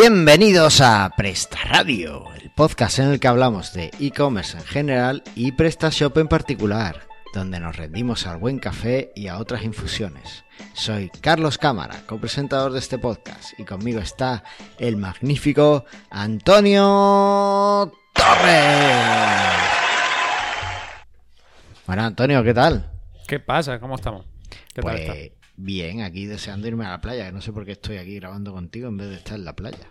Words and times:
Bienvenidos 0.00 0.80
a 0.80 1.10
Presta 1.16 1.58
Radio, 1.64 2.32
el 2.40 2.50
podcast 2.50 3.00
en 3.00 3.08
el 3.08 3.18
que 3.18 3.26
hablamos 3.26 3.72
de 3.72 3.90
e-commerce 3.98 4.56
en 4.56 4.62
general 4.62 5.24
y 5.34 5.50
PrestaShop 5.50 6.16
en 6.18 6.28
particular, 6.28 7.08
donde 7.34 7.58
nos 7.58 7.76
rendimos 7.76 8.24
al 8.28 8.38
buen 8.38 8.60
café 8.60 9.10
y 9.16 9.26
a 9.26 9.38
otras 9.38 9.64
infusiones. 9.64 10.44
Soy 10.72 11.10
Carlos 11.20 11.58
Cámara, 11.58 12.02
copresentador 12.06 12.70
de 12.70 12.78
este 12.78 12.96
podcast, 12.98 13.58
y 13.58 13.64
conmigo 13.64 13.98
está 13.98 14.44
el 14.78 14.96
magnífico 14.98 15.84
Antonio 16.10 17.90
Torres. 18.14 19.56
Bueno, 21.88 22.04
Antonio, 22.04 22.44
¿qué 22.44 22.54
tal? 22.54 22.88
¿Qué 23.26 23.40
pasa? 23.40 23.80
¿Cómo 23.80 23.96
estamos? 23.96 24.26
¿Qué 24.72 24.80
tal 24.80 24.92
Pues 24.92 25.00
está? 25.00 25.37
Bien, 25.58 26.02
aquí 26.02 26.24
deseando 26.26 26.66
irme 26.68 26.86
a 26.86 26.90
la 26.90 27.00
playa, 27.00 27.26
que 27.26 27.32
no 27.32 27.40
sé 27.42 27.52
por 27.52 27.64
qué 27.66 27.72
estoy 27.72 27.98
aquí 27.98 28.14
grabando 28.16 28.52
contigo 28.52 28.88
en 28.88 28.96
vez 28.96 29.08
de 29.10 29.16
estar 29.16 29.34
en 29.36 29.44
la 29.44 29.54
playa. 29.54 29.88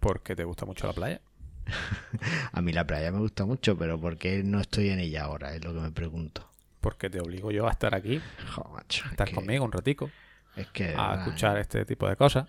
Porque 0.00 0.34
te 0.34 0.44
gusta 0.44 0.64
mucho 0.64 0.86
la 0.86 0.92
playa. 0.94 1.20
A 2.52 2.60
mí 2.62 2.72
la 2.72 2.86
playa 2.86 3.10
me 3.12 3.18
gusta 3.18 3.44
mucho, 3.44 3.76
pero 3.76 4.00
¿por 4.00 4.16
qué 4.18 4.42
no 4.44 4.60
estoy 4.60 4.90
en 4.90 5.00
ella 5.00 5.24
ahora? 5.24 5.54
Es 5.54 5.64
lo 5.64 5.74
que 5.74 5.80
me 5.80 5.90
pregunto. 5.90 6.48
Porque 6.80 7.10
te 7.10 7.20
obligo 7.20 7.50
yo 7.50 7.66
a 7.66 7.72
estar 7.72 7.94
aquí, 7.94 8.20
Jo, 8.54 8.70
macho, 8.72 9.02
a 9.04 9.06
es 9.06 9.12
estar 9.12 9.28
que- 9.28 9.34
conmigo 9.34 9.64
un 9.64 9.72
ratico, 9.72 10.10
Es 10.54 10.68
que... 10.68 10.94
a 10.96 11.08
verdad, 11.10 11.26
escuchar 11.26 11.58
este 11.58 11.84
tipo 11.84 12.08
de 12.08 12.14
cosas. 12.16 12.48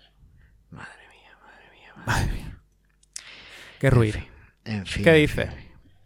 Madre 0.70 1.08
mía, 1.10 1.36
madre 1.42 1.70
mía, 1.72 1.92
madre 2.06 2.32
mía. 2.32 2.58
Qué 3.80 3.90
ruido. 3.90 4.20
En 4.64 4.86
fin. 4.86 5.02
¿Qué 5.04 5.12
dices? 5.14 5.50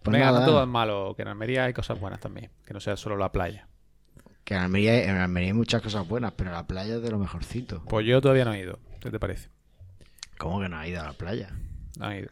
Pues 0.03 0.13
Venga, 0.13 0.27
nada, 0.27 0.41
no 0.41 0.47
todo 0.47 0.63
es 0.63 0.69
malo, 0.69 1.13
que 1.15 1.23
en 1.23 1.29
Almería 1.29 1.65
hay 1.65 1.73
cosas 1.75 2.01
buenas 2.01 2.21
también, 2.21 2.51
que 2.65 2.73
no 2.75 2.81
sea 2.81 2.97
solo 2.97 3.17
la 3.17 3.31
playa. 3.33 3.69
Que 4.45 4.55
en 4.55 4.61
Almería, 4.61 5.05
en 5.05 5.17
Almería 5.17 5.49
hay 5.49 5.55
muchas 5.55 5.83
cosas 5.83 6.07
buenas, 6.07 6.33
pero 6.37 6.51
la 6.51 6.67
playa 6.67 6.97
es 6.97 7.03
de 7.03 7.11
lo 7.11 7.19
mejorcito. 7.19 7.83
Pues 7.89 8.07
yo 8.07 8.21
todavía 8.21 8.45
no 8.45 8.53
he 8.53 8.61
ido, 8.61 8.79
¿qué 9.01 9.11
te 9.11 9.19
parece? 9.19 9.49
¿Cómo 10.39 10.61
que 10.61 10.69
no 10.69 10.79
has 10.79 10.89
ido 10.89 11.01
a 11.01 11.05
la 11.05 11.13
playa? 11.13 11.51
No 11.99 12.11
he 12.11 12.21
ido. 12.21 12.31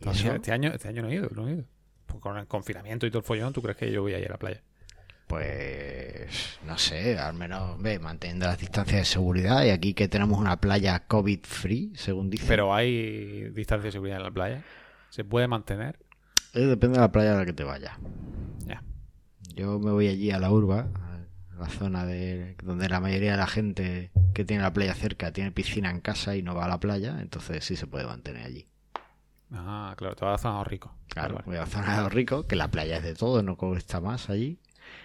Este 0.00 0.52
año, 0.52 0.72
este 0.72 0.88
año 0.88 1.02
no 1.02 1.08
he 1.08 1.14
ido, 1.14 1.30
no 1.34 1.48
he 1.48 1.52
ido. 1.52 1.64
Pues 2.06 2.20
con 2.20 2.36
el 2.36 2.46
confinamiento 2.46 3.06
y 3.06 3.10
todo 3.10 3.20
el 3.20 3.24
follón, 3.24 3.52
¿tú 3.52 3.62
crees 3.62 3.76
que 3.76 3.90
yo 3.90 4.02
voy 4.02 4.14
a 4.14 4.18
ir 4.18 4.26
a 4.26 4.32
la 4.32 4.38
playa? 4.38 4.62
Pues 5.26 6.58
no 6.66 6.76
sé, 6.76 7.18
al 7.18 7.34
menos 7.34 7.80
ve, 7.80 7.98
manteniendo 7.98 8.46
las 8.46 8.58
distancias 8.58 9.00
de 9.00 9.04
seguridad 9.04 9.64
y 9.64 9.70
aquí 9.70 9.94
que 9.94 10.06
tenemos 10.06 10.38
una 10.38 10.60
playa 10.60 11.06
COVID 11.06 11.40
free, 11.42 11.92
según 11.94 12.28
dicen. 12.28 12.46
Pero 12.48 12.74
hay 12.74 13.48
distancia 13.50 13.86
de 13.86 13.92
seguridad 13.92 14.18
en 14.18 14.24
la 14.24 14.30
playa. 14.30 14.64
¿Se 15.08 15.24
puede 15.24 15.48
mantener? 15.48 15.98
Eh, 16.52 16.66
depende 16.66 16.98
de 16.98 17.00
la 17.00 17.10
playa 17.10 17.34
a 17.34 17.38
la 17.38 17.46
que 17.46 17.52
te 17.52 17.64
vayas. 17.64 17.96
Ya. 18.66 18.82
Yo 19.54 19.78
me 19.78 19.92
voy 19.92 20.08
allí 20.08 20.30
a 20.30 20.38
la 20.38 20.50
urba, 20.50 20.88
la 21.58 21.68
zona 21.68 22.04
de 22.04 22.56
donde 22.62 22.88
la 22.88 23.00
mayoría 23.00 23.32
de 23.32 23.36
la 23.36 23.46
gente 23.46 24.10
que 24.32 24.44
tiene 24.44 24.62
la 24.62 24.72
playa 24.72 24.94
cerca 24.94 25.32
tiene 25.32 25.52
piscina 25.52 25.90
en 25.90 26.00
casa 26.00 26.36
y 26.36 26.42
no 26.42 26.54
va 26.54 26.64
a 26.66 26.68
la 26.68 26.80
playa, 26.80 27.20
entonces 27.20 27.64
sí 27.64 27.76
se 27.76 27.86
puede 27.86 28.06
mantener 28.06 28.46
allí. 28.46 28.66
Ah, 29.52 29.94
claro, 29.96 30.16
te 30.16 30.24
vas 30.24 30.40
a 30.40 30.42
zonas 30.42 30.66
rico. 30.66 30.94
Claro, 31.08 31.38
a 31.46 31.50
la 31.50 31.66
zona 31.66 31.96
de 31.96 32.02
los 32.02 32.12
ricos, 32.12 32.46
que 32.46 32.56
la 32.56 32.68
playa 32.68 32.96
es 32.96 33.04
de 33.04 33.14
todo, 33.14 33.42
no 33.42 33.56
cuesta 33.56 34.00
más 34.00 34.30
allí. 34.30 34.58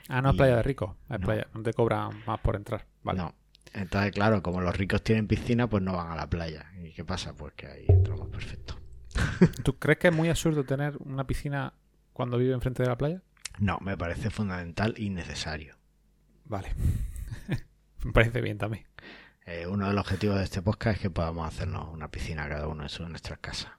Ah, 0.07 0.21
no 0.21 0.31
es 0.31 0.35
playa 0.35 0.57
de 0.57 0.63
rico, 0.63 0.97
es 1.09 1.19
no. 1.19 1.25
playa, 1.25 1.47
no 1.53 1.61
te 1.61 1.73
cobran 1.73 2.23
más 2.25 2.39
por 2.39 2.55
entrar. 2.55 2.85
Vale. 3.03 3.19
No. 3.19 3.35
Entonces, 3.73 4.11
claro, 4.11 4.41
como 4.41 4.61
los 4.61 4.75
ricos 4.75 5.03
tienen 5.03 5.27
piscina, 5.27 5.67
pues 5.67 5.83
no 5.83 5.93
van 5.93 6.11
a 6.11 6.15
la 6.15 6.27
playa. 6.27 6.71
¿Y 6.83 6.91
qué 6.91 7.05
pasa? 7.05 7.33
Pues 7.33 7.53
que 7.53 7.67
ahí 7.67 7.85
entramos 7.87 8.27
perfecto. 8.29 8.79
¿Tú 9.63 9.77
crees 9.77 9.99
que 9.99 10.07
es 10.07 10.13
muy 10.13 10.29
absurdo 10.29 10.63
tener 10.63 10.97
una 10.99 11.25
piscina 11.25 11.73
cuando 12.13 12.37
vive 12.37 12.53
enfrente 12.53 12.83
de 12.83 12.89
la 12.89 12.97
playa? 12.97 13.21
No, 13.59 13.77
me 13.81 13.97
parece 13.97 14.29
fundamental 14.29 14.95
y 14.97 15.09
necesario. 15.09 15.75
Vale. 16.49 16.69
Me 18.03 18.11
parece 18.11 18.41
bien 18.41 18.57
también. 18.57 18.85
Eh, 19.45 19.65
uno 19.67 19.87
de 19.87 19.93
los 19.93 20.01
objetivos 20.01 20.37
de 20.37 20.43
este 20.43 20.61
podcast 20.61 20.97
es 20.97 21.01
que 21.01 21.09
podamos 21.09 21.47
hacernos 21.47 21.87
una 21.93 22.09
piscina 22.11 22.47
cada 22.49 22.67
uno 22.67 22.83
en, 22.83 22.89
su, 22.89 23.03
en 23.03 23.09
nuestras 23.09 23.39
casas. 23.39 23.71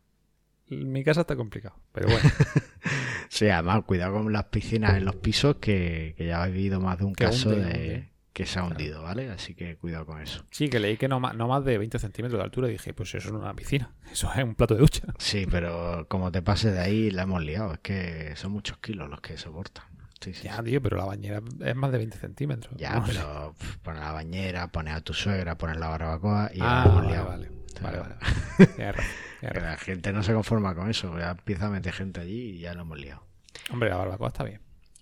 Mi 0.69 1.03
casa 1.05 1.23
está 1.23 1.35
complicado, 1.37 1.77
pero 1.93 2.09
bueno, 2.09 2.31
Sí, 3.29 3.49
además, 3.49 3.83
cuidado 3.85 4.15
con 4.15 4.33
las 4.33 4.45
piscinas 4.47 4.95
en 4.97 5.05
los 5.05 5.17
pisos, 5.17 5.57
que, 5.57 6.15
que 6.17 6.27
ya 6.27 6.47
he 6.47 6.51
vivido 6.53 6.81
más 6.81 6.99
de 6.99 7.05
un 7.05 7.15
Que 7.15 7.25
caso 7.25 7.49
hunde, 7.51 7.61
de 7.65 7.69
hunde. 7.73 8.11
que 8.33 8.47
se 8.47 8.59
ha 8.61 8.65
hundido, 8.65 9.03
¿vale? 9.03 9.31
Así 9.31 9.55
que 9.55 9.77
cuidado 9.77 10.07
con 10.07 10.21
eso. 10.21 10.45
sí, 10.53 10.69
que 10.69 10.79
leí 10.79 10.97
que 10.97 11.09
no 11.09 11.19
más, 11.19 11.35
no 11.35 11.49
más 11.49 11.65
de 11.65 11.77
20 11.77 11.99
centímetros 11.99 12.39
de 12.39 12.45
altura 12.45 12.69
y 12.69 12.73
dije, 12.73 12.95
pues 12.95 13.13
eso 13.17 13.31
no 13.33 13.39
es 13.39 13.43
una 13.45 13.55
piscina, 13.55 13.93
eso 14.13 14.31
es 14.33 14.45
un 14.45 14.55
plato 14.55 14.75
de 14.75 14.81
ducha. 14.81 15.13
Sí, 15.19 15.45
pero 15.51 16.07
como 16.09 16.31
te 16.31 16.41
pases 16.41 16.73
de 16.73 16.81
ahí, 16.81 17.11
la 17.11 17.23
hemos 17.23 17.43
liado. 17.45 17.73
Es 17.75 17.81
que 17.81 18.35
son 18.37 18.53
muchos 18.53 18.79
kilos 18.79 19.09
los 19.11 19.21
que 19.21 19.37
soportan. 19.39 19.85
Sí, 20.21 20.35
sí, 20.35 20.45
Ya, 20.45 20.63
tío, 20.63 20.83
pero 20.83 20.97
la 20.99 21.05
bañera 21.07 21.41
es 21.65 21.77
más 21.77 21.91
de 21.93 21.99
20 21.99 22.19
centímetros. 22.19 22.75
Ya, 22.77 22.95
No 22.97 23.05
pero 23.07 23.55
pf, 23.59 23.79
poner 23.79 24.01
la 24.03 24.13
bañera, 24.13 24.69
poner 24.69 24.95
a 24.95 25.01
tu 25.01 25.15
suegra, 25.15 25.57
poner 25.57 25.77
la 25.77 25.89
barbacoa 25.89 26.51
y 26.53 26.59
ya 26.59 26.83
Ah, 26.83 26.89
vale, 26.95 27.09
liado. 27.09 27.27
vale, 27.29 27.49
vale, 27.81 27.99
vale. 28.79 29.61
La 29.61 29.77
gente 29.79 30.13
no 30.13 30.23
se 30.23 30.35
conforma 30.35 30.75
con 30.75 30.91
eso, 30.91 31.19
ya 31.19 31.31
empieza 31.31 31.67
a 31.67 31.71
meter 31.71 31.93
gente 31.95 32.21
allí 32.21 32.57
y 32.57 32.59
ya 32.61 32.75
lo 32.75 32.83
hemos 32.83 32.99
liado. 33.01 33.23
Hombre, 33.71 33.89
la 33.89 33.97
barbacoa 33.97 34.29
está 34.29 34.45
bien. 34.45 34.61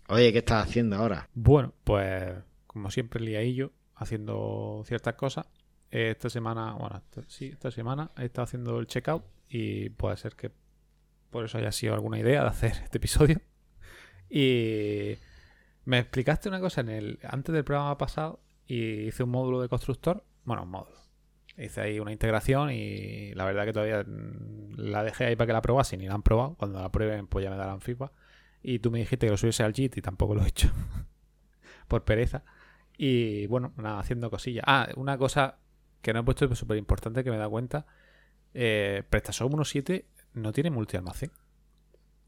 Oye, 0.09 0.33
¿qué 0.33 0.39
estás 0.39 0.69
haciendo 0.69 0.97
ahora? 0.97 1.29
Bueno, 1.35 1.75
pues 1.85 2.33
como 2.69 2.91
siempre 2.91 3.21
liadillo, 3.21 3.73
haciendo 3.97 4.83
ciertas 4.87 5.15
cosas. 5.17 5.47
Esta 5.91 6.31
semana, 6.31 6.75
bueno, 6.75 6.97
esta- 6.99 7.29
sí, 7.29 7.47
esta 7.47 7.71
semana 7.73 8.11
he 8.17 8.27
estado 8.27 8.45
haciendo 8.45 8.79
el 8.79 8.87
checkout 8.87 9.25
y 9.49 9.89
puede 9.91 10.17
ser 10.17 10.37
que 10.37 10.53
por 11.31 11.45
eso 11.45 11.59
haya 11.59 11.73
sido 11.73 11.95
alguna 11.95 12.19
idea 12.21 12.43
de 12.43 12.49
hacer 12.49 12.73
este 12.85 12.99
episodio. 12.99 13.41
Y 14.31 15.17
me 15.85 15.99
explicaste 15.99 16.49
una 16.49 16.61
cosa 16.61 16.81
en 16.83 16.89
el 16.91 17.19
antes 17.23 17.53
del 17.55 17.65
programa 17.65 17.97
pasado 17.99 18.41
y 18.67 19.07
hice 19.09 19.23
un 19.23 19.31
módulo 19.31 19.61
de 19.61 19.69
constructor. 19.69 20.25
Bueno, 20.45 20.65
un 20.65 20.71
módulo. 20.71 20.97
Hice 21.57 21.81
ahí 21.81 21.99
una 21.99 22.13
integración 22.13 22.71
y 22.71 23.35
la 23.35 23.45
verdad 23.45 23.65
que 23.65 23.73
todavía 23.73 24.05
mm, 24.07 24.75
la 24.77 25.03
dejé 25.03 25.25
ahí 25.25 25.37
para 25.37 25.47
que 25.47 25.53
la 25.55 25.63
probasen 25.63 26.01
y 26.01 26.07
la 26.07 26.15
han 26.15 26.23
probado. 26.23 26.55
Cuando 26.57 26.81
la 26.81 26.91
prueben, 26.93 27.27
pues 27.27 27.43
ya 27.45 27.51
me 27.51 27.57
darán 27.57 27.81
feedback. 27.81 28.13
Y 28.63 28.79
tú 28.81 28.91
me 28.91 28.99
dijiste 29.01 29.27
que 29.27 29.31
lo 29.31 29.37
subiese 29.37 29.63
al 29.63 29.73
JIT 29.73 29.97
y 29.97 30.03
tampoco 30.03 30.35
lo 30.35 30.43
he 30.45 30.49
hecho. 30.49 30.71
por 31.89 32.05
pereza. 32.05 32.45
Y 32.97 33.47
bueno, 33.47 33.73
nada, 33.77 33.99
haciendo 34.01 34.31
cosillas. 34.31 34.65
Ah, 34.67 34.89
una 34.97 35.17
cosa 35.19 35.59
que 36.03 36.13
no 36.13 36.21
he 36.21 36.23
puesto 36.23 36.55
súper 36.55 36.77
importante 36.77 37.25
que 37.25 37.31
me 37.31 37.39
da 37.39 37.49
cuenta. 37.49 37.87
Eh, 38.55 39.03
PrestaShop 39.09 39.51
1.7 39.53 40.05
no 40.35 40.53
tiene 40.53 40.71
multialmacén. 40.71 41.31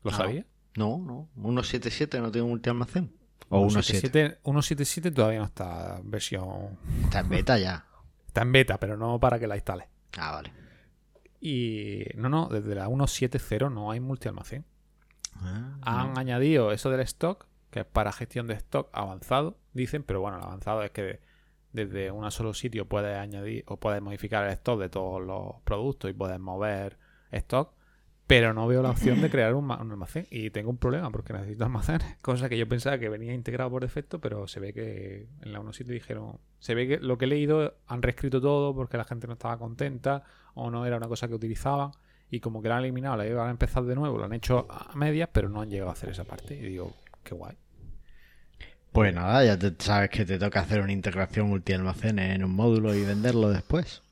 ¿Lo 0.02 0.10
Ah, 0.12 0.14
sabía? 0.14 0.46
No, 0.76 0.98
no. 0.98 1.28
177 1.34 2.20
no 2.20 2.30
tiene 2.30 2.48
multialmacén. 2.48 3.12
O 3.48 3.66
1.7. 3.66 4.40
1.77 4.42 4.42
1.77 4.42 5.14
todavía 5.14 5.40
no 5.40 5.46
está 5.46 5.98
en 5.98 6.10
versión. 6.10 6.78
Está 7.04 7.20
en 7.20 7.28
beta 7.28 7.58
ya. 7.58 7.86
Está 8.26 8.42
en 8.42 8.52
beta, 8.52 8.78
pero 8.78 8.96
no 8.96 9.18
para 9.18 9.38
que 9.38 9.46
la 9.46 9.56
instales. 9.56 9.88
Ah, 10.16 10.32
vale. 10.32 10.52
Y 11.40 12.04
no, 12.14 12.28
no, 12.28 12.48
desde 12.48 12.74
la 12.74 12.88
1.7.0 12.88 13.72
no 13.72 13.90
hay 13.90 13.98
multialmacén. 13.98 14.64
Ah, 15.36 15.78
Han 15.82 16.18
añadido 16.18 16.70
eso 16.70 16.90
del 16.90 17.00
stock, 17.00 17.46
que 17.70 17.80
es 17.80 17.86
para 17.86 18.12
gestión 18.12 18.46
de 18.46 18.54
stock 18.54 18.88
avanzado, 18.92 19.58
dicen, 19.72 20.02
pero 20.02 20.20
bueno, 20.20 20.36
el 20.38 20.44
avanzado 20.44 20.82
es 20.82 20.90
que 20.90 21.20
desde 21.72 22.10
un 22.10 22.28
solo 22.30 22.52
sitio 22.52 22.86
puedes 22.86 23.16
añadir 23.16 23.64
o 23.66 23.78
puedes 23.78 24.02
modificar 24.02 24.44
el 24.46 24.52
stock 24.52 24.78
de 24.80 24.88
todos 24.88 25.22
los 25.22 25.62
productos 25.64 26.10
y 26.10 26.14
puedes 26.14 26.38
mover 26.38 26.98
stock, 27.30 27.72
pero 28.30 28.54
no 28.54 28.68
veo 28.68 28.80
la 28.80 28.90
opción 28.90 29.20
de 29.20 29.28
crear 29.28 29.54
un, 29.54 29.64
ma- 29.64 29.82
un 29.82 29.90
almacén 29.90 30.24
y 30.30 30.50
tengo 30.50 30.70
un 30.70 30.76
problema 30.76 31.10
porque 31.10 31.32
necesito 31.32 31.64
almacenes, 31.64 32.16
cosa 32.22 32.48
que 32.48 32.56
yo 32.56 32.68
pensaba 32.68 32.96
que 32.96 33.08
venía 33.08 33.34
integrado 33.34 33.70
por 33.70 33.82
defecto, 33.82 34.20
pero 34.20 34.46
se 34.46 34.60
ve 34.60 34.72
que 34.72 35.26
en 35.42 35.52
la 35.52 35.58
1.7 35.58 35.86
dijeron, 35.86 36.38
se 36.60 36.76
ve 36.76 36.86
que 36.86 36.98
lo 36.98 37.18
que 37.18 37.24
he 37.24 37.28
leído 37.28 37.74
han 37.88 38.02
reescrito 38.02 38.40
todo 38.40 38.72
porque 38.72 38.96
la 38.96 39.02
gente 39.02 39.26
no 39.26 39.32
estaba 39.32 39.58
contenta 39.58 40.22
o 40.54 40.70
no 40.70 40.86
era 40.86 40.96
una 40.96 41.08
cosa 41.08 41.26
que 41.26 41.34
utilizaban 41.34 41.90
y 42.30 42.38
como 42.38 42.62
que 42.62 42.68
la 42.68 42.76
han 42.76 42.84
eliminado, 42.84 43.16
la 43.16 43.26
iban 43.26 43.48
a 43.48 43.50
empezar 43.50 43.82
de 43.82 43.96
nuevo, 43.96 44.16
lo 44.16 44.26
han 44.26 44.32
hecho 44.32 44.64
a 44.70 44.94
medias, 44.94 45.28
pero 45.32 45.48
no 45.48 45.60
han 45.60 45.68
llegado 45.68 45.90
a 45.90 45.94
hacer 45.94 46.10
esa 46.10 46.22
parte. 46.22 46.54
Y 46.54 46.60
digo, 46.60 46.94
qué 47.24 47.34
guay. 47.34 47.56
Pues 48.92 49.12
nada, 49.12 49.44
ya 49.44 49.58
te, 49.58 49.74
sabes 49.82 50.10
que 50.10 50.24
te 50.24 50.38
toca 50.38 50.60
hacer 50.60 50.80
una 50.82 50.92
integración 50.92 51.48
multialmacenes 51.48 52.36
en 52.36 52.44
un 52.44 52.52
módulo 52.52 52.94
y 52.94 53.04
venderlo 53.04 53.48
después. 53.50 54.02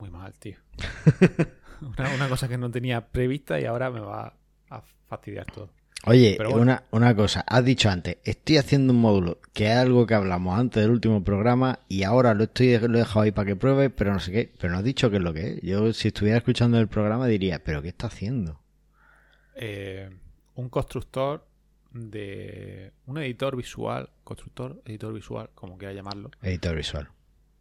Muy 0.00 0.10
mal, 0.10 0.32
tío. 0.34 0.56
una, 1.98 2.14
una 2.14 2.28
cosa 2.28 2.48
que 2.48 2.58
no 2.58 2.70
tenía 2.70 3.06
prevista 3.08 3.60
y 3.60 3.64
ahora 3.64 3.90
me 3.90 4.00
va 4.00 4.34
a 4.70 4.82
fastidiar 5.08 5.46
todo. 5.46 5.70
Oye, 6.04 6.34
Pero 6.36 6.50
bueno. 6.50 6.62
una, 6.62 6.82
una 6.92 7.16
cosa, 7.16 7.40
has 7.48 7.64
dicho 7.64 7.90
antes, 7.90 8.18
estoy 8.22 8.58
haciendo 8.58 8.92
un 8.92 9.00
módulo, 9.00 9.40
que 9.52 9.66
es 9.66 9.76
algo 9.76 10.06
que 10.06 10.14
hablamos 10.14 10.56
antes 10.56 10.82
del 10.82 10.92
último 10.92 11.24
programa 11.24 11.80
y 11.88 12.04
ahora 12.04 12.32
lo 12.34 12.44
estoy 12.44 12.78
lo 12.78 12.94
he 12.94 13.00
dejado 13.00 13.22
ahí 13.22 13.32
para 13.32 13.46
que 13.46 13.56
pruebe, 13.56 13.90
pero 13.90 14.12
no 14.12 14.20
sé 14.20 14.30
qué, 14.30 14.52
pero 14.60 14.72
no 14.72 14.78
has 14.78 14.84
dicho 14.84 15.10
qué 15.10 15.16
es 15.16 15.22
lo 15.22 15.34
que 15.34 15.54
es. 15.54 15.62
Yo 15.62 15.92
si 15.92 16.08
estuviera 16.08 16.38
escuchando 16.38 16.78
el 16.78 16.86
programa 16.86 17.26
diría, 17.26 17.64
pero 17.64 17.82
¿qué 17.82 17.88
está 17.88 18.06
haciendo? 18.06 18.60
Eh, 19.56 20.10
un 20.54 20.68
constructor 20.68 21.44
de. 21.92 22.92
Un 23.06 23.18
editor 23.18 23.56
visual. 23.56 24.10
Constructor, 24.22 24.82
editor 24.84 25.12
visual, 25.12 25.50
como 25.54 25.78
quiera 25.78 25.94
llamarlo. 25.94 26.30
Editor 26.42 26.76
visual. 26.76 27.08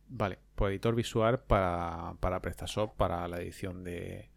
Vale, 0.08 0.40
pues 0.56 0.72
editor 0.72 0.96
visual 0.96 1.40
para, 1.40 2.14
para 2.20 2.42
PrestaShop, 2.42 2.96
para 2.96 3.28
la 3.28 3.38
edición 3.42 3.84
de. 3.84 4.30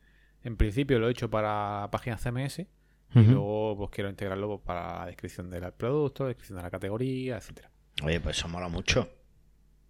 En 0.43 0.57
principio 0.57 0.99
lo 0.99 1.09
he 1.09 1.11
hecho 1.11 1.31
para 1.31 1.89
páginas 1.91 2.23
CMS. 2.23 2.67
Y 3.15 3.21
luego 3.21 3.75
pues 3.79 3.91
quiero 3.91 4.11
integrarlo 4.11 4.49
pues, 4.49 4.61
para 4.67 4.99
la 4.99 5.07
descripción 5.07 5.49
del 5.49 5.73
producto, 5.73 6.27
descripción 6.27 6.59
de 6.59 6.63
la 6.63 6.71
categoría, 6.71 7.39
etcétera. 7.39 7.71
Oye, 8.03 8.21
pues 8.21 8.37
eso 8.37 8.49
mola 8.49 8.69
mucho. 8.69 9.09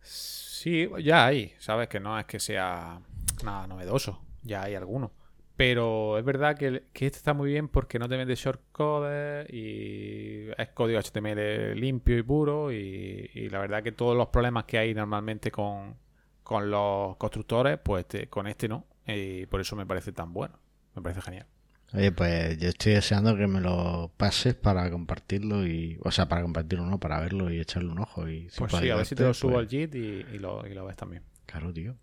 Sí, 0.00 0.88
ya 1.02 1.26
hay, 1.26 1.52
¿sabes? 1.58 1.88
Que 1.88 1.98
no 1.98 2.18
es 2.18 2.26
que 2.26 2.38
sea 2.38 3.00
nada 3.44 3.66
novedoso. 3.66 4.22
ya 4.42 4.62
hay 4.62 4.76
algunos. 4.76 5.10
Pero 5.58 6.18
es 6.18 6.24
verdad 6.24 6.56
que, 6.58 6.84
que 6.94 7.06
este 7.06 7.18
está 7.18 7.34
muy 7.34 7.50
bien 7.50 7.68
porque 7.68 8.00
no 8.00 8.08
te 8.08 8.16
mete 8.18 8.36
shortcodes 8.36 9.48
y 9.52 10.48
es 10.58 10.70
código 10.70 11.00
HTML 11.00 11.74
limpio 11.76 12.18
y 12.18 12.22
puro. 12.24 12.72
Y, 12.72 13.30
y 13.34 13.50
la 13.50 13.60
verdad 13.60 13.82
que 13.82 13.92
todos 13.92 14.16
los 14.16 14.28
problemas 14.28 14.64
que 14.66 14.78
hay 14.78 14.94
normalmente 14.94 15.50
con, 15.52 15.96
con 16.44 16.70
los 16.70 17.16
constructores, 17.18 17.78
pues 17.84 18.06
te- 18.08 18.28
con 18.28 18.46
este 18.48 18.68
no. 18.68 18.86
Y 19.06 19.46
por 19.46 19.60
eso 19.60 19.76
me 19.76 19.86
parece 19.86 20.12
tan 20.12 20.32
bueno. 20.32 20.58
Me 20.96 21.02
parece 21.02 21.22
genial. 21.22 21.46
Oye, 21.94 22.12
pues 22.12 22.58
yo 22.58 22.68
estoy 22.68 22.92
deseando 22.94 23.36
que 23.36 23.46
me 23.46 23.60
lo 23.60 24.12
pases 24.16 24.54
para 24.54 24.90
compartirlo 24.90 25.66
y, 25.66 25.98
o 26.04 26.10
sea, 26.10 26.28
para 26.28 26.42
compartirlo 26.42 26.84
no, 26.86 26.98
para 27.00 27.18
verlo 27.20 27.50
y 27.50 27.60
echarle 27.60 27.90
un 27.90 28.00
ojo 28.00 28.28
y 28.28 28.50
Pues 28.54 28.74
puede 28.74 28.74
sí, 28.74 28.90
a 28.90 28.96
ver 28.96 29.06
si 29.06 29.14
te 29.16 29.22
lo 29.24 29.32
subo 29.32 29.56
pues, 29.56 29.58
al 29.58 29.68
JIT 29.68 29.94
y, 29.98 30.34
y 30.34 30.38
lo, 30.38 30.66
y 30.66 30.74
lo 30.74 30.84
ves 30.84 30.96
también. 30.96 31.22
Claro, 31.46 31.72
tío. 31.72 31.96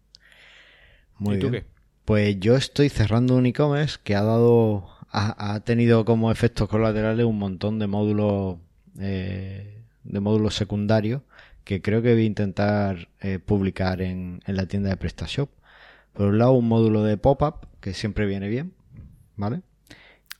Muy 1.17 1.35
¿Y 1.35 1.37
tú 1.37 1.49
bien. 1.49 1.51
qué? 1.51 1.65
Pues 2.05 2.39
yo 2.39 2.55
estoy 2.55 2.89
cerrando 2.89 3.35
un 3.35 3.47
e-commerce 3.47 3.97
que 4.03 4.15
ha 4.15 4.21
dado, 4.21 4.87
ha, 5.09 5.53
ha 5.53 5.59
tenido 5.61 6.05
como 6.05 6.31
efectos 6.31 6.69
colaterales 6.69 7.25
un 7.25 7.39
montón 7.39 7.79
de 7.79 7.87
módulos, 7.87 8.57
eh, 8.99 9.81
de 10.03 10.19
módulos 10.19 10.55
secundarios 10.55 11.21
que 11.63 11.81
creo 11.81 12.01
que 12.03 12.13
voy 12.13 12.21
a 12.21 12.25
intentar 12.25 13.09
eh, 13.19 13.39
publicar 13.39 14.01
en, 14.01 14.39
en 14.45 14.55
la 14.55 14.67
tienda 14.67 14.91
de 14.91 14.97
PrestaShop. 14.97 15.49
Por 16.13 16.27
un 16.27 16.37
lado, 16.37 16.53
un 16.53 16.67
módulo 16.67 17.03
de 17.03 17.17
pop-up 17.17 17.67
que 17.81 17.93
siempre 17.93 18.27
viene 18.27 18.47
bien, 18.47 18.73
¿vale? 19.35 19.61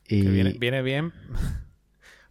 Y 0.08 0.22
Que 0.22 0.30
viene, 0.30 0.52
viene 0.52 0.82
bien 0.84 1.12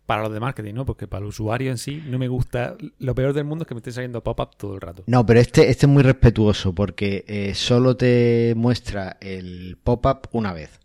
para 0.07 0.23
los 0.23 0.33
de 0.33 0.41
marketing, 0.41 0.75
¿no? 0.75 0.85
Porque 0.85 1.07
para 1.07 1.23
el 1.23 1.29
usuario 1.29 1.71
en 1.71 1.79
sí 1.79 2.03
no 2.07 2.19
me 2.19 2.29
gusta. 2.29 2.77
Lo 2.99 3.15
peor 3.15 3.33
del 3.33 3.45
mundo 3.45 3.63
es 3.63 3.69
que 3.69 3.75
me 3.75 3.79
esté 3.79 3.93
saliendo 3.93 4.23
pop-up 4.23 4.57
todo 4.57 4.75
el 4.75 4.81
rato. 4.81 5.03
No, 5.07 5.25
pero 5.25 5.41
este, 5.41 5.71
este 5.71 5.87
es 5.87 5.93
muy 5.93 6.03
respetuoso 6.03 6.75
porque 6.75 7.25
eh, 7.27 7.55
solo 7.55 7.97
te 7.97 8.55
muestra 8.57 9.17
el 9.21 9.79
pop-up 9.83 10.29
una 10.33 10.53
vez. 10.53 10.81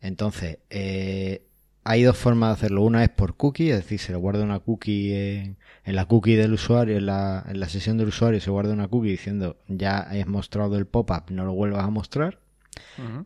Entonces, 0.00 0.58
eh, 0.68 1.46
hay 1.84 2.02
dos 2.02 2.16
formas 2.16 2.50
de 2.50 2.52
hacerlo. 2.54 2.82
Una 2.82 3.02
es 3.02 3.10
por 3.10 3.36
cookie, 3.36 3.70
es 3.70 3.76
decir, 3.76 3.98
se 3.98 4.12
le 4.12 4.18
guarda 4.18 4.42
una 4.42 4.58
cookie 4.58 5.14
en, 5.14 5.56
en 5.84 5.96
la 5.96 6.06
cookie 6.06 6.36
del 6.36 6.52
usuario, 6.52 6.96
en 6.96 7.06
la, 7.06 7.44
en 7.48 7.60
la 7.60 7.68
sesión 7.68 7.98
del 7.98 8.08
usuario 8.08 8.40
se 8.40 8.50
guarda 8.50 8.72
una 8.72 8.88
cookie 8.88 9.10
diciendo 9.10 9.56
ya 9.68 9.98
has 9.98 10.26
mostrado 10.26 10.76
el 10.76 10.86
pop-up, 10.86 11.30
no 11.30 11.44
lo 11.44 11.52
vuelvas 11.52 11.84
a 11.84 11.90
mostrar. 11.90 12.38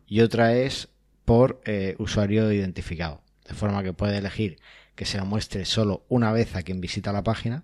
Y 0.07 0.21
otra 0.21 0.55
es 0.55 0.89
por 1.25 1.61
eh, 1.65 1.95
usuario 1.99 2.51
identificado. 2.51 3.21
De 3.47 3.55
forma 3.55 3.81
que 3.81 3.93
puede 3.93 4.17
elegir 4.17 4.57
que 4.99 5.05
se 5.05 5.21
muestre 5.21 5.63
solo 5.63 6.03
una 6.09 6.33
vez 6.33 6.57
a 6.57 6.61
quien 6.63 6.81
visita 6.81 7.13
la 7.13 7.23
página 7.23 7.63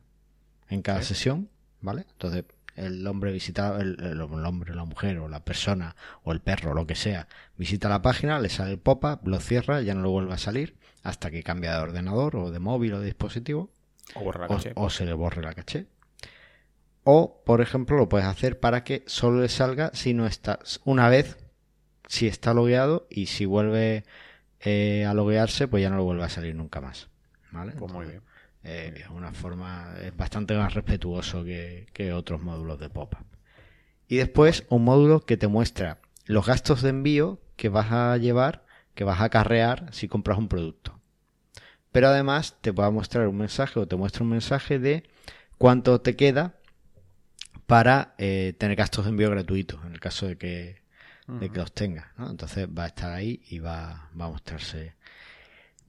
en 0.69 0.81
cada 0.81 1.01
Sí. 1.01 1.09
sesión, 1.09 1.49
¿vale? 1.81 2.05
Entonces, 2.13 2.45
el 2.77 3.05
hombre 3.07 3.33
visita, 3.33 3.77
el, 3.81 3.97
el 4.01 4.21
hombre, 4.21 4.73
la 4.73 4.85
mujer 4.85 5.17
o 5.19 5.27
la 5.27 5.43
persona 5.43 5.97
o 6.23 6.31
el 6.31 6.39
perro, 6.39 6.73
lo 6.73 6.87
que 6.87 6.95
sea, 6.95 7.27
visita 7.57 7.89
la 7.89 8.01
página, 8.01 8.39
le 8.39 8.47
sale 8.47 8.71
el 8.71 8.79
pop-up, 8.79 9.27
lo 9.27 9.41
cierra, 9.41 9.81
ya 9.81 9.93
no 9.95 10.01
lo 10.01 10.11
vuelve 10.11 10.33
a 10.33 10.37
salir 10.37 10.77
hasta 11.03 11.29
que 11.29 11.43
cambia 11.43 11.73
de 11.73 11.79
ordenador 11.81 12.37
o 12.37 12.51
de 12.51 12.59
móvil 12.59 12.93
o 12.93 12.99
de 13.01 13.07
dispositivo 13.07 13.69
O 14.13 14.21
borra 14.21 14.47
la 14.47 14.47
o, 14.47 14.57
caché. 14.57 14.71
o 14.75 14.89
se 14.89 15.05
le 15.05 15.13
borre 15.13 15.41
la 15.41 15.53
caché. 15.53 15.87
O, 17.03 17.43
por 17.45 17.59
ejemplo, 17.59 17.97
lo 17.97 18.07
puedes 18.07 18.27
hacer 18.27 18.61
para 18.61 18.85
que 18.85 19.03
solo 19.07 19.41
le 19.41 19.49
salga 19.49 19.91
si 19.93 20.13
no 20.13 20.25
está 20.25 20.59
una 20.85 21.09
vez, 21.09 21.37
si 22.07 22.27
está 22.27 22.53
logueado 22.53 23.07
y 23.09 23.25
si 23.27 23.45
vuelve 23.45 24.05
eh, 24.61 25.05
a 25.05 25.13
loguearse, 25.13 25.67
pues 25.67 25.83
ya 25.83 25.89
no 25.89 25.97
lo 25.97 26.05
vuelve 26.05 26.23
a 26.23 26.29
salir 26.29 26.55
nunca 26.55 26.81
más. 26.81 27.09
¿Vale? 27.55 27.73
Pues 27.73 27.91
muy 27.91 28.05
Entonces, 28.05 28.11
bien. 28.11 28.21
eh, 28.63 29.01
es 29.03 29.09
una 29.09 29.31
forma, 29.33 29.95
es 30.01 30.15
bastante 30.15 30.55
más 30.55 30.73
respetuoso 30.73 31.43
que, 31.43 31.87
que 31.93 32.13
otros 32.13 32.41
módulos 32.41 32.79
de 32.79 32.89
pop-up. 32.89 33.25
Y 34.07 34.17
después 34.17 34.65
un 34.69 34.83
módulo 34.83 35.25
que 35.25 35.37
te 35.37 35.47
muestra 35.47 35.99
los 36.25 36.45
gastos 36.45 36.81
de 36.81 36.89
envío 36.89 37.39
que 37.55 37.69
vas 37.69 37.91
a 37.91 38.17
llevar, 38.17 38.65
que 38.93 39.03
vas 39.03 39.19
a 39.21 39.25
acarrear 39.25 39.87
si 39.93 40.07
compras 40.07 40.37
un 40.37 40.47
producto. 40.47 40.99
Pero 41.91 42.09
además 42.09 42.57
te 42.61 42.71
va 42.71 42.87
a 42.87 42.91
mostrar 42.91 43.27
un 43.27 43.37
mensaje 43.37 43.79
o 43.79 43.87
te 43.87 43.95
muestra 43.95 44.23
un 44.23 44.29
mensaje 44.29 44.79
de 44.79 45.03
cuánto 45.57 46.01
te 46.01 46.15
queda 46.15 46.55
para 47.65 48.13
eh, 48.17 48.53
tener 48.57 48.75
gastos 48.75 49.05
de 49.05 49.11
envío 49.11 49.29
gratuitos 49.31 49.83
en 49.85 49.93
el 49.93 49.99
caso 49.99 50.27
de 50.27 50.37
que, 50.37 50.81
de 51.27 51.49
que 51.49 51.59
los 51.59 51.71
tengas. 51.73 52.07
¿no? 52.17 52.29
Entonces 52.29 52.67
va 52.67 52.83
a 52.83 52.87
estar 52.87 53.11
ahí 53.11 53.41
y 53.49 53.59
va, 53.59 54.09
va 54.19 54.25
a 54.25 54.29
mostrarse. 54.29 54.93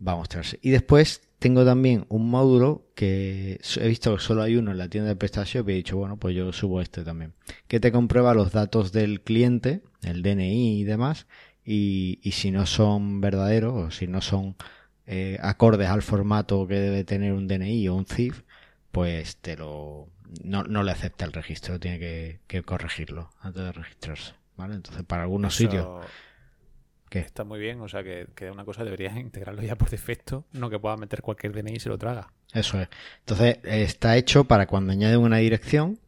Va 0.06 0.12
a 0.12 0.16
mostrarse. 0.16 0.58
Y 0.62 0.70
después 0.70 1.25
tengo 1.38 1.64
también 1.64 2.06
un 2.08 2.30
módulo 2.30 2.86
que 2.94 3.60
he 3.76 3.88
visto 3.88 4.16
que 4.16 4.22
solo 4.22 4.42
hay 4.42 4.56
uno 4.56 4.70
en 4.70 4.78
la 4.78 4.88
tienda 4.88 5.08
de 5.08 5.16
PrestaShop 5.16 5.68
y 5.68 5.72
he 5.72 5.76
dicho, 5.76 5.96
bueno, 5.96 6.16
pues 6.16 6.34
yo 6.34 6.52
subo 6.52 6.80
este 6.80 7.04
también. 7.04 7.34
Que 7.68 7.80
te 7.80 7.92
comprueba 7.92 8.34
los 8.34 8.52
datos 8.52 8.92
del 8.92 9.20
cliente, 9.20 9.82
el 10.02 10.22
DNI 10.22 10.80
y 10.80 10.84
demás, 10.84 11.26
y, 11.64 12.20
y 12.22 12.32
si 12.32 12.50
no 12.50 12.66
son 12.66 13.20
verdaderos 13.20 13.74
o 13.74 13.90
si 13.90 14.06
no 14.06 14.20
son 14.20 14.56
eh, 15.06 15.38
acordes 15.42 15.88
al 15.88 16.02
formato 16.02 16.66
que 16.66 16.74
debe 16.74 17.04
tener 17.04 17.32
un 17.32 17.46
DNI 17.48 17.88
o 17.88 17.94
un 17.94 18.06
CIF, 18.06 18.42
pues 18.90 19.36
te 19.36 19.56
lo 19.56 20.08
no, 20.42 20.64
no 20.64 20.82
le 20.82 20.92
acepta 20.92 21.24
el 21.24 21.32
registro, 21.32 21.78
tiene 21.78 21.98
que, 21.98 22.40
que 22.46 22.62
corregirlo 22.62 23.30
antes 23.40 23.62
de 23.62 23.72
registrarse. 23.72 24.34
¿Vale? 24.56 24.74
Entonces, 24.74 25.04
para 25.04 25.24
algunos 25.24 25.54
Eso 25.54 25.64
sitios. 25.64 26.06
¿Qué? 27.08 27.20
Está 27.20 27.44
muy 27.44 27.58
bien, 27.60 27.80
o 27.80 27.88
sea 27.88 28.02
que, 28.02 28.26
que 28.34 28.50
una 28.50 28.64
cosa 28.64 28.84
deberías 28.84 29.16
integrarlo 29.18 29.62
ya 29.62 29.76
por 29.76 29.90
defecto, 29.90 30.44
no 30.52 30.70
que 30.70 30.78
puedas 30.78 30.98
meter 30.98 31.22
cualquier 31.22 31.52
DNI 31.52 31.74
y 31.74 31.80
se 31.80 31.88
lo 31.88 31.98
traga. 31.98 32.32
Eso 32.52 32.80
es. 32.80 32.88
Entonces, 33.20 33.58
está 33.64 34.16
hecho 34.16 34.44
para 34.44 34.66
cuando 34.66 34.92
añaden 34.92 35.20
una 35.20 35.38
dirección, 35.38 35.98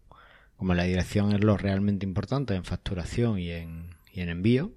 como 0.56 0.75
la 0.75 0.85
dirección 0.85 1.33
es 1.33 1.43
lo 1.43 1.56
realmente 1.56 2.06
importante 2.06 2.55
en 2.55 2.65
facturación 2.65 3.39
y 3.39 3.50
en, 3.50 3.91
y 4.12 4.21
en 4.21 4.29
envío, 4.29 4.73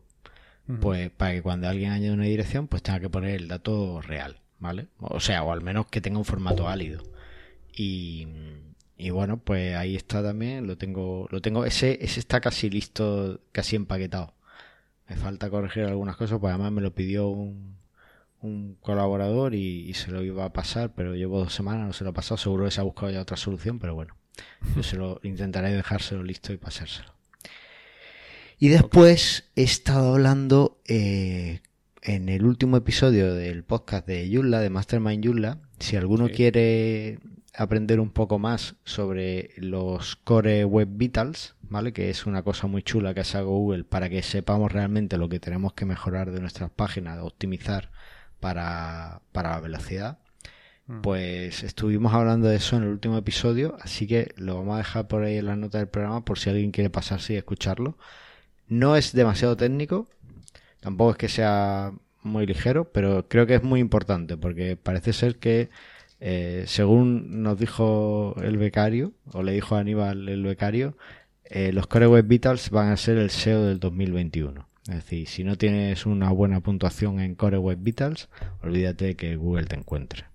pues 0.79 1.09
para 1.09 1.33
que 1.33 1.41
cuando 1.41 1.67
alguien 1.67 1.91
añade 1.91 2.13
una 2.13 2.25
dirección, 2.25 2.67
pues 2.67 2.81
tenga 2.81 3.01
que 3.01 3.09
poner 3.09 3.35
el 3.35 3.47
dato 3.49 3.99
real, 4.01 4.39
¿vale? 4.59 4.87
O 4.99 5.19
sea, 5.19 5.43
o 5.43 5.51
al 5.51 5.61
menos 5.61 5.87
que 5.87 5.99
tenga 5.99 6.17
un 6.17 6.23
formato 6.23 6.63
válido. 6.63 7.03
Y, 7.75 8.27
y 8.97 9.09
bueno, 9.09 9.37
pues 9.37 9.75
ahí 9.75 9.95
está 9.95 10.23
también, 10.23 10.67
lo 10.67 10.77
tengo, 10.77 11.27
lo 11.29 11.41
tengo, 11.41 11.65
ese, 11.65 11.97
ese 12.01 12.21
está 12.21 12.39
casi 12.39 12.69
listo, 12.69 13.41
casi 13.51 13.75
empaquetado. 13.75 14.33
Me 15.11 15.17
falta 15.17 15.49
corregir 15.49 15.83
algunas 15.83 16.15
cosas, 16.15 16.39
pues 16.39 16.53
además 16.53 16.71
me 16.71 16.79
lo 16.81 16.95
pidió 16.95 17.27
un, 17.27 17.75
un 18.41 18.77
colaborador 18.79 19.53
y, 19.53 19.89
y 19.89 19.93
se 19.93 20.09
lo 20.09 20.23
iba 20.23 20.45
a 20.45 20.53
pasar, 20.53 20.93
pero 20.95 21.15
llevo 21.15 21.39
dos 21.39 21.53
semanas, 21.53 21.85
no 21.85 21.91
se 21.91 22.05
lo 22.05 22.11
he 22.11 22.13
pasado, 22.13 22.37
seguro 22.37 22.63
que 22.63 22.71
se 22.71 22.79
ha 22.79 22.83
buscado 22.85 23.11
ya 23.11 23.19
otra 23.21 23.35
solución, 23.35 23.77
pero 23.77 23.93
bueno, 23.93 24.15
yo 24.73 24.83
se 24.83 24.95
lo 24.95 25.19
intentaré 25.23 25.71
dejárselo 25.73 26.23
listo 26.23 26.53
y 26.53 26.57
pasárselo. 26.57 27.13
Y 28.57 28.69
después 28.69 29.49
he 29.57 29.63
estado 29.63 30.13
hablando 30.13 30.79
eh, 30.87 31.59
en 32.03 32.29
el 32.29 32.45
último 32.45 32.77
episodio 32.77 33.33
del 33.33 33.65
podcast 33.65 34.07
de 34.07 34.29
Yulla, 34.29 34.59
de 34.61 34.69
Mastermind 34.69 35.25
Yulla. 35.25 35.57
Si 35.79 35.97
alguno 35.97 36.27
Sí. 36.27 36.33
quiere 36.35 37.19
aprender 37.53 37.99
un 37.99 38.11
poco 38.11 38.39
más 38.39 38.75
sobre 38.83 39.51
los 39.57 40.15
Core 40.15 40.65
Web 40.65 40.89
Vitals, 40.93 41.55
¿vale? 41.61 41.93
Que 41.93 42.09
es 42.09 42.25
una 42.25 42.43
cosa 42.43 42.67
muy 42.67 42.83
chula 42.83 43.13
que 43.13 43.21
ha 43.21 43.25
sacado 43.25 43.49
Google 43.49 43.83
para 43.83 44.09
que 44.09 44.21
sepamos 44.23 44.71
realmente 44.71 45.17
lo 45.17 45.29
que 45.29 45.39
tenemos 45.39 45.73
que 45.73 45.85
mejorar 45.85 46.31
de 46.31 46.39
nuestras 46.39 46.71
páginas, 46.71 47.19
optimizar 47.21 47.91
para, 48.39 49.21
para 49.31 49.51
la 49.51 49.59
velocidad. 49.59 50.19
Mm. 50.87 51.01
Pues 51.01 51.63
estuvimos 51.63 52.13
hablando 52.13 52.47
de 52.47 52.57
eso 52.57 52.77
en 52.77 52.83
el 52.83 52.89
último 52.89 53.17
episodio, 53.17 53.77
así 53.81 54.07
que 54.07 54.33
lo 54.37 54.55
vamos 54.55 54.75
a 54.75 54.79
dejar 54.79 55.07
por 55.07 55.23
ahí 55.23 55.37
en 55.37 55.45
las 55.45 55.57
notas 55.57 55.81
del 55.81 55.89
programa 55.89 56.25
por 56.25 56.39
si 56.39 56.49
alguien 56.49 56.71
quiere 56.71 56.89
pasarse 56.89 57.33
y 57.33 57.37
escucharlo. 57.37 57.97
No 58.67 58.95
es 58.95 59.13
demasiado 59.13 59.57
técnico, 59.57 60.07
tampoco 60.79 61.11
es 61.11 61.17
que 61.17 61.29
sea 61.29 61.93
muy 62.23 62.45
ligero, 62.45 62.91
pero 62.91 63.27
creo 63.27 63.45
que 63.47 63.55
es 63.55 63.63
muy 63.63 63.79
importante 63.79 64.37
porque 64.37 64.77
parece 64.77 65.13
ser 65.13 65.37
que, 65.37 65.69
eh, 66.23 66.63
según 66.67 67.41
nos 67.43 67.59
dijo 67.59 68.35
el 68.41 68.57
becario, 68.57 69.13
o 69.33 69.41
le 69.43 69.51
dijo 69.53 69.75
a 69.75 69.79
Aníbal 69.79 70.29
el 70.29 70.43
becario, 70.43 70.95
eh, 71.43 71.73
los 71.73 71.87
Core 71.87 72.07
Web 72.07 72.27
Vitals 72.27 72.69
van 72.69 72.89
a 72.89 72.97
ser 72.97 73.17
el 73.17 73.29
SEO 73.31 73.63
del 73.65 73.79
2021. 73.79 74.67
Es 74.87 74.95
decir, 74.95 75.27
si 75.27 75.43
no 75.43 75.57
tienes 75.57 76.05
una 76.05 76.29
buena 76.31 76.61
puntuación 76.61 77.19
en 77.19 77.35
Core 77.35 77.57
Web 77.57 77.79
Vitals, 77.81 78.29
olvídate 78.61 79.05
de 79.05 79.15
que 79.15 79.35
Google 79.35 79.65
te 79.65 79.75
encuentre. 79.75 80.25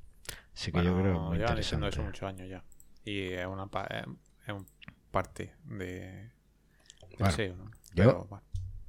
Así 0.54 0.72
que 0.72 0.84
yo 0.84 0.98
creo 1.00 1.20
muy 1.20 1.38
llevan 1.38 1.56
diciendo 1.56 1.86
eso 1.88 2.02
muchos 2.02 2.22
años 2.28 2.48
ya. 2.48 2.62
Y 3.04 3.20
es 3.32 3.46
una 3.46 3.66
pa- 3.66 3.86
es- 3.86 4.52
un 4.52 4.66
parte 5.10 5.52
de, 5.64 6.00
del 6.00 6.30
Bueno, 7.18 7.32
SEO, 7.34 7.56
¿no? 7.56 7.64
yo- 7.64 7.70
Pero, 7.94 8.26
bueno. 8.28 8.42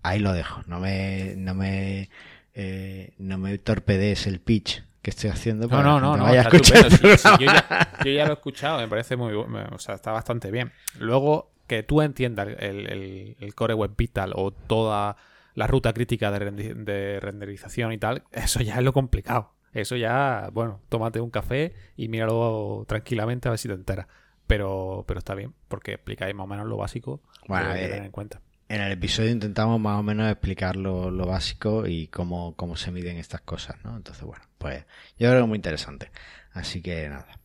Ahí 0.04 0.20
lo 0.20 0.32
dejo. 0.34 0.62
No 0.68 0.80
me, 0.80 1.36
no 1.38 1.54
me, 1.54 2.10
eh, 2.54 3.14
no 3.18 3.38
me 3.38 3.58
torpedees 3.58 4.26
el 4.28 4.40
pitch 4.40 4.84
que 5.08 5.12
estoy 5.12 5.30
haciendo. 5.30 5.68
No, 5.68 5.70
para 5.70 5.84
no, 5.84 6.00
no, 6.02 6.18
no, 6.18 6.24
vaya 6.26 6.42
a 6.42 6.50
está 6.50 6.90
Sí, 6.90 7.18
sí, 7.18 7.30
yo, 7.40 7.46
ya, 7.46 7.92
yo 8.04 8.12
ya 8.12 8.26
lo 8.26 8.32
he 8.32 8.34
escuchado, 8.34 8.78
me 8.80 8.90
parece 8.90 9.16
muy 9.16 9.32
bu- 9.34 9.48
me- 9.48 9.64
o 9.74 9.80
sea, 9.80 9.96
está 9.96 10.12
bastante 10.12 10.52
bien. 10.52 10.74
Luego, 11.00 11.54
que 11.66 11.82
tú 11.82 12.02
entiendas 12.02 12.50
el, 12.60 12.90
el- 12.92 13.38
el 13.40 13.56
Core 13.56 13.74
Web 13.74 13.92
Vital 13.96 14.34
o 14.36 14.52
toda 14.52 15.16
la 15.54 15.66
ruta 15.66 15.94
crítica 15.94 16.30
de, 16.30 16.40
rendi- 16.52 16.74
de 16.76 17.22
renderización 17.22 17.94
y 17.94 17.98
tal, 17.98 18.24
eso 18.34 18.60
ya 18.60 18.76
es 18.76 18.84
lo 18.84 18.92
complicado. 18.92 19.54
Eso 19.72 19.96
ya, 19.96 20.50
bueno, 20.52 20.82
tómate 20.90 21.22
un 21.22 21.30
café 21.30 21.74
y 21.96 22.10
míralo 22.10 22.84
tranquilamente 22.86 23.48
a 23.48 23.52
ver 23.52 23.60
si 23.60 23.70
te 23.70 23.76
enteras. 23.76 24.08
Pero, 24.46 25.06
pero 25.08 25.20
está 25.20 25.36
bien, 25.36 25.54
porque 25.70 25.94
explicáis 25.94 26.36
más 26.36 26.44
o 26.44 26.48
menos 26.48 26.68
lo 26.68 26.76
básico 26.76 27.22
Bueno, 27.48 27.68
que 27.68 27.72
hay 27.72 27.82
que 27.84 27.88
tener 27.90 28.06
en 28.06 28.12
cuenta. 28.12 28.42
En 28.70 28.82
el 28.82 28.92
episodio 28.92 29.32
intentamos 29.32 29.80
más 29.80 29.98
o 29.98 30.04
menos 30.04 30.30
explicar 30.30 30.76
lo, 30.76 31.10
lo 31.10 31.26
básico 31.26 31.88
y 31.88 32.08
cómo, 32.08 32.54
cómo 32.58 32.76
se 32.76 32.92
miden 32.92 33.16
estas 33.16 33.40
cosas, 33.40 33.78
¿no? 33.86 33.96
Entonces, 33.96 34.24
bueno, 34.26 34.44
pues 34.58 34.84
yo 35.18 35.30
creo 35.30 35.36
que 35.36 35.42
es 35.44 35.48
muy 35.48 35.56
interesante. 35.56 36.12
Así 36.52 36.82
que 36.82 37.08
nada. 37.08 37.40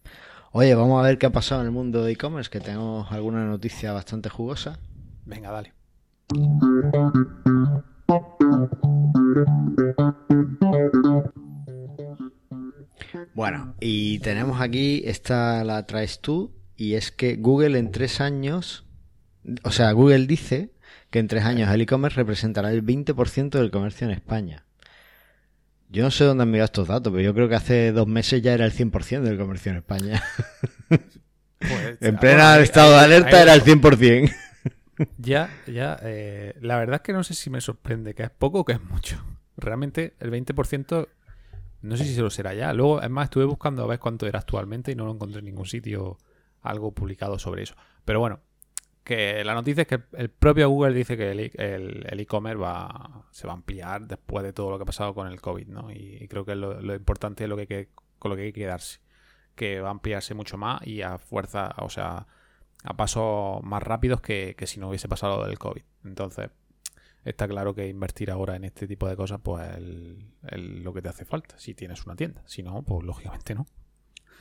Oye, 0.51 0.75
vamos 0.75 1.01
a 1.01 1.07
ver 1.07 1.19
qué 1.19 1.27
ha 1.27 1.31
pasado 1.31 1.61
en 1.61 1.69
el 1.69 1.73
mundo 1.73 2.03
de 2.03 2.13
e-commerce, 2.13 2.51
que 2.51 2.59
tenemos 2.59 3.13
alguna 3.13 3.45
noticia 3.45 3.93
bastante 3.93 4.31
jugosa. 4.31 4.81
Venga, 5.25 5.53
dale. 5.53 5.73
Bueno, 13.35 13.77
y 13.81 14.19
tenemos 14.19 14.61
aquí, 14.61 15.03
esta 15.05 15.63
la 15.63 15.87
traes 15.87 16.21
tú, 16.21 16.53
y 16.77 16.95
es 16.95 17.13
que 17.13 17.37
Google 17.37 17.79
en 17.79 17.93
tres 17.93 18.21
años, 18.21 18.85
o 19.63 19.71
sea, 19.71 19.93
Google 19.93 20.27
dice 20.27 20.73
que 21.13 21.19
en 21.19 21.29
tres 21.29 21.45
años 21.45 21.71
el 21.71 21.83
e-commerce 21.83 22.17
representará 22.17 22.73
el 22.73 22.85
20% 22.85 23.51
del 23.51 23.71
comercio 23.71 24.07
en 24.07 24.15
España. 24.15 24.65
Yo 25.91 26.03
no 26.03 26.11
sé 26.11 26.25
dónde 26.25 26.43
han 26.43 26.51
mirado 26.51 26.65
estos 26.65 26.89
datos, 26.89 27.13
pero 27.13 27.23
yo 27.23 27.35
creo 27.35 27.51
que 27.51 27.55
hace 27.55 27.93
dos 27.93 28.09
meses 28.09 28.41
ya 28.41 28.55
era 28.55 28.65
el 28.65 28.73
100% 28.73 29.21
del 29.21 29.37
comercio 29.37 29.73
en 29.73 29.79
España. 29.79 30.23
Pues, 30.89 31.01
en 32.01 32.17
ah, 32.17 32.21
plena 32.21 32.49
bueno, 32.49 32.63
estado 32.63 32.93
de 32.93 32.99
alerta 32.99 33.43
era 33.43 33.55
el 33.55 33.63
100%. 33.63 34.35
Ya, 35.17 35.51
ya. 35.67 35.99
eh, 36.03 36.55
la 36.61 36.77
verdad 36.77 36.97
es 36.97 37.01
que 37.01 37.13
no 37.13 37.25
sé 37.25 37.35
si 37.35 37.51
me 37.51 37.61
sorprende 37.61 38.15
que 38.15 38.23
es 38.23 38.31
poco 38.31 38.61
o 38.61 38.65
que 38.65 38.75
es 38.75 38.85
mucho. 38.85 39.25
Realmente 39.57 40.15
el 40.21 40.31
20% 40.31 41.09
no 41.81 41.97
sé 41.97 42.05
si 42.05 42.15
se 42.15 42.21
lo 42.21 42.31
será 42.31 42.55
ya. 42.55 42.73
Luego, 42.73 43.03
es 43.03 43.11
más, 43.11 43.25
estuve 43.25 43.45
buscando 43.45 43.83
a 43.83 43.87
ver 43.87 43.99
cuánto 43.99 44.27
era 44.27 44.39
actualmente 44.39 44.93
y 44.93 44.95
no 44.95 45.07
lo 45.07 45.13
encontré 45.13 45.41
en 45.41 45.47
ningún 45.47 45.67
sitio 45.67 46.19
algo 46.61 46.93
publicado 46.93 47.39
sobre 47.39 47.65
eso. 47.65 47.75
Pero 48.05 48.21
bueno, 48.21 48.41
que 49.05 49.45
la 49.45 49.55
noticia 49.55 49.83
es 49.83 49.89
que 49.89 50.01
el 50.13 50.31
propio 50.31 50.69
Google 50.69 50.95
dice 50.95 51.17
que 51.17 51.31
el 51.31 52.21
e-commerce 52.21 52.59
va, 52.59 53.27
se 53.31 53.47
va 53.47 53.53
a 53.53 53.57
ampliar 53.57 54.07
después 54.07 54.45
de 54.45 54.53
todo 54.53 54.71
lo 54.71 54.79
que 54.79 54.83
ha 54.83 54.87
pasado 54.87 55.15
con 55.15 55.27
el 55.27 55.41
COVID, 55.41 55.67
¿no? 55.69 55.91
Y, 55.91 56.27
creo 56.29 56.45
que 56.45 56.55
lo, 56.55 56.95
importante 56.95 57.45
es 57.45 57.51
lo 57.51 57.57
que, 57.57 57.89
con 58.19 58.31
lo 58.31 58.37
que 58.37 58.43
hay 58.43 58.53
que 58.53 58.61
quedarse. 58.61 59.01
Que 59.55 59.81
va 59.81 59.89
a 59.89 59.93
ampliarse 59.93 60.35
mucho 60.35 60.57
más 60.57 60.87
y 60.87 61.03
a 61.03 61.19
fuerza, 61.19 61.75
o 61.79 61.91
sea, 61.91 62.27
a 62.85 62.97
pasos 62.97 63.63
más 63.63 63.83
rápidos 63.83 64.21
que, 64.21 64.55
que 64.57 64.67
si 64.67 64.81
no 64.81 64.89
hubiese 64.89 65.09
pasado 65.09 65.39
lo 65.39 65.47
del 65.47 65.59
COVID. 65.59 65.83
Entonces, 66.05 66.51
está 67.25 67.47
claro 67.49 67.75
que 67.75 67.89
invertir 67.89 68.31
ahora 68.31 68.57
en 68.57 68.65
este 68.65 68.87
tipo 68.87 69.09
de 69.09 69.17
cosas, 69.17 69.41
pues 69.43 69.69
lo 70.53 70.93
que 70.93 71.03
te 71.03 71.09
hace 71.09 71.25
falta, 71.25 71.59
si 71.59 71.75
tienes 71.75 72.05
una 72.07 72.17
tienda. 72.17 72.43
Si 72.47 72.63
no, 72.63 72.83
pues 72.83 73.05
lógicamente 73.05 73.55
no. 73.55 73.67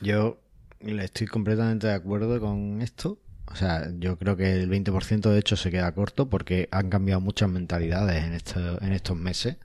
Yo 0.00 0.40
le 0.80 1.04
estoy 1.04 1.26
completamente 1.26 1.86
de 1.86 1.94
acuerdo 1.94 2.40
con 2.40 2.82
esto. 2.82 3.18
O 3.46 3.54
sea, 3.56 3.90
yo 3.98 4.18
creo 4.18 4.36
que 4.36 4.52
el 4.62 4.68
20% 4.68 5.30
de 5.30 5.38
hecho 5.40 5.56
se 5.56 5.70
queda 5.70 5.92
corto 5.94 6.28
porque 6.30 6.68
han 6.72 6.90
cambiado 6.90 7.20
muchas 7.20 7.48
mentalidades 7.50 8.24
en, 8.24 8.32
esto- 8.34 8.80
en 8.82 8.92
estos 8.92 9.16
meses. 9.16 9.56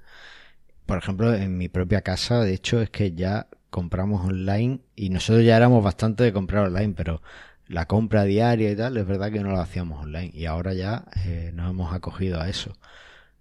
Por 0.86 0.98
ejemplo, 0.98 1.34
en 1.34 1.58
mi 1.58 1.70
propia 1.70 2.02
casa, 2.02 2.42
de 2.42 2.54
hecho, 2.54 2.82
es 2.82 2.90
que 2.90 3.14
ya 3.14 3.48
compramos 3.70 4.26
online 4.26 4.80
y 4.96 5.10
nosotros 5.10 5.46
ya 5.46 5.58
éramos 5.58 5.84
bastante 5.84 6.24
de 6.24 6.34
comprar 6.34 6.66
online, 6.68 6.94
pero 6.96 7.22
la 7.68 7.86
compra 7.88 8.24
diaria 8.24 8.72
y 8.72 8.76
tal, 8.76 8.98
es 8.98 9.06
verdad 9.08 9.32
que 9.32 9.42
no 9.42 9.52
lo 9.52 9.60
hacíamos 9.60 10.02
online 10.04 10.32
y 10.34 10.46
ahora 10.46 10.74
ya 10.74 11.06
eh, 11.26 11.52
nos 11.54 11.70
hemos 11.72 11.94
acogido 11.94 12.40
a 12.42 12.50
eso. 12.50 12.74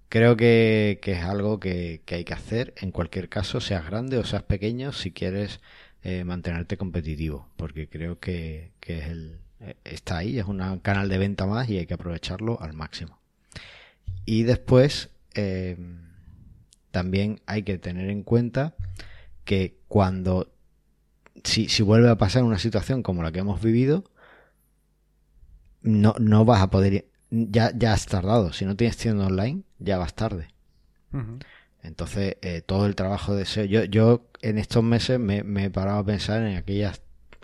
Creo 0.09 0.37
que, 0.37 1.01
es 1.05 1.25
algo 1.25 1.61
que, 1.61 2.03
que 2.07 2.17
hay 2.17 2.25
que 2.25 2.35
hacer 2.35 2.75
en 2.79 2.93
cualquier 2.93 3.29
caso, 3.29 3.61
seas 3.61 3.87
grande 3.87 4.19
o 4.19 4.25
seas 4.25 4.43
pequeño, 4.45 4.93
si 4.93 5.13
quieres 5.13 5.61
eh, 6.03 6.25
mantenerte 6.25 6.77
competitivo, 6.77 7.49
porque 7.57 7.89
creo 7.89 8.21
que, 8.21 8.73
es 8.83 9.07
el, 9.09 9.41
está 9.85 10.19
ahí, 10.19 10.39
es 10.39 10.47
un 10.47 10.79
canal 10.81 11.09
de 11.09 11.19
venta 11.19 11.47
más 11.47 11.69
y 11.69 11.79
hay 11.79 11.87
que 11.87 11.95
aprovecharlo 11.95 12.61
al 12.61 12.73
máximo. 12.73 13.19
Y 14.25 14.43
después 14.43 15.11
eh, 15.35 15.77
también 16.91 17.41
hay 17.47 17.63
que 17.63 17.79
tener 17.79 18.11
en 18.11 18.23
cuenta 18.23 18.75
que 19.45 19.79
cuando, 19.89 20.53
si, 21.45 21.69
si 21.69 21.83
vuelve 21.83 22.09
a 22.09 22.19
pasar 22.19 22.43
una 22.43 22.59
situación 22.59 23.03
como 23.03 23.23
la 23.23 23.33
que 23.33 23.39
hemos 23.41 23.61
vivido, 23.63 24.05
no, 25.83 26.15
no 26.19 26.45
vas 26.45 26.63
a 26.63 26.71
poder, 26.71 26.93
ir- 26.93 27.07
ya, 27.31 27.71
ya 27.77 27.93
has 27.93 28.07
tardado, 28.07 28.53
si 28.53 28.65
no 28.65 28.77
tienes 28.77 28.97
tienda 28.97 29.27
online, 29.27 29.63
ya 29.79 29.99
vas 29.99 30.15
tarde. 30.15 30.49
Entonces, 31.83 32.37
eh, 32.43 32.63
todo 32.63 32.87
el 32.87 32.97
trabajo 32.97 33.35
de 33.37 33.43
SEO. 33.43 33.65
Yo, 33.67 33.85
yo 33.85 34.27
en 34.43 34.59
estos 34.59 34.83
meses 34.83 35.21
me, 35.21 35.45
me 35.45 35.67
he 35.67 35.71
parado 35.71 35.99
a 35.99 36.05
pensar 36.05 36.43
en 36.43 36.57
aquella 36.57 36.93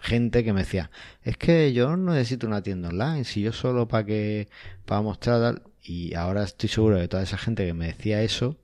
gente 0.02 0.44
que 0.44 0.52
me 0.52 0.60
decía, 0.60 0.90
es 1.22 1.36
que 1.36 1.72
yo 1.72 1.96
no 1.96 2.12
necesito 2.12 2.46
una 2.46 2.62
tienda 2.62 2.88
online, 2.90 3.24
si 3.24 3.40
yo 3.42 3.52
solo 3.52 3.88
para 3.88 4.04
que, 4.04 4.48
para 4.84 5.00
mostrar. 5.00 5.62
Y 5.84 6.14
ahora 6.14 6.44
estoy 6.44 6.68
seguro 6.68 6.96
de 6.96 7.08
toda 7.08 7.22
esa 7.22 7.38
gente 7.38 7.66
que 7.66 7.72
me 7.74 7.86
decía 7.86 8.22
eso, 8.22 8.56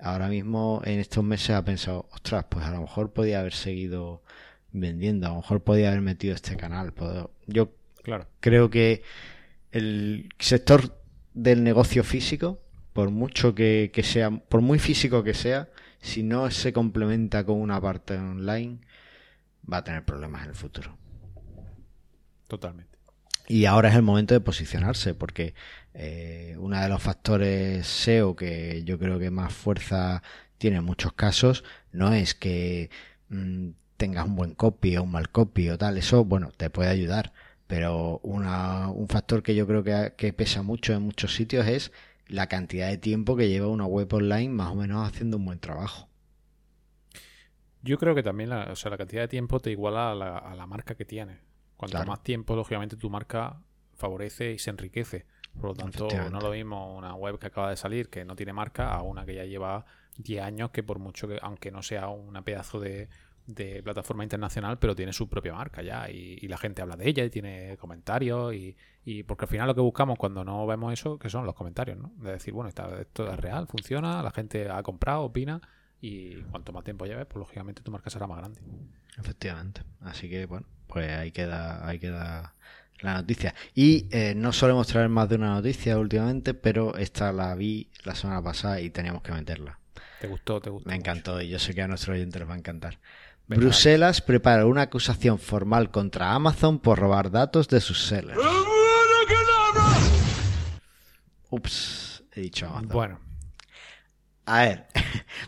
ahora 0.00 0.28
mismo 0.28 0.80
en 0.84 0.98
estos 0.98 1.22
meses 1.22 1.50
ha 1.50 1.64
pensado, 1.64 2.08
ostras, 2.12 2.46
pues 2.48 2.64
a 2.64 2.70
lo 2.72 2.80
mejor 2.80 3.12
podía 3.12 3.40
haber 3.40 3.52
seguido 3.52 4.22
vendiendo, 4.72 5.26
a 5.26 5.30
lo 5.30 5.36
mejor 5.36 5.62
podía 5.62 5.88
haber 5.88 6.00
metido 6.00 6.34
este 6.34 6.56
canal. 6.56 6.92
puedo- 6.92 7.30
Yo 7.46 7.72
Claro. 8.02 8.26
creo 8.40 8.70
que 8.70 9.02
el 9.72 10.28
sector 10.38 10.98
del 11.34 11.62
negocio 11.62 12.02
físico, 12.04 12.60
por 12.92 13.10
mucho 13.10 13.54
que, 13.54 13.90
que 13.92 14.02
sea, 14.02 14.30
por 14.30 14.60
muy 14.60 14.78
físico 14.78 15.22
que 15.22 15.34
sea, 15.34 15.68
si 16.00 16.22
no 16.22 16.50
se 16.50 16.72
complementa 16.72 17.44
con 17.44 17.60
una 17.60 17.80
parte 17.80 18.16
online, 18.16 18.78
va 19.70 19.78
a 19.78 19.84
tener 19.84 20.04
problemas 20.04 20.42
en 20.44 20.50
el 20.50 20.54
futuro. 20.54 20.96
Totalmente. 22.48 22.98
Y 23.48 23.64
ahora 23.64 23.88
es 23.88 23.94
el 23.94 24.02
momento 24.02 24.34
de 24.34 24.40
posicionarse, 24.40 25.14
porque 25.14 25.54
eh, 25.94 26.54
uno 26.58 26.80
de 26.80 26.88
los 26.88 27.02
factores 27.02 27.86
SEO 27.86 28.36
que 28.36 28.84
yo 28.84 28.98
creo 28.98 29.18
que 29.18 29.30
más 29.30 29.52
fuerza 29.52 30.22
tiene 30.58 30.78
en 30.78 30.84
muchos 30.84 31.12
casos 31.14 31.64
no 31.92 32.12
es 32.12 32.34
que 32.34 32.90
mm, 33.30 33.70
tengas 33.96 34.26
un 34.26 34.36
buen 34.36 34.54
copy 34.54 34.96
o 34.96 35.04
un 35.04 35.10
mal 35.12 35.30
copy 35.30 35.70
o 35.70 35.78
tal, 35.78 35.96
eso, 35.98 36.24
bueno, 36.24 36.50
te 36.56 36.70
puede 36.70 36.90
ayudar, 36.90 37.32
pero 37.66 38.20
una, 38.22 38.88
un 38.90 39.08
factor 39.08 39.42
que 39.42 39.54
yo 39.54 39.66
creo 39.66 39.82
que, 39.82 40.14
que 40.16 40.32
pesa 40.32 40.62
mucho 40.62 40.92
en 40.94 41.02
muchos 41.02 41.34
sitios 41.34 41.66
es 41.66 41.92
la 42.26 42.48
cantidad 42.48 42.88
de 42.88 42.98
tiempo 42.98 43.36
que 43.36 43.48
lleva 43.48 43.68
una 43.68 43.86
web 43.86 44.12
online 44.12 44.50
más 44.50 44.70
o 44.72 44.74
menos 44.74 45.08
haciendo 45.08 45.38
un 45.38 45.46
buen 45.46 45.58
trabajo. 45.58 46.07
Yo 47.88 47.98
creo 47.98 48.14
que 48.14 48.22
también 48.22 48.50
la, 48.50 48.68
o 48.70 48.76
sea, 48.76 48.90
la 48.90 48.98
cantidad 48.98 49.22
de 49.22 49.28
tiempo 49.28 49.60
te 49.60 49.70
iguala 49.70 50.12
a 50.12 50.14
la, 50.14 50.38
a 50.38 50.54
la 50.54 50.66
marca 50.66 50.94
que 50.94 51.04
tienes. 51.04 51.38
Cuanto 51.76 51.96
Claro. 51.96 52.08
más 52.10 52.22
tiempo, 52.22 52.54
lógicamente, 52.56 52.96
tu 52.96 53.08
marca 53.08 53.60
favorece 53.94 54.52
y 54.52 54.58
se 54.58 54.70
enriquece. 54.70 55.26
Por 55.54 55.70
lo 55.70 55.74
tanto, 55.74 56.06
no 56.30 56.40
lo 56.40 56.50
mismo 56.50 56.96
una 56.96 57.14
web 57.14 57.38
que 57.38 57.46
acaba 57.46 57.70
de 57.70 57.76
salir, 57.76 58.10
que 58.10 58.24
no 58.24 58.36
tiene 58.36 58.52
marca, 58.52 58.94
a 58.94 59.02
una 59.02 59.24
que 59.24 59.34
ya 59.34 59.44
lleva 59.44 59.84
10 60.16 60.42
años, 60.42 60.70
que 60.70 60.82
por 60.82 60.98
mucho 60.98 61.26
que, 61.28 61.38
aunque 61.42 61.70
no 61.70 61.82
sea 61.82 62.08
una 62.08 62.42
pedazo 62.42 62.78
de, 62.78 63.08
de 63.46 63.82
plataforma 63.82 64.22
internacional, 64.22 64.78
pero 64.78 64.94
tiene 64.94 65.12
su 65.12 65.28
propia 65.28 65.54
marca 65.54 65.82
ya. 65.82 66.10
Y, 66.10 66.38
y 66.40 66.48
la 66.48 66.58
gente 66.58 66.82
habla 66.82 66.96
de 66.96 67.08
ella 67.08 67.24
y 67.24 67.30
tiene 67.30 67.76
comentarios. 67.78 68.54
Y, 68.54 68.76
y 69.04 69.22
porque 69.22 69.46
al 69.46 69.48
final 69.48 69.66
lo 69.68 69.74
que 69.74 69.80
buscamos 69.80 70.18
cuando 70.18 70.44
no 70.44 70.66
vemos 70.66 70.92
eso, 70.92 71.18
que 71.18 71.30
son 71.30 71.46
los 71.46 71.54
comentarios, 71.54 71.96
¿no? 71.98 72.12
De 72.18 72.32
decir, 72.32 72.52
bueno, 72.52 72.68
está- 72.68 73.00
esto 73.00 73.28
es 73.32 73.36
real, 73.40 73.66
funciona, 73.66 74.22
la 74.22 74.30
gente 74.30 74.68
ha 74.68 74.82
comprado, 74.82 75.22
opina. 75.22 75.60
Y 76.00 76.36
cuanto 76.42 76.72
más 76.72 76.84
tiempo 76.84 77.06
lleves, 77.06 77.26
pues 77.26 77.38
lógicamente 77.40 77.82
tu 77.82 77.90
marca 77.90 78.08
será 78.10 78.26
más 78.26 78.38
grande. 78.38 78.60
Efectivamente. 79.18 79.82
Así 80.00 80.28
que 80.30 80.46
bueno, 80.46 80.66
pues 80.86 81.10
ahí 81.10 81.32
queda, 81.32 81.86
ahí 81.86 81.98
queda 81.98 82.54
la 83.00 83.14
noticia. 83.14 83.54
Y 83.74 84.06
eh, 84.10 84.34
no 84.36 84.52
solemos 84.52 84.86
traer 84.86 85.08
más 85.08 85.28
de 85.28 85.36
una 85.36 85.54
noticia 85.54 85.98
últimamente, 85.98 86.54
pero 86.54 86.96
esta 86.96 87.32
la 87.32 87.54
vi 87.54 87.90
la 88.04 88.14
semana 88.14 88.42
pasada 88.42 88.80
y 88.80 88.90
teníamos 88.90 89.22
que 89.22 89.32
meterla. 89.32 89.78
¿Te 90.20 90.28
gustó? 90.28 90.60
¿Te 90.60 90.70
gustó? 90.70 90.88
Me 90.88 90.96
mucho? 90.96 91.10
encantó 91.10 91.40
y 91.40 91.48
yo 91.48 91.58
sé 91.58 91.74
que 91.74 91.82
a 91.82 91.88
nuestros 91.88 92.14
oyentes 92.14 92.40
les 92.40 92.48
va 92.48 92.54
a 92.54 92.58
encantar. 92.58 92.98
Venga, 93.48 93.60
Bruselas 93.62 94.20
prepara 94.20 94.66
una 94.66 94.82
acusación 94.82 95.38
formal 95.38 95.90
contra 95.90 96.32
Amazon 96.34 96.78
por 96.80 96.98
robar 96.98 97.30
datos 97.30 97.66
de 97.68 97.80
sus 97.80 98.02
sellers. 98.04 98.38
Ups, 101.50 102.22
he 102.32 102.40
dicho 102.42 102.66
Amazon. 102.66 102.88
Bueno, 102.88 103.20
A 104.44 104.62
ver, 104.62 104.86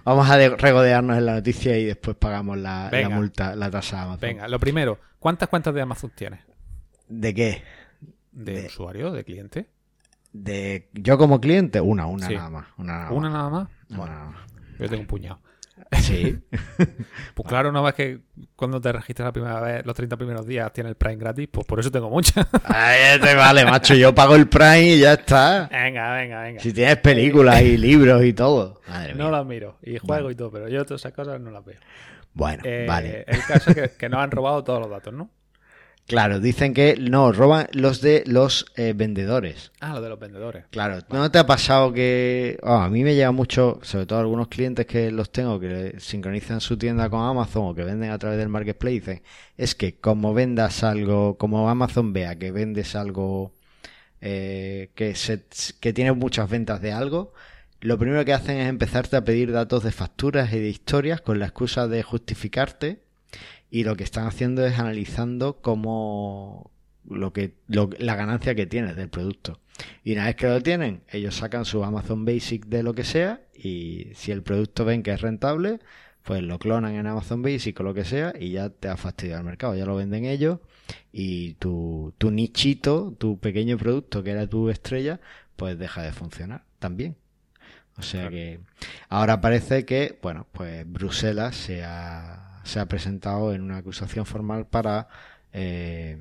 vamos 0.05 0.29
a 0.31 0.37
de- 0.37 0.51
regodearnos 0.57 1.17
en 1.19 1.27
la 1.27 1.35
noticia 1.35 1.77
y 1.79 1.85
después 1.85 2.17
pagamos 2.17 2.59
la, 2.59 2.91
multa, 3.11 3.55
la 3.57 3.71
tasa 3.71 3.97
de 3.97 4.03
Amazon. 4.03 4.21
venga, 4.21 4.49
lo 4.49 4.59
primero, 4.59 4.99
¿cuántas 5.19 5.49
cuentas 5.49 5.75
de 5.75 5.81
Amazon 5.83 6.11
tienes? 6.15 6.41
¿De 7.09 7.35
qué? 7.35 7.63
¿De, 8.33 8.61
De- 8.63 8.67
usuario, 8.67 9.11
de 9.13 9.25
cliente? 9.25 9.69
De 10.33 10.89
yo 10.93 11.19
como 11.19 11.41
cliente, 11.41 11.81
una, 11.81 12.07
una 12.07 12.27
Sí. 12.29 12.35
nada 12.35 12.51
más. 12.51 12.67
Una 12.79 12.93
nada 12.99 13.11
¿Una 13.11 13.29
más. 13.31 13.33
nada 13.39 13.51
más? 13.51 13.69
Una 13.91 13.99
Bueno, 13.99 14.15
nada 14.15 14.31
más. 14.31 14.41
yo 14.79 14.89
tengo 14.89 15.01
un 15.03 15.07
puñado. 15.09 15.41
Sí, 16.01 16.39
Pues 17.35 17.49
claro, 17.49 17.73
no 17.73 17.83
ves 17.83 17.95
que 17.95 18.21
cuando 18.55 18.81
te 18.81 18.93
registras 18.93 19.27
la 19.27 19.33
primera 19.33 19.61
vez, 19.61 19.85
los 19.85 19.95
30 19.95 20.17
primeros 20.17 20.47
días 20.47 20.73
tienes 20.73 20.91
el 20.91 20.97
Prime 20.97 21.17
gratis, 21.17 21.49
pues 21.51 21.67
por 21.67 21.81
eso 21.81 21.91
tengo 21.91 22.09
muchas. 22.09 22.47
Ahí 22.65 23.19
te 23.21 23.35
vale, 23.35 23.65
macho. 23.65 23.95
Yo 23.95 24.15
pago 24.15 24.37
el 24.37 24.49
Prime 24.49 24.83
y 24.95 24.99
ya 25.01 25.15
está. 25.15 25.69
venga, 25.71 26.13
venga, 26.15 26.43
venga. 26.43 26.61
Si 26.61 26.73
tienes 26.73 26.97
películas 26.99 27.61
y 27.63 27.77
libros 27.77 28.23
y 28.25 28.33
todo. 28.33 28.81
Madre 28.89 29.15
mía. 29.15 29.25
No 29.25 29.31
las 29.31 29.45
miro. 29.45 29.79
Y 29.83 29.99
juego 29.99 30.31
y 30.31 30.35
todo, 30.37 30.51
pero 30.53 30.69
yo 30.69 30.85
todas 30.85 31.01
esas 31.03 31.13
cosas 31.13 31.41
no 31.41 31.51
las 31.51 31.65
veo. 31.65 31.79
Bueno, 32.35 32.63
Eh, 32.65 32.85
vale. 32.89 33.25
El 33.27 33.43
caso 33.45 33.71
es 33.71 33.77
que, 33.77 33.89
que 33.99 34.09
nos 34.09 34.21
han 34.21 34.31
robado 34.31 34.63
todos 34.63 34.79
los 34.81 34.91
datos, 34.91 35.13
¿no? 35.13 35.29
Claro, 36.11 36.41
dicen 36.41 36.75
que 36.75 36.97
no, 36.97 37.31
roban 37.31 37.69
los 37.73 38.01
de 38.01 38.25
los 38.27 38.67
eh, 38.75 38.95
vendedores. 38.97 39.71
Ah, 39.79 39.93
los 39.93 40.03
de 40.03 40.09
los 40.09 40.19
vendedores. 40.19 40.65
Claro, 40.71 40.99
¿no 41.09 41.31
te 41.31 41.39
ha 41.39 41.47
pasado 41.47 41.93
que 41.93 42.59
oh, 42.65 42.73
a 42.73 42.91
mí 42.91 43.05
me 43.05 43.15
llega 43.15 43.31
mucho, 43.31 43.79
sobre 43.83 44.07
todo 44.07 44.19
algunos 44.19 44.49
clientes 44.49 44.87
que 44.87 45.13
los 45.13 45.31
tengo 45.31 45.61
que 45.61 45.95
sincronizan 46.01 46.61
su 46.61 46.77
tienda 46.77 47.09
con 47.09 47.21
Amazon 47.23 47.69
o 47.69 47.75
que 47.77 47.85
venden 47.85 48.11
a 48.11 48.19
través 48.19 48.39
del 48.39 48.49
marketplace, 48.49 48.95
dicen, 48.95 49.23
es 49.57 49.77
que 49.77 50.01
como 50.01 50.35
vendas 50.35 50.83
algo, 50.83 51.39
como 51.39 51.71
Amazon 51.71 52.13
vea 52.13 52.37
que 52.37 52.51
vendes 52.51 52.97
algo 52.97 53.53
eh, 54.21 54.91
que, 54.97 55.15
se, 55.15 55.45
que 55.79 55.93
tiene 55.93 56.11
muchas 56.11 56.51
ventas 56.51 56.83
de 56.83 56.91
algo, 56.91 57.35
lo 57.81 57.99
primero 57.99 58.25
que 58.25 58.33
hacen 58.33 58.57
es 58.57 58.69
empezarte 58.69 59.15
a 59.15 59.25
pedir 59.25 59.53
datos 59.53 59.85
de 59.85 59.93
facturas 59.93 60.53
y 60.53 60.59
de 60.59 60.71
historias 60.71 61.21
con 61.21 61.39
la 61.39 61.47
excusa 61.47 61.87
de 61.87 62.03
justificarte 62.03 62.99
y 63.71 63.85
lo 63.85 63.97
que 63.97 64.05
están 64.05 64.27
haciendo 64.27 64.67
es 64.67 64.79
analizando 64.79 65.61
cómo 65.61 66.71
lo 67.09 67.33
que 67.33 67.55
la 67.69 68.17
ganancia 68.17 68.55
que 68.55 68.67
tienes 68.67 68.97
del 68.97 69.09
producto. 69.09 69.61
Y 70.05 70.13
una 70.13 70.27
vez 70.27 70.37
que 70.37 70.47
lo 70.47 70.63
tienen, 70.63 71.03
ellos 71.11 71.37
sacan 71.37 71.65
su 71.65 71.83
Amazon 71.85 72.25
Basic 72.25 72.67
de 72.67 72.83
lo 72.83 72.95
que 72.95 73.05
sea 73.05 73.41
y 73.55 74.09
si 74.15 74.33
el 74.33 74.43
producto 74.43 74.85
ven 74.85 75.03
que 75.03 75.13
es 75.13 75.21
rentable, 75.21 75.81
pues 76.23 76.43
lo 76.43 76.59
clonan 76.59 76.95
en 76.95 77.07
Amazon 77.07 77.43
Basic 77.43 77.79
o 77.81 77.83
lo 77.83 77.95
que 77.95 78.05
sea 78.05 78.35
y 78.39 78.51
ya 78.53 78.69
te 78.71 78.89
ha 78.89 78.97
fastidiado 78.97 79.41
el 79.41 79.47
mercado, 79.47 79.75
ya 79.75 79.87
lo 79.87 79.97
venden 79.97 80.27
ellos 80.27 80.59
y 81.13 81.55
tu, 81.55 82.13
tu 82.19 82.31
nichito, 82.31 83.15
tu 83.19 83.39
pequeño 83.39 83.79
producto 83.79 84.23
que 84.23 84.33
era 84.33 84.47
tu 84.47 84.69
estrella, 84.69 85.21
pues 85.57 85.79
deja 85.79 86.03
de 86.03 86.13
funcionar 86.13 86.65
también. 86.79 87.17
O 87.97 88.03
sea 88.03 88.31
que 88.31 88.61
ahora 89.09 89.41
parece 89.41 89.85
que, 89.85 90.19
bueno, 90.23 90.47
pues 90.53 90.91
Bruselas 90.91 91.55
se 91.55 91.85
ha 91.85 92.50
se 92.63 92.81
ha 92.81 92.87
presentado 92.87 93.53
en 93.55 93.63
una 93.63 93.79
acusación 93.79 94.27
formal 94.27 94.67
para, 94.67 95.09
eh, 95.53 96.19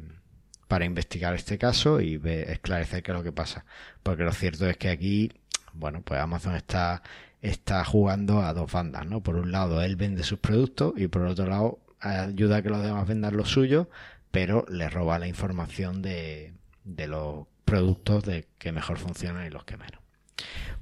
para 0.67 0.86
investigar 0.86 1.34
este 1.36 1.58
caso 1.58 2.01
y 2.01 2.22
esclarecer 2.24 3.03
qué 3.03 3.12
es 3.12 3.17
lo 3.17 3.24
que 3.24 3.31
pasa. 3.31 3.65
Porque 4.03 4.24
lo 4.24 4.31
cierto 4.31 4.67
es 4.67 4.77
que 4.77 4.89
aquí, 4.89 5.31
bueno, 5.74 6.01
pues 6.01 6.19
Amazon 6.19 6.55
está, 6.55 7.03
está 7.41 7.84
jugando 7.86 8.41
a 8.41 8.53
dos 8.53 8.72
bandas, 8.72 9.05
¿no? 9.05 9.22
Por 9.22 9.36
un 9.36 9.51
lado, 9.51 9.81
él 9.81 9.96
vende 9.96 10.24
sus 10.24 10.39
productos 10.39 10.93
y 10.98 11.08
por 11.08 11.24
otro 11.24 11.48
lado, 11.48 11.79
ayuda 12.00 12.58
a 12.58 12.62
que 12.62 12.69
los 12.69 12.81
demás 12.81 13.08
vendan 13.08 13.36
los 13.36 13.50
suyos, 13.50 13.88
pero 14.31 14.65
le 14.69 14.89
roba 14.89 15.19
la 15.19 15.27
información 15.27 16.01
de, 16.01 16.53
de 16.84 17.08
los 17.08 17.46
productos 17.65 18.24
de 18.24 18.48
que 18.58 18.72
mejor 18.72 18.98
funcionan 18.98 19.46
y 19.46 19.50
los 19.50 19.63
que 19.63 19.77
menos. 19.77 20.00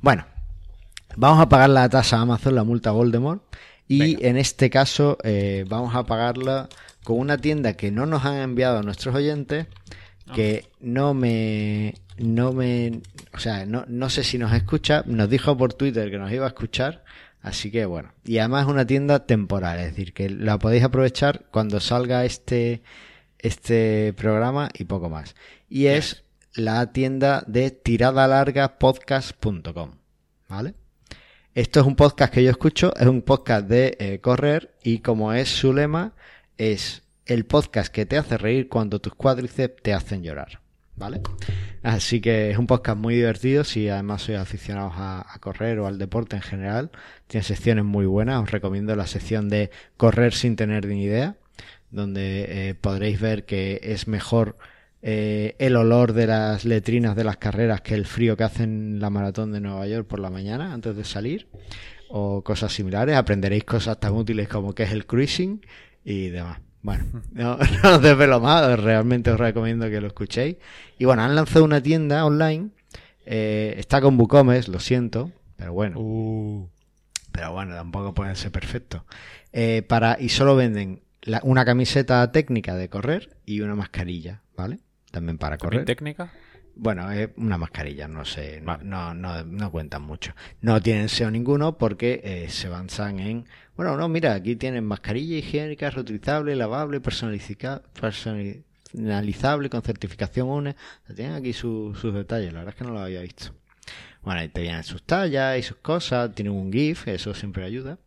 Bueno, 0.01 0.25
vamos 1.15 1.41
a 1.41 1.49
pagar 1.49 1.69
la 1.69 1.89
tasa 1.89 2.17
a 2.17 2.21
Amazon, 2.21 2.55
la 2.55 2.63
multa 2.63 2.91
Voldemort, 2.91 3.43
y 3.87 4.25
en 4.25 4.37
este 4.37 4.69
caso 4.69 5.17
eh, 5.23 5.65
vamos 5.67 5.95
a 5.95 6.05
pagarla 6.05 6.69
con 7.03 7.19
una 7.19 7.37
tienda 7.37 7.73
que 7.73 7.91
no 7.91 8.05
nos 8.05 8.23
han 8.25 8.37
enviado 8.37 8.81
nuestros 8.83 9.15
oyentes, 9.15 9.65
que 10.33 10.67
no 10.81 11.13
me, 11.13 11.95
no 12.17 12.51
me, 12.51 12.99
o 13.33 13.39
sea, 13.39 13.65
no, 13.65 13.85
no 13.87 14.09
sé 14.09 14.25
si 14.25 14.37
nos 14.37 14.51
escucha, 14.53 15.03
nos 15.05 15.29
dijo 15.29 15.55
por 15.57 15.73
Twitter 15.73 16.11
que 16.11 16.17
nos 16.17 16.33
iba 16.33 16.43
a 16.45 16.49
escuchar, 16.49 17.05
así 17.41 17.71
que 17.71 17.85
bueno, 17.85 18.11
y 18.25 18.39
además 18.39 18.65
es 18.65 18.71
una 18.71 18.85
tienda 18.85 19.25
temporal, 19.25 19.79
es 19.79 19.91
decir, 19.91 20.11
que 20.13 20.29
la 20.29 20.59
podéis 20.59 20.83
aprovechar 20.83 21.45
cuando 21.49 21.79
salga 21.79 22.25
este, 22.25 22.81
este 23.39 24.11
programa 24.13 24.69
y 24.77 24.83
poco 24.83 25.09
más. 25.09 25.33
Y 25.69 25.85
es 25.85 26.25
la 26.55 26.91
tienda 26.91 27.45
de 27.47 27.71
tiradalargapodcast.com, 27.71 29.91
¿vale? 30.49 30.73
Esto 31.57 31.79
es 31.79 31.87
un 31.87 31.95
podcast 31.95 32.31
que 32.31 32.43
yo 32.43 32.51
escucho, 32.51 32.95
es 32.95 33.07
un 33.07 33.23
podcast 33.23 33.67
de 33.67 33.97
eh, 33.99 34.19
correr 34.19 34.75
y 34.83 34.99
como 34.99 35.33
es 35.33 35.49
su 35.49 35.73
lema, 35.73 36.13
es 36.59 37.01
el 37.25 37.47
podcast 37.47 37.91
que 37.91 38.05
te 38.05 38.15
hace 38.15 38.37
reír 38.37 38.69
cuando 38.69 39.01
tus 39.01 39.15
cuádriceps 39.15 39.81
te 39.81 39.91
hacen 39.91 40.21
llorar. 40.21 40.59
¿Vale? 40.95 41.21
Así 41.81 42.21
que 42.21 42.51
es 42.51 42.59
un 42.59 42.67
podcast 42.67 42.99
muy 42.99 43.15
divertido 43.15 43.63
si 43.63 43.89
además 43.89 44.21
sois 44.21 44.37
aficionados 44.37 44.93
a, 44.97 45.35
correr 45.39 45.79
o 45.79 45.87
al 45.87 45.97
deporte 45.97 46.35
en 46.35 46.43
general. 46.43 46.91
Tiene 47.25 47.43
secciones 47.43 47.85
muy 47.85 48.05
buenas. 48.05 48.43
Os 48.43 48.51
recomiendo 48.51 48.95
la 48.95 49.07
sección 49.07 49.49
de 49.49 49.71
correr 49.97 50.35
sin 50.35 50.57
tener 50.57 50.85
ni 50.85 51.01
idea, 51.01 51.37
donde 51.89 52.69
eh, 52.69 52.75
podréis 52.75 53.19
ver 53.19 53.45
que 53.45 53.79
es 53.81 54.07
mejor 54.07 54.59
eh, 55.09 55.55
el 55.59 55.77
olor 55.77 56.11
de 56.11 56.27
las 56.27 56.65
letrinas 56.65 57.15
de 57.15 57.23
las 57.23 57.37
carreras 57.37 57.79
que 57.79 57.93
el 57.93 58.05
frío 58.05 58.35
que 58.35 58.43
hacen 58.43 58.99
la 58.99 59.09
maratón 59.09 59.53
de 59.53 59.61
Nueva 59.61 59.87
York 59.87 60.05
por 60.05 60.19
la 60.19 60.29
mañana 60.29 60.73
antes 60.73 60.97
de 60.97 61.05
salir 61.05 61.47
o 62.09 62.43
cosas 62.43 62.73
similares. 62.73 63.15
Aprenderéis 63.15 63.63
cosas 63.63 64.01
tan 64.01 64.11
útiles 64.15 64.49
como 64.49 64.75
que 64.75 64.83
es 64.83 64.91
el 64.91 65.05
cruising 65.05 65.65
y 66.03 66.27
demás. 66.27 66.59
Bueno, 66.81 67.05
no, 67.31 67.57
no 67.83 67.95
os 67.95 68.01
desvelo 68.01 68.41
más, 68.41 68.77
realmente 68.81 69.31
os 69.31 69.39
recomiendo 69.39 69.89
que 69.89 70.01
lo 70.01 70.07
escuchéis. 70.07 70.57
Y 70.99 71.05
bueno, 71.05 71.21
han 71.21 71.35
lanzado 71.35 71.63
una 71.63 71.81
tienda 71.81 72.25
online, 72.25 72.71
eh, 73.25 73.75
está 73.77 74.01
con 74.01 74.19
WooCommerce, 74.19 74.69
lo 74.69 74.81
siento, 74.81 75.31
pero 75.55 75.71
bueno. 75.71 76.01
Uh. 76.01 76.69
Pero 77.31 77.53
bueno, 77.53 77.75
tampoco 77.75 78.13
pueden 78.13 78.35
ser 78.35 78.51
perfectos. 78.51 79.03
Eh, 79.53 79.83
para, 79.87 80.17
y 80.19 80.27
solo 80.27 80.57
venden 80.57 81.01
una 81.43 81.63
camiseta 81.63 82.29
técnica 82.33 82.75
de 82.75 82.89
correr 82.89 83.37
y 83.45 83.61
una 83.61 83.75
mascarilla, 83.75 84.41
¿vale? 84.57 84.79
También 85.11 85.37
para 85.37 85.57
correr. 85.57 85.85
técnica? 85.85 86.31
Bueno, 86.79 87.11
es 87.11 87.29
una 87.37 87.57
mascarilla, 87.57 88.07
no 88.07 88.23
sé, 88.23 88.61
no, 88.61 88.77
no, 88.83 89.43
no, 89.43 89.71
cuentan 89.71 90.03
mucho. 90.03 90.35
No 90.61 90.79
tienen 90.79 91.09
SEO 91.09 91.31
ninguno 91.31 91.75
porque 91.79 92.21
eh, 92.23 92.49
se 92.49 92.69
basan 92.69 93.19
en, 93.19 93.45
bueno, 93.75 93.97
no, 93.97 94.07
mira, 94.09 94.35
aquí 94.35 94.55
tienen 94.55 94.85
mascarilla 94.85 95.37
higiénica, 95.37 95.89
reutilizable, 95.89 96.55
lavable, 96.55 97.01
personalizable, 97.01 97.81
con 99.69 99.81
certificación 99.81 100.47
UNE. 100.49 100.75
Tienen 101.15 101.33
aquí 101.33 101.51
sus 101.53 101.99
detalles, 102.13 102.53
la 102.53 102.59
verdad 102.59 102.75
es 102.75 102.77
que 102.77 102.83
no 102.83 102.91
lo 102.93 102.99
había 102.99 103.21
visto. 103.21 103.53
Bueno, 104.21 104.41
ahí 104.41 104.49
te 104.49 104.61
vienen 104.61 104.83
sus 104.83 105.01
tallas 105.03 105.57
y 105.57 105.63
sus 105.63 105.77
cosas, 105.77 106.35
tienen 106.35 106.53
un 106.53 106.71
GIF, 106.71 107.07
eso 107.07 107.33
siempre 107.33 107.63
ayuda, 107.63 107.97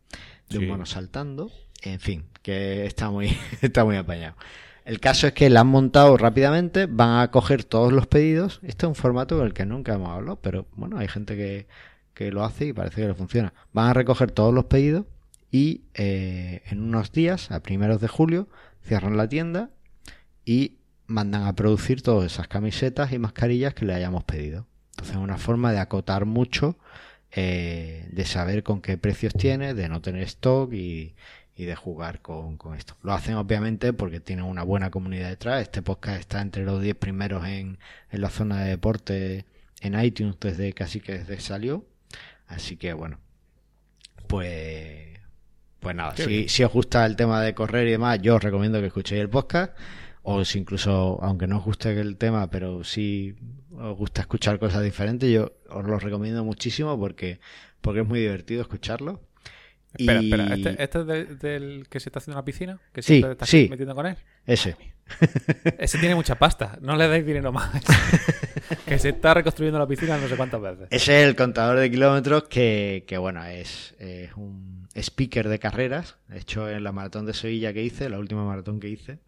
de 0.49 0.59
un 0.59 0.67
mono 0.67 0.85
saltando. 0.85 1.51
En 1.81 1.99
fin, 1.99 2.25
que 2.41 2.85
está 2.85 3.09
muy, 3.09 3.35
está 3.61 3.83
muy 3.83 3.97
apañado. 3.97 4.35
El 4.85 4.99
caso 4.99 5.27
es 5.27 5.33
que 5.33 5.49
la 5.49 5.61
han 5.61 5.67
montado 5.67 6.17
rápidamente, 6.17 6.87
van 6.87 7.19
a 7.21 7.29
coger 7.29 7.63
todos 7.63 7.93
los 7.93 8.07
pedidos. 8.07 8.59
Este 8.63 8.85
es 8.85 8.89
un 8.89 8.95
formato 8.95 9.39
del 9.39 9.53
que 9.53 9.65
nunca 9.65 9.93
hemos 9.93 10.09
hablado, 10.09 10.37
pero 10.41 10.67
bueno, 10.75 10.97
hay 10.97 11.07
gente 11.07 11.35
que, 11.35 11.67
lo 12.29 12.43
hace 12.43 12.67
y 12.67 12.73
parece 12.73 13.01
que 13.01 13.07
le 13.07 13.15
funciona. 13.15 13.51
Van 13.73 13.87
a 13.87 13.93
recoger 13.95 14.29
todos 14.29 14.53
los 14.53 14.65
pedidos 14.65 15.07
y 15.49 15.85
eh, 15.95 16.61
en 16.69 16.83
unos 16.83 17.11
días, 17.11 17.49
a 17.49 17.63
primeros 17.63 17.99
de 17.99 18.07
julio, 18.07 18.47
cierran 18.83 19.17
la 19.17 19.27
tienda 19.27 19.71
y 20.45 20.77
mandan 21.07 21.47
a 21.47 21.55
producir 21.55 22.03
todas 22.03 22.31
esas 22.31 22.47
camisetas 22.47 23.11
y 23.11 23.17
mascarillas 23.17 23.73
que 23.73 23.85
le 23.85 23.95
hayamos 23.95 24.23
pedido. 24.23 24.67
Entonces 24.91 25.15
es 25.15 25.21
una 25.21 25.39
forma 25.39 25.71
de 25.71 25.79
acotar 25.79 26.25
mucho, 26.25 26.77
eh, 27.31 28.07
de 28.11 28.25
saber 28.25 28.61
con 28.61 28.81
qué 28.81 28.99
precios 28.99 29.33
tiene, 29.33 29.73
de 29.73 29.89
no 29.89 29.99
tener 30.01 30.21
stock 30.23 30.71
y, 30.73 31.15
y 31.61 31.65
de 31.65 31.75
jugar 31.75 32.21
con, 32.21 32.57
esto. 32.75 32.97
Lo 33.03 33.13
hacen 33.13 33.35
obviamente 33.35 33.93
porque 33.93 34.19
tienen 34.19 34.45
una 34.45 34.63
buena 34.63 34.89
comunidad 34.89 35.29
detrás. 35.29 35.61
Este 35.61 35.83
podcast 35.83 36.19
está 36.19 36.41
entre 36.41 36.65
los 36.65 36.81
10 36.81 36.95
primeros 36.95 37.45
en, 37.45 37.77
en 38.09 38.21
la 38.21 38.31
zona 38.31 38.63
de 38.63 38.71
deporte 38.71 39.45
en 39.79 39.99
iTunes 40.03 40.37
desde 40.39 40.73
casi 40.73 41.01
que 41.01 41.19
desde 41.19 41.39
salió. 41.39 41.85
Así 42.47 42.77
que 42.77 42.93
bueno, 42.93 43.19
pues 44.25 45.19
pues 45.79 45.95
nada, 45.95 46.15
si, 46.15 46.47
si, 46.47 46.63
os 46.63 46.71
gusta 46.71 47.05
el 47.05 47.15
tema 47.15 47.41
de 47.41 47.53
correr 47.53 47.87
y 47.87 47.91
demás, 47.91 48.19
yo 48.21 48.37
os 48.37 48.43
recomiendo 48.43 48.79
que 48.79 48.87
escuchéis 48.87 49.21
el 49.21 49.29
podcast. 49.29 49.77
O 50.23 50.43
si 50.45 50.59
incluso, 50.59 51.19
aunque 51.21 51.45
no 51.45 51.57
os 51.57 51.63
guste 51.63 51.99
el 51.99 52.17
tema, 52.17 52.49
pero 52.49 52.83
si 52.83 53.35
os 53.71 53.95
gusta 53.97 54.21
escuchar 54.21 54.57
cosas 54.57 54.83
diferentes, 54.83 55.29
yo 55.29 55.53
os 55.69 55.85
lo 55.85 55.99
recomiendo 55.99 56.43
muchísimo 56.43 56.99
porque, 56.99 57.39
porque 57.81 58.01
es 58.01 58.07
muy 58.07 58.19
divertido 58.19 58.61
escucharlo. 58.61 59.21
Espera, 59.93 60.21
espera, 60.21 60.55
¿este, 60.55 60.83
este 60.83 60.99
es 61.01 61.39
del 61.39 61.87
que 61.89 61.99
se 61.99 62.09
está 62.09 62.19
haciendo 62.19 62.37
en 62.37 62.41
la 62.41 62.45
piscina? 62.45 62.79
¿Que 62.93 63.01
sí, 63.01 63.21
te 63.21 63.31
estás 63.31 63.49
sí. 63.49 63.67
metiendo 63.69 63.93
con 63.93 64.05
él? 64.05 64.17
Ese. 64.45 64.77
Ese 65.77 65.97
tiene 65.97 66.15
mucha 66.15 66.35
pasta, 66.35 66.77
no 66.81 66.95
le 66.95 67.07
dais 67.07 67.25
dinero 67.25 67.51
más. 67.51 67.71
que 68.85 68.97
se 68.97 69.09
está 69.09 69.33
reconstruyendo 69.33 69.77
la 69.77 69.87
piscina 69.87 70.17
no 70.17 70.29
sé 70.29 70.37
cuántas 70.37 70.61
veces. 70.61 70.87
Ese 70.89 71.21
es 71.21 71.27
el 71.27 71.35
contador 71.35 71.77
de 71.77 71.91
kilómetros 71.91 72.43
que, 72.43 73.03
que 73.05 73.17
bueno, 73.17 73.43
es, 73.45 73.93
es 73.99 74.31
un 74.37 74.87
speaker 74.95 75.49
de 75.49 75.59
carreras, 75.59 76.17
hecho 76.33 76.69
en 76.69 76.83
la 76.83 76.93
maratón 76.93 77.25
de 77.25 77.33
Sevilla 77.33 77.73
que 77.73 77.83
hice, 77.83 78.09
la 78.09 78.19
última 78.19 78.45
maratón 78.45 78.79
que 78.79 78.87
hice 78.87 79.19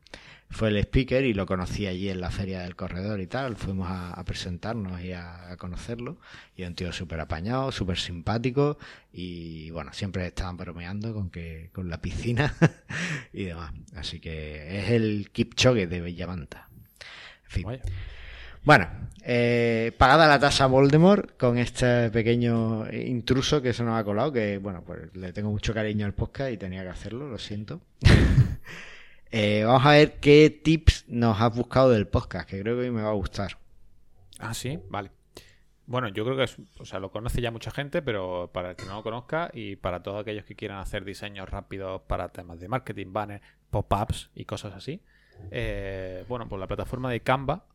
fue 0.54 0.70
el 0.70 0.78
speaker 0.78 1.26
y 1.26 1.34
lo 1.34 1.46
conocí 1.46 1.88
allí 1.88 2.10
en 2.10 2.22
la 2.22 2.30
feria 2.30 2.62
del 2.62 2.76
corredor 2.76 3.20
y 3.20 3.28
tal. 3.28 3.56
Fuimos 3.56 3.90
a, 3.90 4.24
presentarnos 4.24 5.02
y 5.02 5.12
a, 5.12 5.56
conocerlo. 5.58 6.18
Y 6.56 6.64
un 6.64 6.76
tío 6.76 6.94
súper 6.94 7.20
apañado, 7.20 7.72
súper 7.72 7.98
simpático. 7.98 8.78
Y 9.12 9.72
bueno, 9.72 9.92
siempre 9.94 10.28
estaban 10.28 10.56
bromeando 10.56 11.14
con 11.14 11.30
que 11.30 11.72
con 11.74 11.90
la 11.90 12.00
piscina 12.00 12.54
y 13.34 13.46
demás. 13.46 13.74
Así 13.96 14.20
que 14.20 14.80
es 14.80 14.92
el 14.92 15.32
Kipchoge 15.32 15.88
de 15.88 16.02
Bellamanta. 16.02 16.70
En 17.46 17.52
fin. 17.52 17.80
Bueno, 18.64 18.88
eh, 19.24 19.92
pagada 19.98 20.28
la 20.28 20.40
tasa 20.40 20.68
Voldemort 20.68 21.36
con 21.38 21.58
este 21.58 22.12
pequeño 22.12 22.90
intruso 22.92 23.62
que 23.62 23.74
se 23.74 23.84
nos 23.84 24.00
ha 24.00 24.04
colado, 24.04 24.32
que 24.32 24.60
bueno, 24.60 24.84
pues 24.86 25.14
le 25.16 25.34
tengo 25.34 25.50
mucho 25.50 25.74
cariño 25.74 26.06
al 26.06 26.14
podcast 26.14 26.52
y 26.52 26.58
tenía 26.58 26.84
que 26.84 26.90
hacerlo, 26.90 27.28
lo 27.28 27.40
siento. 27.40 27.82
Eh, 29.36 29.64
vamos 29.66 29.84
a 29.84 29.94
ver 29.94 30.20
qué 30.20 30.52
tips 30.52 31.06
nos 31.08 31.42
has 31.42 31.56
buscado 31.56 31.90
del 31.90 32.06
podcast, 32.08 32.48
que 32.48 32.60
creo 32.62 32.76
que 32.76 32.84
hoy 32.84 32.92
me 32.92 33.02
va 33.02 33.10
a 33.10 33.14
gustar. 33.14 33.58
Ah, 34.38 34.54
sí, 34.54 34.80
vale. 34.90 35.10
Bueno, 35.88 36.08
yo 36.10 36.24
creo 36.24 36.38
que 36.38 36.44
es, 36.44 36.56
o 36.78 36.86
sea, 36.86 37.00
lo 37.00 37.10
conoce 37.10 37.42
ya 37.42 37.50
mucha 37.50 37.72
gente, 37.72 38.04
pero 38.04 38.52
para 38.54 38.70
el 38.70 38.76
que 38.76 38.86
no 38.86 38.94
lo 38.94 39.02
conozca 39.02 39.50
y 39.52 39.76
para 39.76 40.04
todos 40.04 40.22
aquellos 40.22 40.46
que 40.46 40.56
quieran 40.56 40.78
hacer 40.78 41.04
diseños 41.04 41.50
rápidos 41.50 42.04
para 42.04 42.30
temas 42.30 42.60
de 42.60 42.68
marketing, 42.68 43.12
banners, 43.12 43.42
pop-ups 43.72 44.30
y 44.36 44.46
cosas 44.46 44.76
así, 44.76 45.02
eh, 45.50 46.26
bueno, 46.30 46.48
pues 46.48 46.60
la 46.60 46.68
plataforma 46.68 47.10
de 47.10 47.22
Canva 47.22 47.66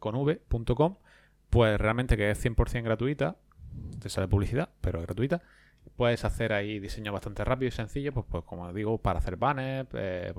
con 0.00 0.14
v.com, 0.16 0.96
pues 1.48 1.80
realmente 1.80 2.18
que 2.18 2.30
es 2.30 2.44
100% 2.44 2.82
gratuita, 2.82 3.38
te 4.02 4.10
sale 4.10 4.28
publicidad, 4.28 4.68
pero 4.82 5.00
es 5.00 5.06
gratuita. 5.06 5.40
Puedes 5.96 6.24
hacer 6.24 6.52
ahí 6.52 6.78
diseños 6.78 7.12
bastante 7.12 7.44
rápido 7.44 7.68
y 7.68 7.72
sencillo, 7.72 8.12
pues, 8.12 8.26
pues 8.28 8.44
como 8.44 8.72
digo, 8.72 8.98
para 8.98 9.18
hacer 9.18 9.36
banners, 9.36 9.88
eh, 9.94 10.32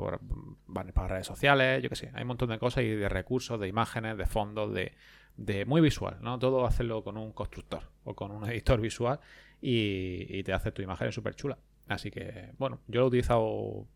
banners 0.67 0.93
para 0.93 1.07
redes 1.07 1.27
sociales, 1.27 1.83
yo 1.83 1.89
qué 1.89 1.95
sé, 1.95 2.11
hay 2.13 2.23
un 2.23 2.29
montón 2.29 2.49
de 2.49 2.57
cosas 2.57 2.83
y 2.83 2.89
de 2.89 3.09
recursos, 3.09 3.59
de 3.59 3.67
imágenes, 3.67 4.17
de 4.17 4.25
fondos, 4.25 4.73
de, 4.73 4.93
de 5.37 5.65
muy 5.65 5.81
visual, 5.81 6.17
¿no? 6.21 6.39
Todo 6.39 6.65
hacerlo 6.65 7.03
con 7.03 7.17
un 7.17 7.31
constructor 7.31 7.83
o 8.03 8.15
con 8.15 8.31
un 8.31 8.49
editor 8.49 8.79
visual 8.81 9.19
y, 9.61 10.43
te 10.43 10.53
hace 10.53 10.71
tu 10.71 10.81
imagen 10.81 11.11
súper 11.11 11.35
chula. 11.35 11.57
Así 11.87 12.11
que, 12.11 12.51
bueno, 12.57 12.79
yo 12.87 13.01
lo 13.01 13.05
he 13.05 13.09
utilizado, 13.09 13.87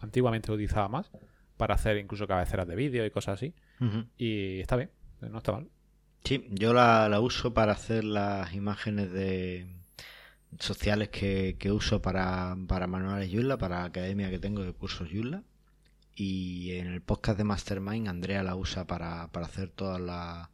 antiguamente 0.00 0.48
lo 0.48 0.54
utilizaba 0.54 0.88
más 0.88 1.10
para 1.56 1.74
hacer 1.74 1.96
incluso 1.96 2.26
cabeceras 2.26 2.66
de 2.68 2.76
vídeo 2.76 3.04
y 3.04 3.10
cosas 3.10 3.34
así. 3.34 3.54
Y 4.16 4.60
está 4.60 4.76
bien, 4.76 4.90
no 5.20 5.38
está 5.38 5.52
mal. 5.52 5.68
Sí, 6.24 6.46
yo 6.50 6.74
la, 6.74 7.18
uso 7.20 7.54
para 7.54 7.72
hacer 7.72 8.04
las 8.04 8.52
imágenes 8.54 9.12
de 9.12 9.66
sociales 10.58 11.08
que, 11.08 11.56
uso 11.72 12.02
para, 12.02 12.56
para 12.66 12.86
manuales 12.86 13.30
Joomla, 13.32 13.58
para 13.58 13.80
la 13.80 13.84
academia 13.86 14.30
que 14.30 14.38
tengo 14.38 14.62
de 14.62 14.72
cursos 14.72 15.08
Joomla. 15.12 15.42
Y 16.14 16.72
en 16.72 16.88
el 16.88 17.00
podcast 17.00 17.38
de 17.38 17.44
Mastermind, 17.44 18.08
Andrea 18.08 18.42
la 18.42 18.56
usa 18.56 18.86
para, 18.86 19.28
para 19.28 19.46
hacer 19.46 19.68
toda 19.68 19.98
la, 20.00 20.50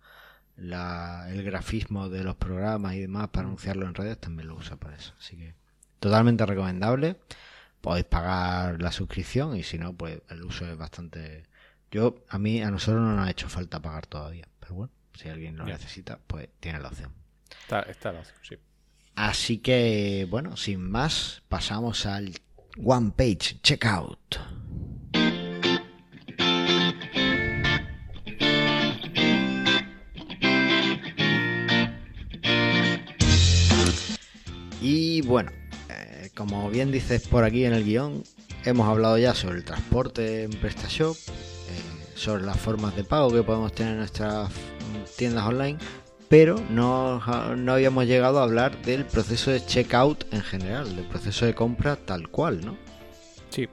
el 0.56 1.42
grafismo 1.42 2.08
de 2.08 2.22
los 2.22 2.36
programas 2.36 2.94
y 2.94 3.00
demás 3.00 3.28
para 3.28 3.46
anunciarlo 3.46 3.86
en 3.86 3.94
redes 3.94 4.18
también 4.18 4.48
lo 4.48 4.56
usa 4.56 4.76
para 4.76 4.96
eso. 4.96 5.14
Así 5.18 5.36
que 5.36 5.54
totalmente 6.00 6.44
recomendable. 6.44 7.16
Podéis 7.80 8.06
pagar 8.06 8.80
la 8.80 8.92
suscripción 8.92 9.56
y 9.56 9.62
si 9.62 9.78
no, 9.78 9.94
pues 9.94 10.20
el 10.30 10.42
uso 10.42 10.66
es 10.66 10.76
bastante... 10.76 11.44
Yo, 11.90 12.16
a 12.28 12.38
mí, 12.38 12.62
a 12.62 12.70
nosotros 12.70 13.02
no 13.02 13.14
nos 13.14 13.26
ha 13.26 13.30
hecho 13.30 13.48
falta 13.48 13.80
pagar 13.80 14.06
todavía. 14.06 14.48
Pero 14.58 14.74
bueno, 14.74 14.92
si 15.14 15.28
alguien 15.28 15.56
lo 15.56 15.64
necesita, 15.64 16.18
pues 16.26 16.48
tiene 16.60 16.80
la 16.80 16.88
opción. 16.88 17.12
Está, 17.62 17.80
está 17.82 18.12
la 18.12 18.20
opción, 18.20 18.38
sí. 18.42 18.58
Así 19.16 19.58
que, 19.58 20.26
bueno, 20.28 20.56
sin 20.56 20.90
más, 20.90 21.42
pasamos 21.48 22.06
al 22.06 22.32
One 22.82 23.12
Page 23.16 23.60
Checkout. 23.62 24.38
Y 34.80 35.22
bueno, 35.22 35.50
eh, 35.88 36.30
como 36.36 36.68
bien 36.68 36.90
dices 36.90 37.26
por 37.28 37.44
aquí 37.44 37.64
en 37.64 37.72
el 37.72 37.84
guion, 37.84 38.22
hemos 38.64 38.86
hablado 38.86 39.16
ya 39.16 39.34
sobre 39.34 39.58
el 39.58 39.64
transporte 39.64 40.42
en 40.42 40.50
PrestaShop, 40.50 41.16
eh, 41.16 42.16
sobre 42.16 42.42
las 42.42 42.58
formas 42.58 42.94
de 42.94 43.04
pago 43.04 43.32
que 43.32 43.42
podemos 43.42 43.72
tener 43.72 43.92
en 43.92 43.98
nuestras 44.00 44.50
tiendas 45.16 45.46
online, 45.46 45.78
pero 46.28 46.56
no, 46.70 47.20
no 47.56 47.72
habíamos 47.72 48.06
llegado 48.06 48.40
a 48.40 48.44
hablar 48.44 48.80
del 48.82 49.04
proceso 49.04 49.50
de 49.50 49.64
checkout 49.64 50.32
en 50.32 50.42
general, 50.42 50.94
del 50.96 51.06
proceso 51.06 51.46
de 51.46 51.54
compra 51.54 51.96
tal 51.96 52.28
cual, 52.28 52.64
¿no? 52.64 52.76
Sí, 53.50 53.68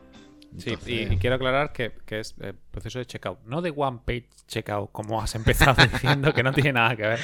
Sí, 0.57 0.77
y, 0.85 1.17
quiero 1.17 1.37
aclarar 1.37 1.71
que, 1.71 1.93
es 2.09 2.35
el 2.41 2.55
proceso 2.55 2.99
de 2.99 3.05
checkout, 3.05 3.39
no 3.45 3.61
de 3.61 3.73
one 3.75 3.99
page 4.05 4.27
checkout, 4.47 4.91
como 4.91 5.21
has 5.21 5.33
empezado 5.35 5.75
diciendo, 5.91 6.33
que 6.33 6.43
no 6.43 6.51
tiene 6.51 6.73
nada 6.73 6.95
que 6.95 7.03
ver. 7.03 7.19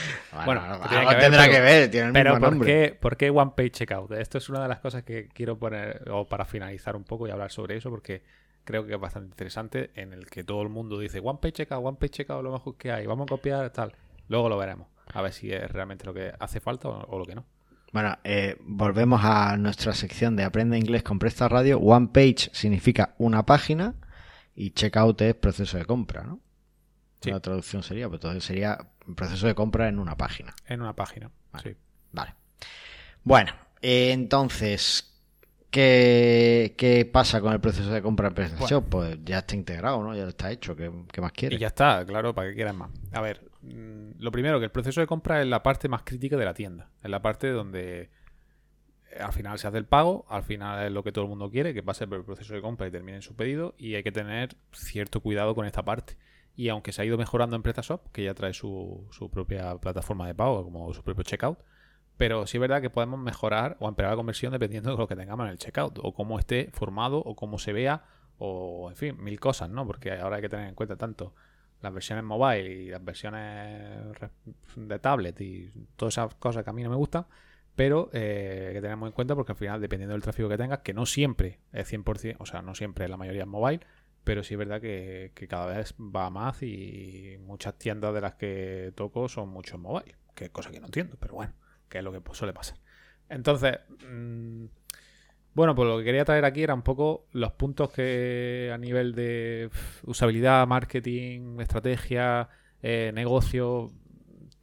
Bueno, 0.46 0.62
tendrá 1.20 1.50
que 1.50 1.60
ver, 1.60 1.92
tiene 1.92 2.08
el 2.08 2.14
pero 2.14 2.40
mismo 2.40 2.58
¿por 2.58 2.66
Qué, 2.66 2.98
¿por 3.00 3.18
qué 3.18 3.30
one 3.30 3.52
page 3.56 3.72
checkout? 3.72 4.14
Esto 4.14 4.38
es 4.38 4.48
una 4.50 4.62
de 4.62 4.70
las 4.70 4.80
cosas 4.80 5.04
que 5.04 5.28
quiero 5.28 5.58
poner, 5.60 6.10
o 6.10 6.26
para 6.26 6.46
finalizar 6.46 6.96
un 6.96 7.04
poco 7.04 7.28
y 7.28 7.32
hablar 7.32 7.52
sobre 7.52 7.76
eso, 7.76 7.90
porque 7.90 8.24
creo 8.64 8.86
que 8.86 8.94
es 8.94 9.00
bastante 9.00 9.28
interesante, 9.28 9.92
en 9.96 10.14
el 10.14 10.28
que 10.28 10.44
todo 10.44 10.62
el 10.62 10.70
mundo 10.70 10.98
dice 10.98 11.20
one 11.20 11.40
page 11.42 11.54
checkout, 11.54 11.86
one 11.86 11.98
page 12.00 12.12
checkout, 12.12 12.44
lo 12.44 12.54
mejor 12.54 12.78
que 12.78 12.92
hay, 12.92 13.06
vamos 13.06 13.26
a 13.26 13.30
copiar 13.30 13.70
tal. 13.72 13.94
Luego 14.30 14.48
lo 14.48 14.58
veremos, 14.58 14.88
a 15.14 15.22
ver 15.22 15.34
si 15.34 15.52
es 15.52 15.70
realmente 15.72 16.06
lo 16.06 16.14
que 16.14 16.34
hace 16.40 16.60
falta 16.60 16.90
o 16.90 17.20
lo 17.20 17.26
que 17.26 17.36
no. 17.36 17.46
Bueno, 17.94 18.18
eh, 18.24 18.58
volvemos 18.60 19.22
a 19.24 19.56
nuestra 19.58 19.94
sección 19.94 20.36
de 20.36 20.44
Aprende 20.44 20.78
Inglés 20.78 21.04
con 21.04 21.20
Presta 21.20 21.48
Radio. 21.48 21.80
One 21.80 22.10
page 22.14 22.50
significa 22.52 23.16
una 23.18 23.46
página 23.46 23.96
y 24.56 24.72
checkout 24.72 25.22
es 25.22 25.36
proceso 25.36 25.78
de 25.78 25.86
compra, 25.86 26.24
¿no? 26.24 26.42
La 27.24 27.40
traducción 27.40 27.84
sería, 27.84 28.08
pues 28.08 28.20
entonces 28.20 28.44
sería 28.44 28.78
proceso 29.16 29.48
de 29.48 29.56
compra 29.56 29.88
en 29.88 30.00
una 30.00 30.16
página. 30.16 30.54
En 30.68 30.82
una 30.82 30.94
página, 30.94 31.32
sí. 31.64 31.76
Vale. 32.12 32.36
Bueno, 33.24 33.52
eh, 33.82 34.12
entonces, 34.12 35.14
¿qué, 35.72 36.76
¿qué, 36.78 37.06
pasa 37.06 37.42
con 37.42 37.54
el 37.54 37.60
proceso 37.60 37.90
de 37.90 38.02
compra 38.02 38.28
en 38.28 38.34
PrestaShop? 38.36 38.88
Pues 38.88 39.18
ya 39.24 39.40
está 39.40 39.56
integrado, 39.56 40.04
¿no? 40.04 40.16
Ya 40.16 40.28
está 40.28 40.52
hecho. 40.52 40.76
¿Qué, 40.76 40.92
qué 41.12 41.22
más 41.22 41.32
quieres? 41.32 41.58
Y 41.58 41.62
ya 41.62 41.68
está, 41.68 42.06
claro, 42.06 42.34
¿para 42.36 42.50
qué 42.50 42.56
quieras 42.56 42.76
más? 42.76 42.92
A 43.12 43.22
ver, 43.22 43.47
lo 44.20 44.32
primero, 44.32 44.60
que 44.60 44.66
el 44.66 44.72
proceso 44.72 45.02
de 45.02 45.08
compra 45.08 45.42
es 45.42 45.48
la 45.48 45.64
parte 45.64 45.88
más 45.88 46.04
crítica 46.04 46.38
de 46.38 46.46
la 46.46 46.54
tienda. 46.54 46.90
Es 47.04 47.10
la 47.10 47.22
parte 47.22 47.50
donde 47.50 48.10
eh, 49.12 49.20
al 49.20 49.34
final 49.34 49.60
se 49.60 49.68
hace 49.68 49.78
el 49.78 49.86
pago, 49.86 50.26
al 50.30 50.44
final 50.44 50.86
es 50.86 50.92
lo 50.92 51.04
que 51.04 51.12
todo 51.12 51.26
el 51.26 51.30
mundo 51.30 51.50
quiere, 51.50 51.74
que 51.74 51.84
pase 51.84 52.08
por 52.08 52.18
el 52.18 52.24
proceso 52.24 52.54
de 52.54 52.62
compra 52.62 52.88
y 52.88 52.92
termine 52.92 53.22
su 53.22 53.36
pedido, 53.36 53.76
y 53.78 53.96
hay 53.96 54.04
que 54.04 54.12
tener 54.12 54.56
cierto 54.72 55.22
cuidado 55.22 55.56
con 55.56 55.66
esta 55.66 55.84
parte. 55.84 56.18
Y 56.56 56.70
aunque 56.70 56.92
se 56.92 57.02
ha 57.02 57.06
ido 57.06 57.18
mejorando 57.18 57.56
en 57.56 57.62
PrestaShop, 57.62 58.12
que 58.12 58.24
ya 58.24 58.34
trae 58.34 58.54
su, 58.54 59.08
su 59.12 59.30
propia 59.30 59.78
plataforma 59.78 60.26
de 60.28 60.34
pago, 60.34 60.64
como 60.64 60.94
su 60.94 61.04
propio 61.04 61.24
checkout, 61.24 61.60
pero 62.18 62.48
sí 62.48 62.58
es 62.58 62.62
verdad 62.62 62.82
que 62.82 62.90
podemos 62.90 63.20
mejorar 63.20 63.78
o 63.80 63.88
empeorar 63.88 64.14
la 64.14 64.18
conversión 64.18 64.52
dependiendo 64.52 64.90
de 64.90 64.98
lo 64.98 65.08
que 65.08 65.16
tengamos 65.16 65.46
en 65.46 65.52
el 65.52 65.60
checkout, 65.60 66.00
o 66.02 66.14
cómo 66.14 66.40
esté 66.40 66.72
formado, 66.74 67.20
o 67.20 67.36
cómo 67.36 67.60
se 67.60 67.74
vea, 67.74 68.06
o 68.40 68.90
en 68.90 68.96
fin, 68.96 69.24
mil 69.24 69.40
cosas, 69.40 69.70
¿no? 69.70 69.86
Porque 69.86 70.12
ahora 70.14 70.38
hay 70.38 70.42
que 70.42 70.50
tener 70.50 70.68
en 70.68 70.76
cuenta 70.76 70.96
tanto 70.96 71.36
las 71.82 71.94
versiones 71.94 72.24
mobile 72.24 72.70
y 72.70 72.90
las 72.90 73.04
versiones 73.04 74.06
de 74.76 75.00
tablet 75.00 75.40
y 75.42 75.72
todas 75.96 76.16
esas 76.16 76.36
cosas 76.36 76.64
que 76.64 76.70
a 76.70 76.74
mí 76.74 76.84
no 76.84 76.90
me 76.90 76.96
gustan, 76.96 77.26
pero 77.76 78.10
eh, 78.14 78.72
que 78.74 78.82
tenemos 78.82 79.08
en 79.08 79.14
cuenta 79.14 79.36
porque 79.36 79.52
al 79.52 79.58
final, 79.58 79.80
dependiendo 79.80 80.14
del 80.14 80.24
tráfico 80.24 80.50
que 80.50 80.58
tengas, 80.58 80.80
que 80.80 80.94
no 80.94 81.06
siempre 81.06 81.60
es 81.72 81.92
100%, 81.92 82.38
o 82.40 82.46
sea, 82.46 82.62
no 82.62 82.74
siempre 82.74 83.08
la 83.08 83.18
mayoría 83.18 83.44
es 83.44 83.48
mobile, 83.48 83.82
pero 84.24 84.44
sí 84.44 84.56
es 84.56 84.58
verdad 84.58 84.82
que, 84.82 85.32
cada 85.48 85.68
vez 85.68 85.94
va 86.00 86.30
más 86.30 86.62
y 86.64 87.38
muchas 87.40 87.78
tiendas 87.78 88.14
de 88.14 88.22
las 88.22 88.36
que 88.36 88.92
toco 88.96 89.30
son 89.30 89.50
mucho 89.50 89.78
mobile, 89.78 90.16
que 90.36 90.46
es 90.46 90.50
cosa 90.50 90.72
que 90.72 90.80
no 90.80 90.88
entiendo, 90.88 91.18
pero 91.20 91.36
bueno, 91.36 91.54
que 91.88 92.00
es 92.00 92.04
lo 92.04 92.12
que 92.12 92.22
suele 92.34 92.54
pasar. 92.54 92.78
Entonces, 93.30 93.80
mm, 94.10 94.66
bueno, 95.58 95.74
pues 95.74 95.90
lo 95.90 95.98
que 95.98 96.04
quería 96.04 96.24
traer 96.24 96.46
aquí 96.46 96.62
era 96.62 96.76
un 96.76 96.84
poco 96.84 97.26
los 97.32 97.52
puntos 97.54 97.90
que 97.90 98.70
a 98.72 98.78
nivel 98.78 99.16
de 99.16 99.72
usabilidad, 100.04 100.68
marketing, 100.68 101.60
estrategia, 101.60 102.48
eh, 102.84 103.12
negocio, 103.16 103.90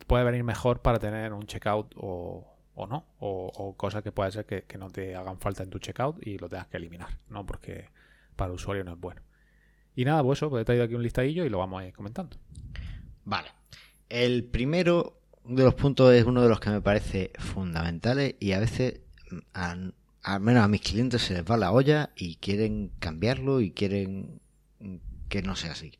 puede 0.07 0.23
venir 0.23 0.45
mejor 0.45 0.83
para 0.83 1.01
tener 1.01 1.33
un 1.33 1.47
checkout 1.47 1.93
o, 1.97 2.47
no, 2.77 3.07
o, 3.19 3.75
cosas 3.77 4.05
que 4.05 4.13
puede 4.13 4.31
ser 4.31 4.47
que, 4.47 4.79
no 4.79 4.89
te 4.89 5.17
hagan 5.17 5.41
falta 5.41 5.65
en 5.65 5.71
tu 5.71 5.81
checkout 5.81 6.25
y 6.25 6.39
lo 6.39 6.49
tengas 6.49 6.69
que 6.69 6.77
eliminar, 6.77 7.19
¿no? 7.29 7.45
Porque 7.45 7.89
para 8.37 8.51
el 8.51 8.55
usuario 8.55 8.85
no 8.85 8.93
es 8.93 9.01
bueno. 9.01 9.21
Y 9.97 10.05
nada, 10.05 10.23
pues 10.23 10.39
eso, 10.39 10.49
pues 10.49 10.63
he 10.63 10.65
traído 10.65 10.85
aquí 10.85 10.95
un 10.95 11.03
listadillo 11.03 11.45
y 11.45 11.49
lo 11.49 11.59
vamos 11.59 11.83
a 11.83 11.89
ir 11.89 11.93
comentando. 11.93 12.37
Vale. 13.25 13.49
El 14.09 14.45
primero 14.45 15.19
de 15.45 15.65
los 15.65 15.75
puntos 15.75 16.15
es 16.15 16.23
uno 16.25 16.41
de 16.41 16.49
los 16.49 16.61
que 16.61 16.71
me 16.71 16.81
parece 16.81 17.33
fundamentales 17.37 18.37
y 18.39 18.53
a 18.53 18.61
veces 18.61 19.01
al 20.25 20.41
menos 20.41 20.65
a 20.65 20.69
mis 20.69 20.81
clientes 20.81 21.23
se 21.23 21.35
les 21.35 21.45
va 21.45 21.59
la 21.59 21.71
olla 21.71 22.11
y 22.17 22.37
quieren 22.37 22.91
cambiarlo 22.99 23.61
y 23.61 23.71
quieren 23.71 24.41
que 25.29 25.43
no 25.43 25.55
sea 25.55 25.73
así. 25.73 25.99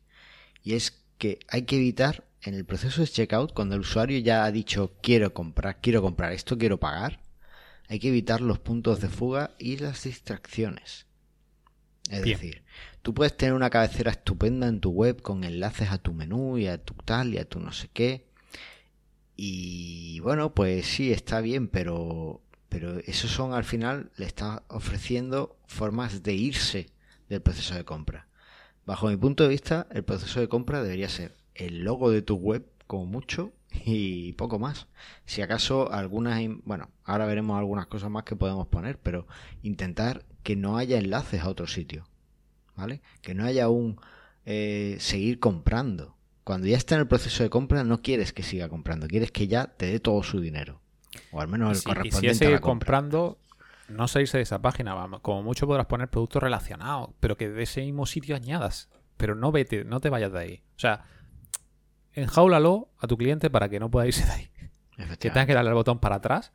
Y 0.63 0.73
es 0.73 1.03
que 1.19 1.39
hay 1.47 1.61
que 1.61 1.75
evitar 1.75 2.25
en 2.41 2.55
el 2.55 2.65
proceso 2.65 3.01
de 3.01 3.07
checkout, 3.07 3.53
cuando 3.53 3.75
el 3.75 3.81
usuario 3.81 4.17
ya 4.19 4.43
ha 4.43 4.51
dicho 4.51 4.95
quiero 5.01 5.33
comprar, 5.33 5.79
quiero 5.79 6.01
comprar 6.01 6.33
esto, 6.33 6.57
quiero 6.57 6.79
pagar, 6.79 7.21
hay 7.87 7.99
que 7.99 8.09
evitar 8.09 8.41
los 8.41 8.59
puntos 8.59 8.99
de 8.99 9.09
fuga 9.09 9.55
y 9.59 9.77
las 9.77 10.03
distracciones. 10.03 11.05
Es 12.09 12.23
decir, 12.23 12.63
tú 13.01 13.13
puedes 13.13 13.35
tener 13.37 13.53
una 13.53 13.69
cabecera 13.69 14.11
estupenda 14.11 14.67
en 14.67 14.79
tu 14.79 14.91
web 14.91 15.21
con 15.21 15.43
enlaces 15.43 15.91
a 15.91 15.97
tu 15.97 16.13
menú 16.13 16.57
y 16.57 16.67
a 16.67 16.77
tu 16.77 16.93
tal 16.93 17.33
y 17.33 17.37
a 17.37 17.45
tu 17.45 17.59
no 17.59 17.71
sé 17.71 17.89
qué. 17.93 18.27
Y 19.35 20.19
bueno, 20.21 20.53
pues 20.53 20.85
sí, 20.85 21.11
está 21.11 21.41
bien, 21.41 21.67
pero 21.67 22.41
pero 22.75 22.99
eso 23.05 23.29
son 23.29 23.53
al 23.53 23.63
final, 23.63 24.11
le 24.17 24.25
está 24.25 24.63
ofreciendo 24.67 25.55
formas 25.65 26.23
de 26.23 26.33
irse 26.33 26.89
del 27.29 27.41
proceso 27.41 27.73
de 27.73 27.85
compra. 27.85 28.27
Bajo 28.85 29.07
mi 29.07 29.15
punto 29.15 29.43
de 29.43 29.49
vista, 29.49 29.87
el 29.91 30.03
proceso 30.03 30.41
de 30.41 30.49
compra 30.49 30.83
debería 30.83 31.07
ser 31.07 31.37
el 31.53 31.85
logo 31.85 32.11
de 32.11 32.21
tu 32.21 32.35
web, 32.35 32.65
como 32.85 33.05
mucho, 33.05 33.53
y 33.85 34.33
poco 34.33 34.59
más. 34.59 34.87
Si 35.25 35.41
acaso 35.41 35.89
algunas, 35.89 36.37
bueno, 36.65 36.89
ahora 37.05 37.25
veremos 37.25 37.57
algunas 37.57 37.87
cosas 37.87 38.09
más 38.09 38.25
que 38.25 38.35
podemos 38.35 38.67
poner, 38.67 38.99
pero 38.99 39.25
intentar 39.63 40.25
que 40.43 40.57
no 40.57 40.77
haya 40.77 40.97
enlaces 40.97 41.43
a 41.43 41.49
otro 41.49 41.67
sitio, 41.67 42.09
¿vale? 42.75 43.01
Que 43.21 43.35
no 43.35 43.45
haya 43.45 43.69
un 43.69 44.01
eh, 44.45 44.97
seguir 44.99 45.39
comprando. 45.39 46.17
Cuando 46.43 46.67
ya 46.67 46.75
está 46.75 46.95
en 46.95 47.01
el 47.01 47.07
proceso 47.07 47.41
de 47.41 47.49
compra, 47.49 47.85
no 47.85 48.01
quieres 48.01 48.33
que 48.33 48.43
siga 48.43 48.67
comprando, 48.67 49.07
quieres 49.07 49.31
que 49.31 49.47
ya 49.47 49.67
te 49.77 49.85
dé 49.85 50.01
todo 50.01 50.23
su 50.23 50.41
dinero. 50.41 50.81
O 51.31 51.41
al 51.41 51.47
menos 51.47 51.77
el 51.77 51.83
correspondiente. 51.83 52.27
Y 52.27 52.29
si 52.33 52.45
seguir 52.45 52.59
comprando, 52.59 53.37
no 53.87 54.07
salirse 54.07 54.37
de 54.37 54.43
esa 54.43 54.61
página. 54.61 54.93
Vamos. 54.93 55.21
Como 55.21 55.43
mucho 55.43 55.67
podrás 55.67 55.85
poner 55.85 56.09
productos 56.09 56.41
relacionados, 56.41 57.09
pero 57.19 57.37
que 57.37 57.49
de 57.49 57.63
ese 57.63 57.81
mismo 57.81 58.05
sitio 58.05 58.35
añadas. 58.35 58.89
Pero 59.17 59.35
no 59.35 59.51
vete, 59.51 59.85
no 59.85 59.99
te 59.99 60.09
vayas 60.09 60.31
de 60.31 60.39
ahí. 60.39 60.63
O 60.75 60.79
sea, 60.79 61.05
enjaúlalo 62.13 62.89
a 62.99 63.07
tu 63.07 63.17
cliente 63.17 63.49
para 63.49 63.69
que 63.69 63.79
no 63.79 63.89
pueda 63.89 64.07
irse 64.07 64.25
de 64.25 64.31
ahí. 64.31 64.49
Que 65.19 65.29
tenga 65.29 65.45
que 65.45 65.53
darle 65.53 65.69
el 65.69 65.75
botón 65.75 65.99
para 65.99 66.15
atrás 66.15 66.53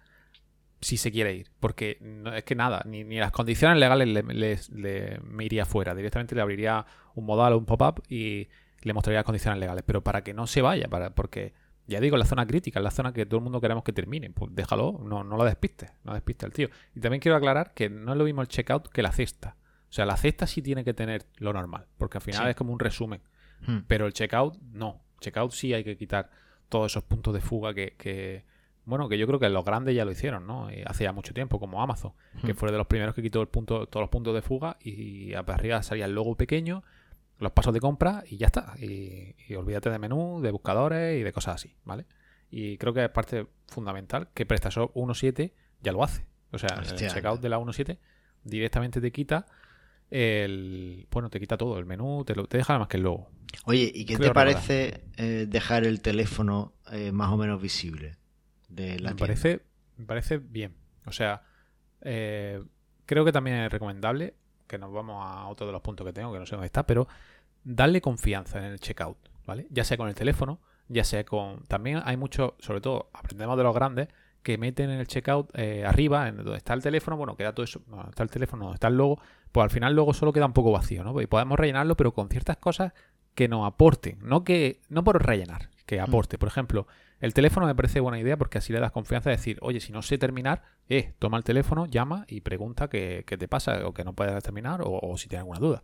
si 0.80 0.96
se 0.96 1.10
quiere 1.10 1.34
ir. 1.34 1.50
Porque 1.60 1.98
no, 2.00 2.34
es 2.34 2.44
que 2.44 2.54
nada, 2.54 2.82
ni, 2.86 3.04
las 3.04 3.32
condiciones 3.32 3.78
legales 3.78 4.08
le, 4.08 5.20
me 5.22 5.44
iría 5.44 5.64
fuera. 5.66 5.94
Directamente 5.94 6.34
le 6.34 6.40
abriría 6.40 6.86
un 7.14 7.26
modal 7.26 7.52
o 7.52 7.58
un 7.58 7.66
pop-up 7.66 8.02
y 8.08 8.48
le 8.82 8.92
mostraría 8.92 9.18
las 9.18 9.26
condiciones 9.26 9.60
legales. 9.60 9.84
Pero 9.86 10.02
para 10.02 10.22
que 10.22 10.34
no 10.34 10.46
se 10.46 10.62
vaya, 10.62 10.88
para, 10.88 11.10
porque 11.10 11.52
ya 11.86 12.00
digo, 12.00 12.16
la 12.16 12.24
zona 12.24 12.46
crítica, 12.46 12.80
la 12.80 12.90
zona 12.90 13.12
que 13.12 13.26
todo 13.26 13.38
el 13.38 13.44
mundo 13.44 13.60
queremos 13.60 13.84
que 13.84 13.92
termine. 13.92 14.30
Pues 14.30 14.54
déjalo, 14.54 15.00
no, 15.04 15.24
no 15.24 15.36
lo 15.36 15.44
despistes, 15.44 15.92
no 16.04 16.12
despistes 16.14 16.46
al 16.46 16.52
tío. 16.52 16.68
Y 16.94 17.00
también 17.00 17.20
quiero 17.20 17.36
aclarar 17.36 17.74
que 17.74 17.88
no 17.88 18.12
es 18.12 18.18
lo 18.18 18.24
mismo 18.24 18.42
el 18.42 18.48
checkout 18.48 18.88
que 18.88 19.02
la 19.02 19.12
cesta. 19.12 19.56
O 19.88 19.92
sea, 19.92 20.06
la 20.06 20.16
cesta 20.16 20.46
sí 20.46 20.62
tiene 20.62 20.84
que 20.84 20.94
tener 20.94 21.26
lo 21.38 21.52
normal, 21.52 21.86
porque 21.98 22.18
al 22.18 22.22
final 22.22 22.48
es 22.48 22.56
como 22.56 22.72
un 22.72 22.78
resumen. 22.78 23.20
Hmm. 23.66 23.78
Pero 23.88 24.06
el 24.06 24.12
checkout 24.12 24.58
no. 24.72 25.02
Checkout 25.20 25.52
sí 25.52 25.74
hay 25.74 25.84
que 25.84 25.96
quitar 25.96 26.30
todos 26.68 26.92
esos 26.92 27.02
puntos 27.02 27.34
de 27.34 27.40
fuga 27.40 27.74
que 27.74 28.44
bueno, 28.90 29.08
que 29.08 29.18
yo 29.18 29.26
creo 29.26 29.38
que 29.38 29.48
los 29.48 29.64
grandes 29.64 29.94
ya 29.94 30.04
lo 30.04 30.10
hicieron, 30.10 30.46
¿no? 30.46 30.68
hace 30.86 31.04
ya 31.04 31.12
mucho 31.12 31.32
tiempo, 31.32 31.60
como 31.60 31.82
Amazon, 31.82 32.12
que 32.44 32.54
fue 32.54 32.72
de 32.72 32.78
los 32.78 32.86
primeros 32.88 33.14
que 33.14 33.22
quitó 33.22 33.40
el 33.40 33.48
punto, 33.48 33.86
todos 33.86 34.02
los 34.02 34.10
puntos 34.10 34.34
de 34.34 34.42
fuga 34.42 34.78
y 34.80 35.32
arriba 35.34 35.82
salía 35.82 36.06
el 36.06 36.14
logo 36.14 36.34
pequeño, 36.34 36.82
los 37.40 37.52
pasos 37.52 37.74
de 37.74 37.80
compra 37.80 38.22
y 38.28 38.36
ya 38.36 38.46
está. 38.46 38.74
Y, 38.78 39.34
olvídate 39.54 39.90
de 39.90 39.98
menú, 39.98 40.40
de 40.40 40.50
buscadores 40.50 41.18
y 41.18 41.22
de 41.22 41.32
cosas 41.32 41.56
así, 41.56 41.74
¿vale? 41.84 42.06
Y 42.50 42.78
creo 42.78 42.92
que 42.92 43.04
es 43.04 43.10
parte 43.10 43.46
fundamental 43.66 44.28
que 44.34 44.46
PrestaShop 44.46 44.94
1.7 44.94 45.52
ya 45.80 45.92
lo 45.92 46.04
hace. 46.04 46.26
O 46.52 46.58
sea, 46.58 46.80
el 46.82 46.94
checkout 46.96 47.40
de 47.40 47.48
la 47.48 47.58
1.7 47.58 47.98
directamente 48.44 49.00
te 49.00 49.10
quita 49.10 49.46
el. 50.10 51.06
Bueno, 51.10 51.30
te 51.30 51.40
quita 51.40 51.56
todo, 51.56 51.78
el 51.78 51.86
menú, 51.86 52.24
te, 52.24 52.34
te 52.34 52.58
deja 52.58 52.72
nada 52.72 52.80
más 52.80 52.88
que 52.88 52.96
el 52.96 53.04
logo. 53.04 53.28
Oye, 53.64 53.90
¿y 53.94 54.04
qué 54.04 54.16
te 54.16 54.30
parece 54.30 55.04
eh, 55.16 55.46
dejar 55.48 55.84
el 55.84 56.00
teléfono 56.00 56.74
eh, 56.92 57.12
más 57.12 57.30
o 57.30 57.36
menos 57.36 57.60
visible? 57.60 58.16
me 58.68 59.14
Parece, 59.16 59.62
me 59.96 60.06
parece 60.06 60.38
bien. 60.38 60.74
O 61.06 61.12
sea, 61.12 61.42
eh, 62.02 62.62
creo 63.06 63.24
que 63.24 63.32
también 63.32 63.56
es 63.56 63.72
recomendable, 63.72 64.34
que 64.70 64.78
nos 64.78 64.92
vamos 64.92 65.22
a 65.26 65.48
otro 65.48 65.66
de 65.66 65.72
los 65.72 65.82
puntos 65.82 66.06
que 66.06 66.12
tengo, 66.12 66.32
que 66.32 66.38
no 66.38 66.46
sé 66.46 66.54
dónde 66.54 66.66
está, 66.66 66.86
pero 66.86 67.08
darle 67.64 68.00
confianza 68.00 68.58
en 68.58 68.64
el 68.64 68.78
checkout, 68.78 69.18
¿vale? 69.44 69.66
Ya 69.70 69.82
sea 69.82 69.96
con 69.96 70.08
el 70.08 70.14
teléfono, 70.14 70.60
ya 70.88 71.02
sea 71.02 71.24
con... 71.24 71.64
También 71.64 72.00
hay 72.04 72.16
mucho, 72.16 72.54
sobre 72.60 72.80
todo, 72.80 73.10
aprendemos 73.12 73.56
de 73.56 73.64
los 73.64 73.74
grandes, 73.74 74.08
que 74.42 74.56
meten 74.58 74.88
en 74.90 75.00
el 75.00 75.08
checkout 75.08 75.50
eh, 75.54 75.84
arriba, 75.84 76.28
en 76.28 76.36
donde 76.36 76.56
está 76.56 76.72
el 76.72 76.82
teléfono, 76.82 77.16
bueno, 77.16 77.36
queda 77.36 77.52
todo 77.52 77.64
eso, 77.64 77.82
no, 77.88 78.08
está 78.08 78.22
el 78.22 78.30
teléfono, 78.30 78.64
donde 78.64 78.76
está 78.76 78.86
el 78.86 78.96
logo, 78.96 79.20
pues 79.50 79.64
al 79.64 79.70
final 79.70 79.94
luego 79.94 80.14
solo 80.14 80.32
queda 80.32 80.46
un 80.46 80.52
poco 80.52 80.70
vacío, 80.70 81.02
¿no? 81.02 81.20
Y 81.20 81.26
podemos 81.26 81.58
rellenarlo, 81.58 81.96
pero 81.96 82.14
con 82.14 82.28
ciertas 82.28 82.56
cosas 82.56 82.92
que 83.34 83.48
nos 83.48 83.66
aporten, 83.66 84.18
no 84.22 84.44
que 84.44 84.80
no 84.88 85.02
por 85.02 85.24
rellenar, 85.24 85.68
que 85.84 86.00
aporte. 86.00 86.38
Por 86.38 86.48
ejemplo, 86.48 86.86
el 87.20 87.34
teléfono 87.34 87.66
me 87.66 87.74
parece 87.74 88.00
buena 88.00 88.18
idea 88.18 88.36
porque 88.36 88.58
así 88.58 88.72
le 88.72 88.80
das 88.80 88.92
confianza 88.92 89.30
de 89.30 89.36
decir, 89.36 89.58
oye, 89.60 89.80
si 89.80 89.92
no 89.92 90.02
sé 90.02 90.16
terminar, 90.16 90.62
eh, 90.88 91.12
toma 91.18 91.36
el 91.36 91.44
teléfono, 91.44 91.86
llama 91.86 92.24
y 92.28 92.40
pregunta 92.40 92.88
qué, 92.88 93.24
te 93.26 93.48
pasa 93.48 93.86
o 93.86 93.92
que 93.92 94.04
no 94.04 94.14
puedes 94.14 94.42
terminar 94.42 94.80
o, 94.82 95.16
si 95.18 95.28
tienes 95.28 95.42
alguna 95.42 95.60
duda. 95.60 95.82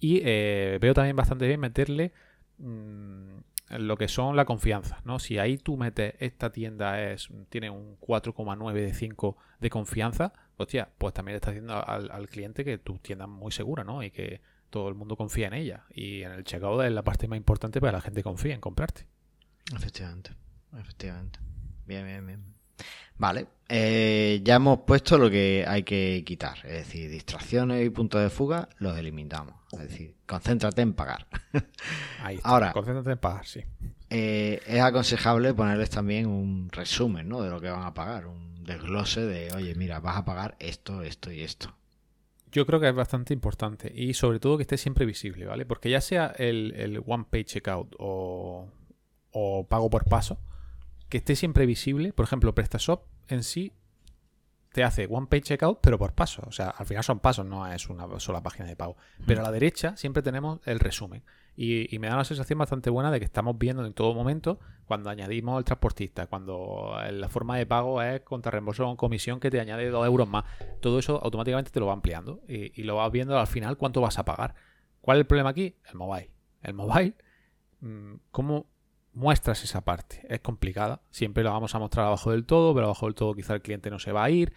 Y 0.00 0.20
eh, 0.24 0.78
veo 0.80 0.92
también 0.92 1.16
bastante 1.16 1.46
bien 1.46 1.60
meterle 1.60 2.12
mm, 2.58 3.38
lo 3.78 3.96
que 3.96 4.08
son 4.08 4.34
la 4.36 4.44
confianza, 4.44 5.00
¿no? 5.04 5.18
Si 5.18 5.38
ahí 5.38 5.56
tú 5.56 5.76
metes 5.76 6.14
esta 6.18 6.50
tienda 6.50 7.00
es 7.02 7.28
tiene 7.48 7.70
un 7.70 7.98
4,9 8.00 8.72
de 8.72 8.92
5 8.92 9.36
de 9.60 9.70
confianza, 9.70 10.32
hostia, 10.56 10.90
pues 10.98 11.14
también 11.14 11.34
le 11.34 11.36
estás 11.36 11.54
diciendo 11.54 11.82
al, 11.86 12.28
cliente 12.28 12.64
que 12.64 12.78
tu 12.78 12.98
tienda 12.98 13.24
es 13.24 13.30
muy 13.30 13.52
segura, 13.52 13.84
¿no? 13.84 14.02
Y 14.02 14.10
que 14.10 14.40
todo 14.70 14.88
el 14.88 14.96
mundo 14.96 15.16
confía 15.16 15.46
en 15.46 15.54
ella. 15.54 15.84
Y 15.90 16.22
en 16.22 16.32
el 16.32 16.44
checkout 16.44 16.82
es 16.82 16.92
la 16.92 17.02
parte 17.02 17.28
más 17.28 17.36
importante 17.36 17.80
para 17.80 17.92
que 17.92 17.96
la 17.96 18.02
gente 18.02 18.22
confíe 18.22 18.52
en 18.52 18.60
comprarte. 18.60 19.06
Efectivamente. 19.74 20.32
Efectivamente. 20.78 21.38
Bien, 21.86 22.04
bien, 22.04 22.26
bien. 22.26 22.56
Vale, 23.18 23.46
eh, 23.68 24.40
ya 24.44 24.56
hemos 24.56 24.80
puesto 24.80 25.16
lo 25.16 25.30
que 25.30 25.64
hay 25.66 25.82
que 25.84 26.22
quitar, 26.26 26.58
es 26.64 26.86
decir, 26.86 27.10
distracciones 27.10 27.84
y 27.84 27.90
puntos 27.90 28.20
de 28.20 28.28
fuga 28.28 28.68
los 28.78 28.96
eliminamos. 28.98 29.54
Es 29.72 29.80
decir, 29.80 30.14
concéntrate 30.26 30.82
en 30.82 30.92
pagar. 30.92 31.26
Ahí 32.22 32.36
está. 32.36 32.48
Ahora, 32.48 32.72
concéntrate 32.72 33.12
en 33.12 33.18
pagar, 33.18 33.46
sí. 33.46 33.64
Eh, 34.10 34.60
es 34.66 34.80
aconsejable 34.80 35.54
ponerles 35.54 35.90
también 35.90 36.26
un 36.26 36.68
resumen 36.70 37.28
¿no? 37.28 37.42
de 37.42 37.50
lo 37.50 37.60
que 37.60 37.70
van 37.70 37.84
a 37.84 37.94
pagar, 37.94 38.26
un 38.26 38.62
desglose 38.64 39.22
de, 39.22 39.52
oye, 39.54 39.74
mira, 39.74 39.98
vas 40.00 40.18
a 40.18 40.24
pagar 40.24 40.54
esto, 40.58 41.02
esto 41.02 41.32
y 41.32 41.40
esto. 41.40 41.74
Yo 42.52 42.66
creo 42.66 42.80
que 42.80 42.88
es 42.88 42.94
bastante 42.94 43.34
importante 43.34 43.92
y 43.94 44.14
sobre 44.14 44.40
todo 44.40 44.56
que 44.58 44.62
esté 44.62 44.76
siempre 44.76 45.06
visible, 45.06 45.46
¿vale? 45.46 45.66
Porque 45.66 45.90
ya 45.90 46.00
sea 46.00 46.32
el, 46.36 46.74
el 46.76 47.02
One 47.04 47.26
Page 47.28 47.44
Checkout 47.44 47.94
o, 47.98 48.68
o 49.32 49.66
pago 49.66 49.90
por 49.90 50.04
paso, 50.04 50.38
que 51.08 51.18
esté 51.18 51.36
siempre 51.36 51.66
visible. 51.66 52.12
Por 52.12 52.24
ejemplo, 52.24 52.54
PrestaShop 52.54 53.04
en 53.28 53.42
sí 53.42 53.72
te 54.72 54.84
hace 54.84 55.06
one 55.10 55.26
page 55.26 55.42
checkout, 55.42 55.78
pero 55.80 55.98
por 55.98 56.12
paso. 56.12 56.42
O 56.46 56.52
sea, 56.52 56.68
al 56.68 56.84
final 56.84 57.02
son 57.02 57.20
pasos, 57.20 57.46
no 57.46 57.66
es 57.66 57.88
una 57.88 58.06
sola 58.20 58.42
página 58.42 58.66
de 58.66 58.76
pago. 58.76 58.96
Pero 59.26 59.40
a 59.40 59.44
la 59.44 59.50
derecha 59.50 59.96
siempre 59.96 60.22
tenemos 60.22 60.60
el 60.66 60.80
resumen. 60.80 61.22
Y, 61.56 61.98
me 61.98 62.08
da 62.08 62.14
una 62.14 62.24
sensación 62.24 62.58
bastante 62.58 62.90
buena 62.90 63.10
de 63.10 63.18
que 63.18 63.24
estamos 63.24 63.56
viendo 63.56 63.86
en 63.86 63.94
todo 63.94 64.12
momento 64.12 64.60
cuando 64.84 65.08
añadimos 65.08 65.58
el 65.58 65.64
transportista, 65.64 66.26
cuando 66.26 66.94
la 67.10 67.28
forma 67.30 67.56
de 67.56 67.64
pago 67.64 68.02
es 68.02 68.20
contra 68.20 68.50
reembolso 68.50 68.86
o 68.86 68.96
comisión 68.98 69.40
que 69.40 69.50
te 69.50 69.58
añade 69.58 69.88
2 69.88 70.06
euros 70.06 70.28
más. 70.28 70.44
Todo 70.80 70.98
eso 70.98 71.18
automáticamente 71.24 71.70
te 71.70 71.80
lo 71.80 71.86
va 71.86 71.94
ampliando 71.94 72.42
y, 72.46 72.78
y 72.78 72.84
lo 72.84 72.96
vas 72.96 73.10
viendo 73.10 73.38
al 73.38 73.46
final 73.46 73.78
cuánto 73.78 74.02
vas 74.02 74.18
a 74.18 74.26
pagar. 74.26 74.54
¿Cuál 75.00 75.16
es 75.16 75.20
el 75.20 75.26
problema 75.26 75.48
aquí? 75.48 75.76
El 75.88 75.94
mobile. 75.94 76.30
El 76.62 76.74
mobile, 76.74 77.14
mm, 77.80 78.14
¿cómo 78.30 78.66
muestras 79.16 79.64
esa 79.64 79.80
parte. 79.80 80.20
Es 80.28 80.40
complicada. 80.40 81.00
Siempre 81.10 81.42
la 81.42 81.50
vamos 81.50 81.74
a 81.74 81.78
mostrar 81.78 82.06
abajo 82.06 82.30
del 82.30 82.44
todo, 82.44 82.74
pero 82.74 82.86
abajo 82.86 83.06
del 83.06 83.14
todo 83.14 83.34
quizá 83.34 83.54
el 83.54 83.62
cliente 83.62 83.90
no 83.90 83.98
se 83.98 84.12
va 84.12 84.22
a 84.22 84.30
ir. 84.30 84.52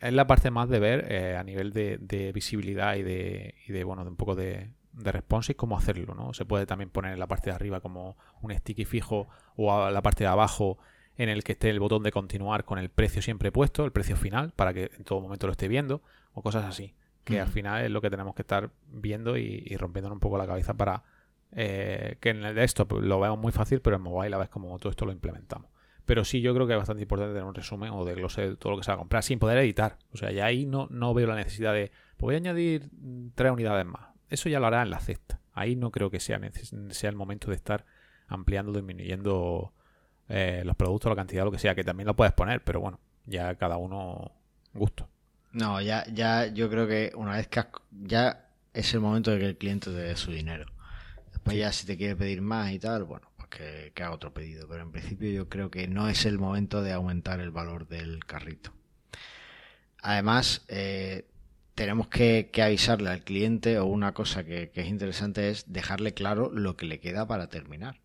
Es 0.00 0.12
la 0.12 0.26
parte 0.26 0.50
más 0.50 0.68
de 0.68 0.78
ver 0.78 1.06
eh, 1.10 1.36
a 1.36 1.42
nivel 1.42 1.72
de, 1.72 2.30
visibilidad 2.32 2.94
y 2.94 3.02
de, 3.02 3.54
y 3.66 3.72
de, 3.72 3.84
bueno, 3.84 4.04
de 4.04 4.10
un 4.10 4.16
poco 4.16 4.36
de, 4.36 4.70
de 4.92 5.12
response 5.12 5.56
cómo 5.56 5.76
hacerlo, 5.76 6.14
¿no? 6.14 6.32
Se 6.34 6.44
puede 6.44 6.66
también 6.66 6.88
poner 6.90 7.12
en 7.14 7.18
la 7.18 7.26
parte 7.26 7.50
de 7.50 7.56
arriba 7.56 7.80
como 7.80 8.16
un 8.42 8.54
sticky 8.54 8.84
fijo 8.84 9.28
o 9.56 9.72
a 9.72 9.90
la 9.90 10.02
parte 10.02 10.24
de 10.24 10.28
abajo 10.28 10.78
en 11.16 11.28
el 11.28 11.42
que 11.42 11.52
esté 11.52 11.70
el 11.70 11.80
botón 11.80 12.02
de 12.04 12.12
continuar 12.12 12.64
con 12.64 12.78
el 12.78 12.90
precio 12.90 13.22
siempre 13.22 13.50
puesto, 13.50 13.84
el 13.84 13.92
precio 13.92 14.16
final, 14.16 14.52
para 14.54 14.72
que 14.72 14.90
en 14.96 15.04
todo 15.04 15.20
momento 15.20 15.46
lo 15.46 15.52
esté 15.52 15.68
viendo, 15.68 16.02
o 16.32 16.42
cosas 16.42 16.64
así, 16.64 16.94
que 17.24 17.40
al 17.40 17.48
final 17.48 17.84
es 17.84 17.90
lo 17.90 18.00
que 18.00 18.10
tenemos 18.10 18.34
que 18.34 18.42
estar 18.42 18.70
viendo 18.88 19.36
y, 19.36 19.64
y 19.64 19.76
rompiéndonos 19.76 20.16
un 20.16 20.20
poco 20.20 20.38
la 20.38 20.46
cabeza 20.46 20.74
para, 20.74 21.04
eh, 21.54 22.16
que 22.20 22.30
en 22.30 22.44
el 22.44 22.54
desktop 22.54 23.00
lo 23.00 23.20
vemos 23.20 23.38
muy 23.38 23.52
fácil, 23.52 23.80
pero 23.80 23.96
en 23.96 24.02
mobile 24.02 24.34
a 24.34 24.38
ver 24.38 24.48
cómo 24.48 24.78
todo 24.78 24.90
esto 24.90 25.06
lo 25.06 25.12
implementamos. 25.12 25.70
Pero 26.04 26.24
sí, 26.24 26.40
yo 26.40 26.54
creo 26.54 26.66
que 26.66 26.74
es 26.74 26.78
bastante 26.78 27.02
importante 27.02 27.32
tener 27.32 27.48
un 27.48 27.54
resumen 27.54 27.90
o 27.90 28.04
desglose 28.04 28.42
de 28.42 28.56
todo 28.56 28.72
lo 28.72 28.78
que 28.78 28.84
se 28.84 28.90
va 28.90 28.96
a 28.96 28.98
comprar 28.98 29.22
sin 29.22 29.38
poder 29.38 29.58
editar. 29.58 29.98
O 30.12 30.16
sea, 30.16 30.30
ya 30.32 30.44
ahí 30.44 30.66
no, 30.66 30.86
no 30.90 31.14
veo 31.14 31.26
la 31.26 31.34
necesidad 31.34 31.72
de, 31.72 31.92
pues 32.16 32.26
voy 32.26 32.34
a 32.34 32.38
añadir 32.38 32.90
tres 33.34 33.52
unidades 33.52 33.86
más. 33.86 34.08
Eso 34.28 34.48
ya 34.48 34.60
lo 34.60 34.66
hará 34.66 34.82
en 34.82 34.90
la 34.90 35.00
cesta. 35.00 35.40
Ahí 35.52 35.76
no 35.76 35.90
creo 35.90 36.10
que 36.10 36.20
sea, 36.20 36.40
sea 36.90 37.10
el 37.10 37.16
momento 37.16 37.48
de 37.48 37.56
estar 37.56 37.86
ampliando, 38.26 38.72
disminuyendo 38.72 39.72
eh, 40.28 40.62
los 40.64 40.76
productos, 40.76 41.10
la 41.10 41.16
cantidad, 41.16 41.44
lo 41.44 41.52
que 41.52 41.58
sea, 41.58 41.74
que 41.74 41.84
también 41.84 42.06
lo 42.06 42.16
puedes 42.16 42.34
poner, 42.34 42.62
pero 42.62 42.80
bueno, 42.80 42.98
ya 43.24 43.54
cada 43.54 43.76
uno 43.76 44.32
gusto. 44.74 45.08
No, 45.52 45.80
ya, 45.80 46.04
ya 46.12 46.46
yo 46.46 46.68
creo 46.68 46.86
que 46.86 47.12
una 47.14 47.36
vez 47.36 47.46
que 47.48 47.64
ya 48.02 48.48
es 48.72 48.92
el 48.92 49.00
momento 49.00 49.30
de 49.30 49.38
que 49.38 49.46
el 49.46 49.56
cliente 49.56 49.90
te 49.90 49.96
dé 49.96 50.16
su 50.16 50.32
dinero. 50.32 50.66
Pues 51.44 51.58
ya 51.58 51.72
si 51.72 51.86
te 51.86 51.96
quiere 51.96 52.16
pedir 52.16 52.40
más 52.40 52.72
y 52.72 52.78
tal, 52.78 53.04
bueno, 53.04 53.30
pues 53.36 53.48
que, 53.48 53.92
haga 54.02 54.12
otro 54.12 54.32
pedido. 54.32 54.66
Pero 54.66 54.82
en 54.82 54.90
principio 54.90 55.30
yo 55.30 55.48
creo 55.48 55.70
que 55.70 55.86
no 55.86 56.08
es 56.08 56.24
el 56.24 56.38
momento 56.38 56.82
de 56.82 56.92
aumentar 56.92 57.38
el 57.40 57.50
valor 57.50 57.86
del 57.86 58.24
carrito. 58.24 58.72
Además, 60.00 60.64
eh, 60.68 61.26
tenemos 61.74 62.08
que, 62.08 62.50
avisarle 62.62 63.10
al 63.10 63.22
cliente 63.22 63.78
o 63.78 63.84
una 63.84 64.14
cosa 64.14 64.44
que, 64.44 64.72
es 64.74 64.86
interesante 64.86 65.50
es 65.50 65.72
dejarle 65.72 66.14
claro 66.14 66.50
lo 66.50 66.76
que 66.76 66.86
le 66.86 66.98
queda 66.98 67.26
para 67.26 67.48
terminar. 67.48 68.00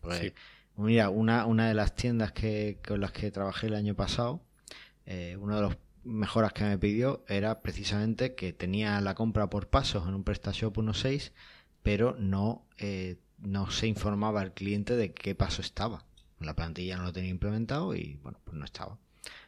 Pues, 0.00 0.32
mira, 0.76 1.10
una, 1.10 1.46
una 1.46 1.66
de 1.66 1.74
las 1.74 1.96
tiendas 1.96 2.30
que, 2.32 2.78
con 2.86 3.00
las 3.00 3.10
que 3.10 3.32
trabajé 3.32 3.66
el 3.66 3.74
año 3.74 3.94
pasado, 3.96 4.42
eh, 5.06 5.36
una 5.40 5.56
de 5.56 5.62
las 5.62 5.76
mejoras 6.04 6.52
que 6.52 6.64
me 6.64 6.78
pidió 6.78 7.24
era 7.28 7.62
precisamente 7.62 8.34
que 8.34 8.52
tenía 8.52 9.00
la 9.00 9.14
compra 9.14 9.48
por 9.48 9.68
pasos 9.68 10.06
en 10.06 10.14
un 10.14 10.22
PrestaShop 10.22 10.76
1.6 10.76 11.32
pero 11.84 12.16
no, 12.18 12.66
eh, 12.78 13.18
no 13.38 13.70
se 13.70 13.86
informaba 13.86 14.40
al 14.40 14.54
cliente 14.54 14.96
de 14.96 15.12
qué 15.12 15.34
paso 15.34 15.60
estaba. 15.60 16.06
La 16.40 16.56
plantilla 16.56 16.96
no 16.96 17.04
lo 17.04 17.12
tenía 17.12 17.30
implementado 17.30 17.94
y 17.94 18.18
bueno, 18.22 18.40
pues 18.42 18.56
no 18.56 18.64
estaba. 18.64 18.98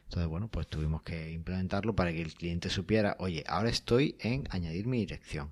Entonces, 0.03 0.29
bueno, 0.29 0.47
pues 0.47 0.67
tuvimos 0.67 1.01
que 1.01 1.31
implementarlo 1.31 1.95
para 1.95 2.13
que 2.13 2.21
el 2.21 2.35
cliente 2.35 2.69
supiera, 2.69 3.17
oye, 3.19 3.43
ahora 3.47 3.69
estoy 3.69 4.15
en 4.19 4.47
añadir 4.51 4.85
mi 4.87 4.99
dirección. 4.99 5.51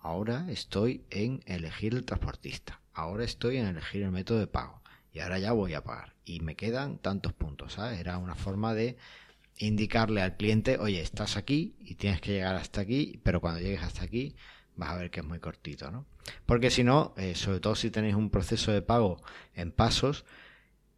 ahora 0.00 0.46
estoy 0.50 1.04
en 1.10 1.42
elegir 1.46 1.94
el 1.94 2.04
transportista, 2.04 2.80
ahora 2.92 3.24
estoy 3.24 3.56
en 3.58 3.66
elegir 3.66 4.02
el 4.02 4.12
método 4.12 4.38
de 4.38 4.46
pago 4.46 4.82
y 5.12 5.20
ahora 5.20 5.38
ya 5.38 5.52
voy 5.52 5.74
a 5.74 5.82
pagar 5.84 6.14
y 6.24 6.40
me 6.40 6.56
quedan 6.56 6.98
tantos 6.98 7.32
puntos. 7.34 7.78
Era 7.78 8.18
una 8.18 8.34
forma 8.34 8.74
de 8.74 8.96
indicarle 9.58 10.22
al 10.22 10.36
cliente, 10.36 10.78
oye, 10.78 11.00
estás 11.00 11.36
aquí 11.36 11.76
y 11.80 11.94
tienes 11.94 12.20
que 12.20 12.32
llegar 12.32 12.56
hasta 12.56 12.80
aquí, 12.80 13.20
pero 13.22 13.40
cuando 13.40 13.60
llegues 13.60 13.82
hasta 13.82 14.04
aquí 14.04 14.36
vas 14.76 14.90
a 14.90 14.96
ver 14.96 15.10
que 15.10 15.20
es 15.20 15.26
muy 15.26 15.38
cortito, 15.38 15.90
¿no? 15.90 16.06
Porque 16.44 16.70
si 16.70 16.84
no, 16.84 17.14
eh, 17.16 17.34
sobre 17.34 17.60
todo 17.60 17.74
si 17.74 17.90
tenéis 17.90 18.14
un 18.14 18.30
proceso 18.30 18.72
de 18.72 18.82
pago 18.82 19.20
en 19.54 19.72
pasos, 19.72 20.24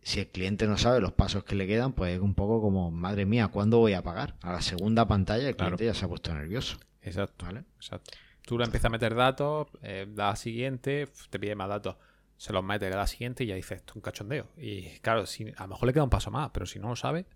si 0.02 0.20
el 0.20 0.28
cliente 0.28 0.66
no 0.66 0.78
sabe 0.78 1.00
los 1.00 1.12
pasos 1.12 1.44
que 1.44 1.54
le 1.54 1.66
quedan, 1.66 1.92
pues 1.92 2.14
es 2.14 2.20
un 2.20 2.34
poco 2.34 2.60
como, 2.60 2.90
madre 2.90 3.26
mía, 3.26 3.48
¿cuándo 3.48 3.78
voy 3.78 3.92
a 3.92 4.02
pagar? 4.02 4.36
A 4.42 4.52
la 4.52 4.62
segunda 4.62 5.06
pantalla 5.06 5.48
el 5.48 5.56
cliente 5.56 5.84
ya 5.84 5.94
se 5.94 6.04
ha 6.04 6.08
puesto 6.08 6.34
nervioso. 6.34 6.78
Exacto, 7.02 7.46
¿vale? 7.46 7.64
Exacto. 7.76 8.12
Tú 8.42 8.58
le 8.58 8.64
empiezas 8.64 8.86
a 8.86 8.90
meter 8.90 9.14
datos, 9.14 9.68
eh, 9.82 10.06
da 10.08 10.34
siguiente, 10.34 11.08
te 11.28 11.38
pide 11.38 11.54
más 11.54 11.68
datos, 11.68 11.96
se 12.38 12.52
los 12.52 12.64
mete, 12.64 12.88
le 12.88 12.96
da 12.96 13.06
siguiente 13.06 13.44
y 13.44 13.48
ya 13.48 13.54
dices, 13.54 13.78
esto 13.78 13.92
es 13.92 13.96
un 13.96 14.02
cachondeo. 14.02 14.48
Y 14.56 14.98
claro, 15.00 15.26
si, 15.26 15.52
a 15.56 15.62
lo 15.62 15.68
mejor 15.68 15.86
le 15.86 15.92
queda 15.92 16.04
un 16.04 16.10
paso 16.10 16.30
más, 16.30 16.50
pero 16.50 16.64
si 16.64 16.78
no 16.78 16.88
lo 16.88 16.96
sabe, 16.96 17.26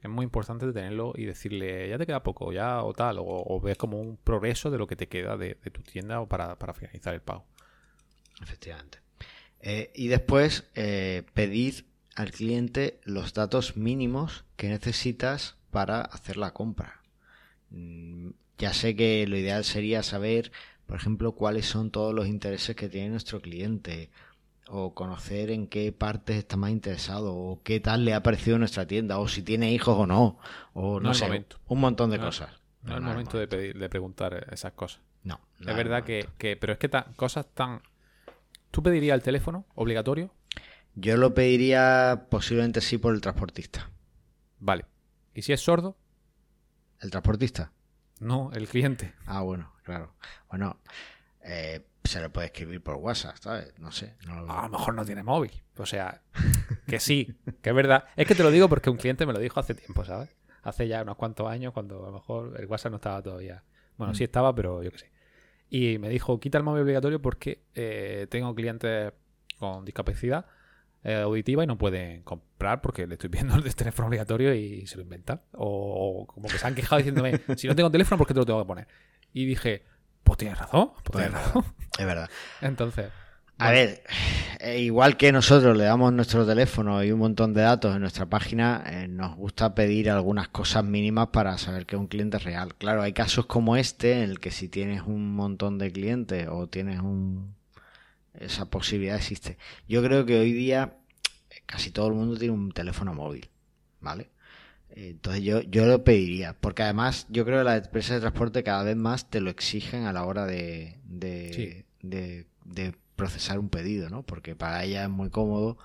es 0.00 0.08
muy 0.08 0.24
importante 0.24 0.72
tenerlo 0.72 1.12
y 1.16 1.24
decirle, 1.24 1.88
ya 1.88 1.98
te 1.98 2.06
queda 2.06 2.22
poco, 2.22 2.52
ya 2.52 2.82
o 2.84 2.92
tal, 2.92 3.16
o, 3.20 3.60
ves 3.60 3.76
como 3.76 4.00
un 4.00 4.16
progreso 4.16 4.70
de 4.70 4.78
lo 4.78 4.86
que 4.86 4.96
te 4.96 5.08
queda 5.08 5.36
de, 5.36 5.54
tu 5.54 5.82
tienda 5.82 6.20
o 6.20 6.28
para, 6.28 6.56
finalizar 6.74 7.14
el 7.14 7.20
pago. 7.20 7.44
Efectivamente. 8.40 8.98
Eh, 9.60 9.90
y 9.94 10.06
después 10.06 10.68
eh, 10.74 11.24
pedir 11.34 11.86
al 12.14 12.30
cliente 12.30 13.00
los 13.04 13.34
datos 13.34 13.76
mínimos 13.76 14.44
que 14.56 14.68
necesitas 14.68 15.56
para 15.70 16.00
hacer 16.00 16.36
la 16.36 16.52
compra. 16.52 17.02
Mm, 17.70 18.30
ya 18.56 18.72
sé 18.72 18.94
que 18.94 19.26
lo 19.26 19.36
ideal 19.36 19.64
sería 19.64 20.04
saber, 20.04 20.52
por 20.86 20.96
ejemplo, 20.96 21.32
cuáles 21.32 21.66
son 21.66 21.90
todos 21.90 22.14
los 22.14 22.28
intereses 22.28 22.76
que 22.76 22.88
tiene 22.88 23.10
nuestro 23.10 23.40
cliente, 23.40 24.10
o 24.70 24.94
conocer 24.94 25.50
en 25.50 25.66
qué 25.66 25.92
partes 25.92 26.36
está 26.36 26.56
más 26.56 26.70
interesado, 26.70 27.34
o 27.34 27.62
qué 27.62 27.80
tal 27.80 28.04
le 28.04 28.14
ha 28.14 28.22
parecido 28.22 28.58
nuestra 28.58 28.86
tienda, 28.86 29.18
o 29.18 29.28
si 29.28 29.42
tiene 29.42 29.72
hijos 29.72 29.96
o 29.98 30.06
no, 30.06 30.38
o 30.74 31.00
no, 31.00 31.14
sé, 31.14 31.46
un 31.66 31.80
montón 31.80 32.10
de 32.10 32.18
cosas. 32.18 32.50
No, 32.82 32.92
es 32.92 32.98
el 32.98 33.02
momento, 33.02 33.38
de, 33.38 33.48
pedir, 33.48 33.78
de 33.78 33.88
preguntar 33.88 34.46
esas 34.52 34.72
cosas. 34.72 35.00
No. 35.24 35.40
es 35.60 35.66
verdad 35.66 36.04
que, 36.04 36.28
que, 36.38 36.56
pero 36.56 36.72
es 36.72 36.78
que 36.78 36.90
cosas 37.16 37.46
tan... 37.52 37.82
¿Tú 38.70 38.82
pedirías 38.82 39.14
el 39.14 39.22
teléfono 39.22 39.66
obligatorio? 39.74 40.30
Yo 40.94 41.16
lo 41.16 41.34
pediría 41.34 42.26
posiblemente 42.30 42.80
sí 42.80 42.98
por 42.98 43.14
el 43.14 43.20
transportista. 43.20 43.90
Vale. 44.58 44.84
¿Y 45.34 45.42
si 45.42 45.52
es 45.52 45.60
sordo? 45.60 45.96
¿El 47.00 47.10
transportista? 47.10 47.72
No, 48.20 48.50
el 48.52 48.66
cliente. 48.68 49.14
Ah, 49.26 49.42
bueno, 49.42 49.72
claro. 49.84 50.14
Bueno, 50.48 50.80
eh, 51.42 51.86
se 52.08 52.20
le 52.20 52.30
puede 52.30 52.48
escribir 52.48 52.82
por 52.82 52.96
WhatsApp, 52.96 53.36
¿sabes? 53.40 53.72
No 53.78 53.92
sé. 53.92 54.16
A 54.28 54.62
lo 54.62 54.68
mejor 54.70 54.94
no 54.94 55.04
tiene 55.04 55.22
móvil. 55.22 55.52
O 55.76 55.86
sea, 55.86 56.22
que 56.86 57.00
sí, 57.00 57.36
que 57.62 57.70
es 57.70 57.76
verdad. 57.76 58.04
Es 58.16 58.26
que 58.26 58.34
te 58.34 58.42
lo 58.42 58.50
digo 58.50 58.68
porque 58.68 58.90
un 58.90 58.96
cliente 58.96 59.26
me 59.26 59.32
lo 59.32 59.38
dijo 59.38 59.60
hace 59.60 59.74
tiempo, 59.74 60.04
¿sabes? 60.04 60.30
Hace 60.62 60.88
ya 60.88 61.02
unos 61.02 61.16
cuantos 61.16 61.48
años 61.48 61.72
cuando 61.72 62.02
a 62.04 62.10
lo 62.10 62.12
mejor 62.12 62.56
el 62.58 62.66
WhatsApp 62.66 62.90
no 62.90 62.96
estaba 62.96 63.22
todavía. 63.22 63.62
Bueno, 63.96 64.14
sí 64.14 64.22
mm. 64.22 64.24
estaba, 64.24 64.54
pero 64.54 64.82
yo 64.82 64.90
qué 64.90 64.98
sé. 64.98 65.10
Y 65.70 65.98
me 65.98 66.08
dijo, 66.08 66.40
quita 66.40 66.58
el 66.58 66.64
móvil 66.64 66.82
obligatorio 66.82 67.20
porque 67.20 67.62
eh, 67.74 68.26
tengo 68.30 68.54
clientes 68.54 69.12
con 69.58 69.84
discapacidad 69.84 70.46
eh, 71.04 71.14
auditiva 71.14 71.62
y 71.62 71.66
no 71.66 71.78
pueden 71.78 72.22
comprar 72.22 72.80
porque 72.80 73.06
le 73.06 73.14
estoy 73.14 73.30
viendo 73.30 73.54
el 73.64 73.74
teléfono 73.74 74.08
obligatorio 74.08 74.54
y 74.54 74.86
se 74.86 74.96
lo 74.96 75.02
inventan. 75.02 75.42
O, 75.52 76.26
como 76.26 76.48
que 76.48 76.58
se 76.58 76.66
han 76.66 76.74
quejado 76.74 76.98
diciéndome, 76.98 77.40
si 77.56 77.68
no 77.68 77.76
tengo 77.76 77.90
teléfono, 77.90 78.18
¿por 78.18 78.26
qué 78.26 78.34
te 78.34 78.40
lo 78.40 78.46
tengo 78.46 78.62
que 78.62 78.66
poner? 78.66 78.88
Y 79.32 79.44
dije, 79.44 79.84
pues 80.28 80.38
tienes 80.38 80.58
razón, 80.58 80.90
pues 81.02 81.24
tienes 81.24 81.32
razón. 81.32 81.64
Es 81.98 82.04
verdad. 82.06 82.28
Entonces. 82.60 83.06
A 83.56 83.70
ver, 83.70 84.04
eh, 84.60 84.78
igual 84.80 85.16
que 85.16 85.32
nosotros 85.32 85.76
le 85.76 85.84
damos 85.84 86.12
nuestro 86.12 86.46
teléfono 86.46 87.02
y 87.02 87.10
un 87.10 87.18
montón 87.18 87.54
de 87.54 87.62
datos 87.62 87.94
en 87.94 88.02
nuestra 88.02 88.26
página, 88.26 88.84
eh, 88.86 89.08
nos 89.08 89.34
gusta 89.36 89.74
pedir 89.74 90.10
algunas 90.10 90.48
cosas 90.48 90.84
mínimas 90.84 91.28
para 91.28 91.56
saber 91.58 91.86
que 91.86 91.96
un 91.96 92.06
cliente 92.06 92.36
es 92.36 92.44
real. 92.44 92.74
Claro, 92.76 93.02
hay 93.02 93.14
casos 93.14 93.46
como 93.46 93.76
este 93.76 94.22
en 94.22 94.30
el 94.30 94.38
que 94.38 94.50
si 94.50 94.68
tienes 94.68 95.02
un 95.02 95.34
montón 95.34 95.78
de 95.78 95.90
clientes 95.90 96.46
o 96.48 96.68
tienes 96.68 97.00
un, 97.00 97.56
esa 98.34 98.66
posibilidad 98.66 99.16
existe. 99.16 99.56
Yo 99.88 100.04
creo 100.04 100.26
que 100.26 100.38
hoy 100.38 100.52
día 100.52 100.98
casi 101.66 101.90
todo 101.90 102.08
el 102.08 102.14
mundo 102.14 102.36
tiene 102.36 102.54
un 102.54 102.70
teléfono 102.70 103.14
móvil, 103.14 103.48
¿vale? 104.00 104.28
Entonces 105.00 105.44
yo, 105.44 105.60
yo 105.62 105.86
lo 105.86 106.02
pediría, 106.02 106.54
porque 106.54 106.82
además 106.82 107.26
yo 107.28 107.44
creo 107.44 107.58
que 107.58 107.64
las 107.64 107.84
empresas 107.84 108.16
de 108.16 108.20
transporte 108.20 108.64
cada 108.64 108.82
vez 108.82 108.96
más 108.96 109.30
te 109.30 109.40
lo 109.40 109.48
exigen 109.48 110.06
a 110.06 110.12
la 110.12 110.24
hora 110.24 110.44
de, 110.44 110.98
de, 111.04 111.84
de, 112.02 112.94
procesar 113.14 113.60
un 113.60 113.68
pedido, 113.68 114.10
¿no? 114.10 114.24
Porque 114.24 114.56
para 114.56 114.82
ella 114.82 115.04
es 115.04 115.08
muy 115.08 115.30
cómodo. 115.30 115.78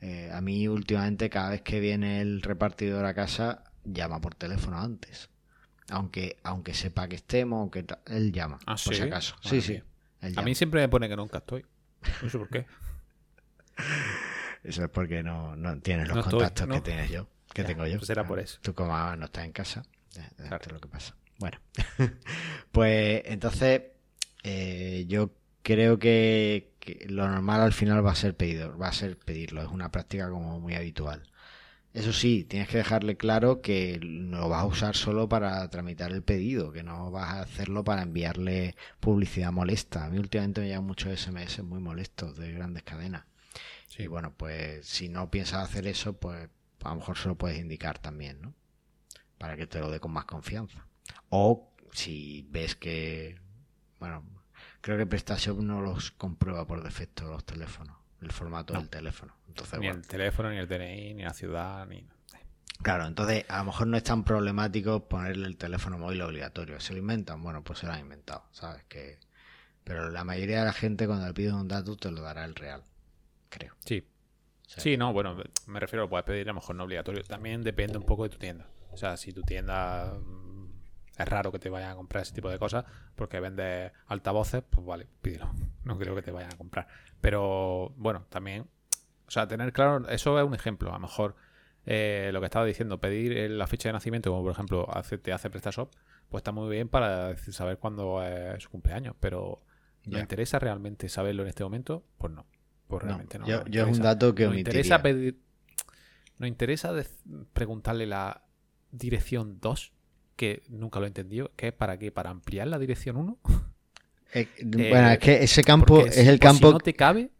Eh, 0.00 0.30
a 0.32 0.40
mí 0.40 0.68
últimamente 0.68 1.28
cada 1.30 1.50
vez 1.50 1.62
que 1.62 1.80
viene 1.80 2.20
el 2.20 2.42
repartidor 2.42 3.04
a 3.06 3.14
casa 3.14 3.64
llama 3.84 4.20
por 4.20 4.36
teléfono 4.36 4.78
antes. 4.78 5.30
Aunque, 5.88 6.36
aunque 6.44 6.72
sepa 6.72 7.08
que 7.08 7.16
estemos, 7.16 7.58
aunque 7.58 7.84
él 8.06 8.30
llama, 8.30 8.60
¿Ah, 8.66 8.76
por 8.84 8.94
si 8.94 9.02
acaso. 9.02 9.34
sí, 9.42 9.60
sí. 9.60 9.82
A 10.36 10.42
mí 10.42 10.54
siempre 10.54 10.80
me 10.80 10.88
pone 10.88 11.08
que 11.08 11.16
nunca 11.16 11.38
estoy. 11.38 11.66
No 12.22 12.30
sé 12.30 12.38
por 12.38 12.48
qué. 12.48 12.66
Eso 14.62 14.84
es 14.84 14.90
porque 14.90 15.24
no, 15.24 15.56
no 15.56 15.80
tienes 15.80 16.08
los 16.08 16.24
contactos 16.24 16.68
que 16.68 16.80
tienes 16.82 17.10
yo, 17.10 17.26
que 17.52 17.64
tengo 17.64 17.86
yo. 17.86 17.98
Pues 17.98 18.10
era 18.10 18.24
por 18.24 18.38
eso. 18.38 18.58
Tú 18.62 18.74
como 18.74 18.94
no 19.16 19.24
estás 19.24 19.44
en 19.44 19.52
casa, 19.52 19.84
es 20.38 20.72
lo 20.72 20.80
que 20.80 20.88
pasa. 20.88 21.14
Bueno, 21.38 21.58
pues 22.72 23.22
entonces 23.24 23.82
eh, 24.42 25.06
yo 25.08 25.32
creo 25.62 25.98
que, 25.98 26.70
lo 27.08 27.28
normal 27.28 27.60
al 27.60 27.72
final 27.72 28.04
va 28.04 28.12
a 28.12 28.14
ser 28.16 28.36
pedirlo, 28.36 28.76
va 28.78 28.88
a 28.88 28.92
ser 28.92 29.18
pedirlo, 29.18 29.62
es 29.62 29.68
una 29.68 29.90
práctica 29.90 30.28
como 30.30 30.60
muy 30.60 30.74
habitual. 30.74 31.22
Eso 31.92 32.12
sí, 32.12 32.44
tienes 32.44 32.68
que 32.68 32.78
dejarle 32.78 33.16
claro 33.16 33.62
que 33.62 33.98
lo 34.00 34.48
vas 34.48 34.62
a 34.62 34.66
usar 34.66 34.96
solo 34.96 35.28
para 35.28 35.68
tramitar 35.70 36.12
el 36.12 36.22
pedido, 36.22 36.72
que 36.72 36.84
no 36.84 37.10
vas 37.10 37.30
a 37.34 37.40
hacerlo 37.42 37.82
para 37.84 38.02
enviarle 38.02 38.76
publicidad 39.00 39.50
molesta. 39.50 40.04
A 40.04 40.10
mí 40.10 40.18
últimamente 40.18 40.60
me 40.60 40.68
llegan 40.68 40.84
muchos 40.84 41.18
SMS 41.18 41.62
muy 41.64 41.80
molestos 41.80 42.36
de 42.36 42.52
grandes 42.52 42.84
cadenas. 42.84 43.24
Y 43.98 44.06
bueno, 44.06 44.32
pues 44.36 44.86
si 44.86 45.08
no 45.08 45.30
piensas 45.30 45.64
hacer 45.64 45.86
eso, 45.86 46.14
pues 46.14 46.48
a 46.84 46.90
lo 46.90 46.96
mejor 46.96 47.18
se 47.18 47.28
lo 47.28 47.36
puedes 47.36 47.58
indicar 47.58 47.98
también, 47.98 48.40
¿no? 48.40 48.54
Para 49.38 49.56
que 49.56 49.66
te 49.66 49.78
lo 49.78 49.90
dé 49.90 50.00
con 50.00 50.12
más 50.12 50.24
confianza. 50.24 50.86
O 51.28 51.72
si 51.92 52.46
ves 52.50 52.76
que, 52.76 53.38
bueno, 53.98 54.24
creo 54.80 54.98
que 54.98 55.06
PrestaShop 55.06 55.60
no 55.60 55.80
los 55.80 56.10
comprueba 56.12 56.66
por 56.66 56.82
defecto 56.82 57.28
los 57.30 57.44
teléfonos, 57.44 57.96
el 58.20 58.30
formato 58.32 58.74
del 58.74 58.88
teléfono. 58.88 59.34
Entonces, 59.48 59.80
ni 59.80 59.88
el 59.88 60.06
teléfono, 60.06 60.50
ni 60.50 60.58
el 60.58 60.68
DNI, 60.68 61.14
ni 61.14 61.22
la 61.22 61.34
ciudad, 61.34 61.86
ni... 61.86 62.06
Claro, 62.82 63.06
entonces 63.06 63.44
a 63.48 63.58
lo 63.58 63.64
mejor 63.64 63.88
no 63.88 63.96
es 63.98 64.04
tan 64.04 64.24
problemático 64.24 65.06
ponerle 65.06 65.46
el 65.46 65.58
teléfono 65.58 65.98
móvil 65.98 66.22
obligatorio. 66.22 66.80
¿Se 66.80 66.94
lo 66.94 67.00
inventan? 67.00 67.42
Bueno, 67.42 67.62
pues 67.62 67.80
se 67.80 67.86
lo 67.86 67.92
han 67.92 68.00
inventado, 68.00 68.44
¿sabes? 68.52 68.84
que 68.84 69.18
Pero 69.84 70.08
la 70.08 70.24
mayoría 70.24 70.60
de 70.60 70.64
la 70.64 70.72
gente 70.72 71.06
cuando 71.06 71.26
le 71.26 71.34
pides 71.34 71.52
un 71.52 71.68
dato 71.68 71.96
te 71.96 72.10
lo 72.10 72.22
dará 72.22 72.44
el 72.46 72.54
real, 72.54 72.82
creo. 73.50 73.74
Sí. 73.80 74.06
Sí, 74.76 74.96
no, 74.96 75.12
bueno, 75.12 75.36
me 75.66 75.80
refiero, 75.80 76.04
lo 76.04 76.08
puedes 76.08 76.24
pedir 76.24 76.46
a 76.48 76.52
lo 76.52 76.54
mejor 76.54 76.76
no 76.76 76.84
obligatorio. 76.84 77.22
También 77.24 77.62
depende 77.62 77.98
un 77.98 78.04
poco 78.04 78.24
de 78.24 78.28
tu 78.30 78.38
tienda. 78.38 78.66
O 78.92 78.96
sea, 78.96 79.16
si 79.16 79.32
tu 79.32 79.42
tienda 79.42 80.16
es 81.18 81.28
raro 81.28 81.52
que 81.52 81.58
te 81.58 81.68
vayan 81.68 81.90
a 81.90 81.94
comprar 81.94 82.22
ese 82.22 82.34
tipo 82.34 82.48
de 82.48 82.58
cosas 82.58 82.84
porque 83.14 83.40
vendes 83.40 83.92
altavoces, 84.06 84.62
pues 84.68 84.86
vale, 84.86 85.06
pídelo. 85.22 85.50
No 85.84 85.98
creo 85.98 86.14
que 86.14 86.22
te 86.22 86.30
vayan 86.30 86.52
a 86.52 86.56
comprar. 86.56 86.86
Pero 87.20 87.94
bueno, 87.96 88.26
también, 88.28 88.66
o 89.26 89.30
sea, 89.30 89.48
tener 89.48 89.72
claro, 89.72 90.06
eso 90.08 90.38
es 90.38 90.46
un 90.46 90.54
ejemplo. 90.54 90.90
A 90.90 90.94
lo 90.94 91.00
mejor 91.00 91.34
eh, 91.86 92.30
lo 92.32 92.40
que 92.40 92.46
estaba 92.46 92.66
diciendo, 92.66 93.00
pedir 93.00 93.50
la 93.50 93.66
fecha 93.66 93.88
de 93.88 93.94
nacimiento, 93.94 94.30
como 94.30 94.42
por 94.42 94.52
ejemplo 94.52 94.86
hace, 94.94 95.16
te 95.18 95.32
hace 95.32 95.48
PrestaShop, 95.48 95.90
pues 96.28 96.40
está 96.40 96.52
muy 96.52 96.68
bien 96.68 96.88
para 96.88 97.36
saber 97.38 97.78
cuándo 97.78 98.22
es 98.22 98.62
su 98.62 98.70
cumpleaños. 98.70 99.16
Pero 99.20 99.62
¿me 100.04 100.20
interesa 100.20 100.58
realmente 100.58 101.08
saberlo 101.08 101.42
en 101.42 101.48
este 101.48 101.64
momento? 101.64 102.04
Pues 102.18 102.32
no. 102.32 102.44
Pues 102.90 103.04
realmente 103.04 103.38
no. 103.38 103.46
yo, 103.46 103.62
es 103.86 103.96
un 103.96 104.02
dato 104.02 104.34
que 104.34 104.48
me 104.48 104.58
interesa 104.58 105.00
pedir. 105.00 105.38
Nos 106.38 106.48
interesa 106.48 106.92
preguntarle 107.52 108.06
la 108.06 108.42
dirección 108.90 109.58
2 109.60 109.92
que 110.34 110.62
nunca 110.68 110.98
lo 110.98 111.04
he 111.04 111.08
entendido, 111.08 111.52
que 111.54 111.68
es 111.68 111.72
para 111.72 111.98
qué, 111.98 112.10
para 112.10 112.30
ampliar 112.30 112.66
la 112.66 112.78
dirección 112.78 113.16
1. 113.16 113.38
Eh, 114.32 114.46
bueno, 114.62 115.10
es 115.10 115.18
que 115.18 115.42
ese 115.42 115.64
campo 115.64 116.06
es 116.06 116.16
el 116.16 116.38
campo. 116.38 116.68
Si 116.68 116.72
no 116.74 116.78
te 116.78 116.94
cabe. 116.94 117.30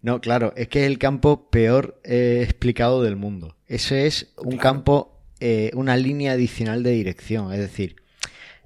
No, 0.00 0.18
claro, 0.22 0.54
es 0.56 0.68
que 0.68 0.80
es 0.80 0.86
el 0.86 0.98
campo 0.98 1.50
peor 1.50 2.00
eh, 2.04 2.40
explicado 2.42 3.02
del 3.02 3.16
mundo. 3.16 3.58
Ese 3.66 4.06
es 4.06 4.32
un 4.38 4.56
campo, 4.56 5.20
eh, 5.40 5.70
una 5.74 5.98
línea 5.98 6.32
adicional 6.32 6.82
de 6.82 6.92
dirección. 6.92 7.52
Es 7.52 7.58
decir, 7.58 7.96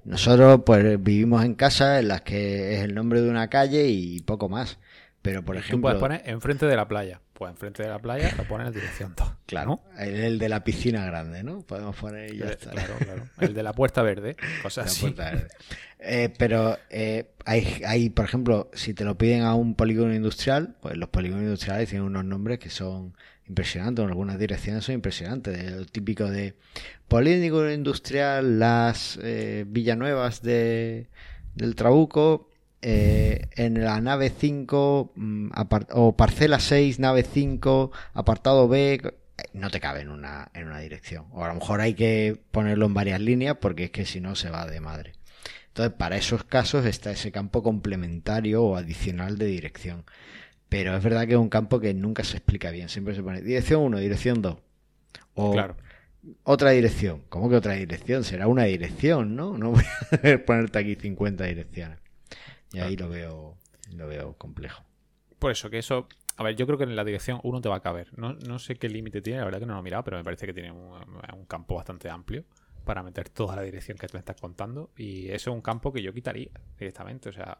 nosotros 0.05 0.61
pues 0.65 1.03
vivimos 1.03 1.43
en 1.43 1.55
casas 1.55 1.99
en 1.99 2.07
las 2.07 2.21
que 2.21 2.75
es 2.75 2.83
el 2.83 2.95
nombre 2.95 3.21
de 3.21 3.29
una 3.29 3.49
calle 3.49 3.89
y 3.89 4.21
poco 4.21 4.47
más. 4.47 4.77
Pero, 5.23 5.41
por 5.43 5.55
ejemplo. 5.57 5.77
Tú 5.77 5.81
puedes 5.81 5.99
poner 5.99 6.21
enfrente 6.25 6.65
de 6.67 6.75
la 6.75 6.87
playa. 6.87 7.19
Pues 7.33 7.49
enfrente 7.49 7.81
de 7.81 7.89
la 7.89 7.97
playa 7.99 8.31
lo 8.37 8.43
pones 8.43 8.67
en 8.67 8.73
dirección 8.73 9.13
2. 9.17 9.27
Claro, 9.47 9.81
el, 9.97 10.13
el 10.15 10.37
de 10.39 10.49
la 10.49 10.63
piscina 10.63 11.03
grande, 11.05 11.43
¿no? 11.43 11.61
Podemos 11.61 11.95
poner 11.95 12.31
y 12.31 12.37
ya 12.37 12.45
El- 12.45 12.51
está. 12.51 12.69
Claro, 12.71 12.93
claro. 12.99 13.23
El 13.39 13.53
de 13.55 13.63
la 13.63 13.73
puerta 13.73 14.03
verde. 14.03 14.35
Cosas 14.61 14.85
La 14.85 14.91
así. 14.91 15.01
puerta 15.01 15.31
verde. 15.31 15.47
Eh, 15.99 16.31
pero 16.37 16.77
eh, 16.91 17.31
hay, 17.45 17.81
hay, 17.87 18.09
por 18.11 18.25
ejemplo, 18.25 18.69
si 18.73 18.93
te 18.93 19.03
lo 19.05 19.17
piden 19.17 19.41
a 19.43 19.55
un 19.55 19.73
polígono 19.75 20.13
industrial, 20.13 20.75
pues 20.81 20.95
los 20.97 21.09
polígonos 21.09 21.43
industriales 21.43 21.89
tienen 21.89 22.05
unos 22.05 22.25
nombres 22.25 22.59
que 22.59 22.69
son 22.69 23.15
impresionantes, 23.47 24.03
en 24.03 24.09
algunas 24.09 24.37
direcciones 24.37 24.83
son 24.83 24.95
impresionantes. 24.95 25.57
de 25.57 25.71
Lo 25.71 25.85
típico 25.85 26.29
de 26.29 26.55
polígono 27.07 27.71
industrial, 27.71 28.59
las 28.59 29.17
eh, 29.23 29.63
Villanuevas 29.67 30.41
de, 30.41 31.07
del 31.55 31.75
Trabuco, 31.75 32.49
eh, 32.83 33.47
en 33.55 33.83
la 33.83 33.99
nave 34.01 34.29
5 34.37 35.13
mm, 35.15 35.51
o 35.93 36.15
parcela 36.17 36.59
6, 36.59 36.99
nave 36.99 37.23
5, 37.23 37.91
apartado 38.13 38.67
B, 38.67 38.93
eh, 38.95 39.01
no 39.53 39.69
te 39.71 39.79
cabe 39.79 40.01
en 40.01 40.09
una, 40.09 40.51
en 40.53 40.67
una 40.67 40.79
dirección. 40.79 41.25
O 41.31 41.43
a 41.45 41.47
lo 41.47 41.55
mejor 41.55 41.81
hay 41.81 41.93
que 41.93 42.37
ponerlo 42.51 42.85
en 42.85 42.93
varias 42.93 43.21
líneas 43.21 43.57
porque 43.61 43.85
es 43.85 43.91
que 43.91 44.05
si 44.05 44.19
no 44.19 44.35
se 44.35 44.49
va 44.49 44.65
de 44.67 44.81
madre. 44.81 45.13
Entonces, 45.69 45.93
para 45.97 46.17
esos 46.17 46.43
casos 46.43 46.85
está 46.85 47.11
ese 47.11 47.31
campo 47.31 47.63
complementario 47.63 48.63
o 48.63 48.75
adicional 48.75 49.37
de 49.37 49.47
dirección. 49.47 50.05
Pero 50.69 50.95
es 50.97 51.03
verdad 51.03 51.25
que 51.27 51.33
es 51.33 51.39
un 51.39 51.49
campo 51.49 51.79
que 51.79 51.93
nunca 51.93 52.23
se 52.23 52.37
explica 52.37 52.69
bien. 52.71 52.89
Siempre 52.89 53.15
se 53.15 53.23
pone 53.23 53.41
dirección 53.41 53.81
1, 53.83 53.97
dirección 53.99 54.41
2. 54.41 54.57
O 55.35 55.51
Claro. 55.53 55.75
otra 56.43 56.71
dirección. 56.71 57.23
¿Cómo 57.29 57.49
que 57.49 57.55
otra 57.55 57.73
dirección? 57.73 58.23
Será 58.23 58.47
una 58.47 58.63
dirección, 58.65 59.35
¿no? 59.35 59.57
No 59.57 59.71
voy 59.71 59.83
a 60.11 60.37
ponerte 60.45 60.79
aquí 60.79 60.95
50 60.95 61.43
direcciones. 61.45 61.99
Y 62.73 62.79
ahí 62.79 62.97
lo 62.97 63.07
veo, 63.07 63.57
lo 63.95 64.07
veo 64.07 64.33
complejo. 64.37 64.83
Por 65.39 65.51
eso, 65.51 65.69
que 65.69 65.77
eso. 65.77 66.07
A 66.37 66.43
ver, 66.43 66.55
yo 66.55 66.65
creo 66.65 66.77
que 66.77 66.85
en 66.85 66.95
la 66.95 67.03
dirección 67.03 67.39
1 67.43 67.61
te 67.61 67.69
va 67.69 67.75
a 67.75 67.81
caber. 67.81 68.17
No, 68.17 68.33
no 68.33 68.57
sé 68.57 68.75
qué 68.75 68.89
límite 68.89 69.21
tiene, 69.21 69.39
la 69.39 69.45
verdad 69.45 69.59
que 69.59 69.65
no 69.67 69.73
lo 69.73 69.79
he 69.79 69.83
mirado, 69.83 70.03
pero 70.03 70.17
me 70.17 70.23
parece 70.23 70.47
que 70.47 70.53
tiene 70.53 70.71
un, 70.71 71.45
campo 71.47 71.75
bastante 71.75 72.09
amplio 72.09 72.43
para 72.83 73.03
meter 73.03 73.29
toda 73.29 73.55
la 73.55 73.61
dirección 73.61 73.97
que 73.97 74.07
tú 74.07 74.13
me 74.15 74.19
estás 74.19 74.41
contando. 74.41 74.91
Y 74.97 75.29
eso 75.29 75.51
es 75.51 75.55
un 75.55 75.61
campo 75.61 75.93
que 75.93 76.01
yo 76.01 76.11
quitaría 76.13 76.49
directamente. 76.79 77.29
O 77.29 77.31
sea, 77.31 77.59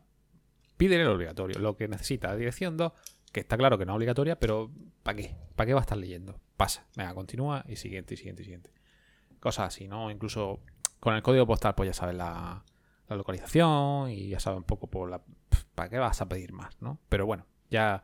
pídele 0.76 1.04
lo 1.04 1.14
obligatorio, 1.14 1.60
lo 1.60 1.78
que 1.78 1.88
necesita. 1.88 2.30
La 2.30 2.36
dirección 2.36 2.76
2, 2.76 2.92
que 3.32 3.42
está 3.42 3.58
claro 3.58 3.78
que 3.78 3.86
no 3.86 3.94
es 3.94 3.98
obligatoria, 3.98 4.40
pero 4.40 4.72
¿para 5.04 5.18
qué? 5.18 5.36
¿Para 5.56 5.68
qué 5.68 5.74
va 5.74 5.82
a 5.82 5.84
estar 5.84 5.98
leyendo? 5.98 6.40
Pasa, 6.58 6.88
venga, 6.96 7.14
continúa 7.14 7.64
y 7.68 7.76
siguiente, 7.76 8.16
y 8.16 8.18
siguiente, 8.18 8.44
siguiente. 8.44 8.72
Cosas 9.40 9.68
así, 9.68 9.88
¿no? 9.88 10.10
Incluso 10.10 10.62
con 11.00 11.14
el 11.14 11.22
código 11.22 11.46
postal, 11.46 11.76
pues 11.76 11.90
ya 11.90 11.94
sabes 11.94 12.16
la, 12.16 12.64
la 13.10 13.16
localización 13.16 14.10
y 14.12 14.30
ya 14.30 14.40
sabes 14.40 14.58
un 14.58 14.64
poco 14.64 14.88
por 14.88 15.10
la. 15.10 15.22
¿Para 15.76 15.90
qué 15.90 15.98
vas 15.98 16.22
a 16.22 16.30
pedir 16.30 16.54
más, 16.54 16.82
no? 16.82 17.00
Pero 17.10 17.26
bueno, 17.26 17.46
ya. 17.70 18.04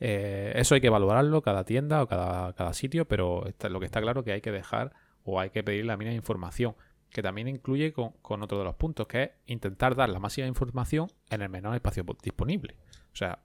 eh, 0.00 0.52
eso 0.56 0.74
hay 0.74 0.80
que 0.80 0.90
valorarlo 0.90 1.42
cada 1.42 1.64
tienda 1.64 2.02
o 2.02 2.06
cada, 2.08 2.52
cada 2.52 2.72
sitio, 2.74 3.06
pero 3.08 3.44
lo 3.70 3.80
que 3.80 3.86
está 3.86 4.00
claro 4.00 4.22
que 4.24 4.32
hay 4.32 4.40
que 4.40 4.52
dejar 4.52 4.92
o 5.24 5.40
hay 5.40 5.50
que 5.50 5.64
pedir 5.64 5.86
la 5.86 5.96
mínima 5.96 6.14
información, 6.14 6.76
que 7.10 7.22
también 7.22 7.48
incluye 7.48 7.92
con, 7.92 8.10
con 8.22 8.42
otro 8.42 8.58
de 8.58 8.64
los 8.64 8.74
puntos, 8.76 9.06
que 9.06 9.22
es 9.22 9.30
intentar 9.46 9.94
dar 9.96 10.08
la 10.10 10.18
máxima 10.18 10.46
información 10.46 11.10
en 11.30 11.42
el 11.42 11.48
menor 11.48 11.74
espacio 11.74 12.04
po- 12.04 12.16
disponible. 12.22 12.76
O 13.12 13.16
sea, 13.16 13.38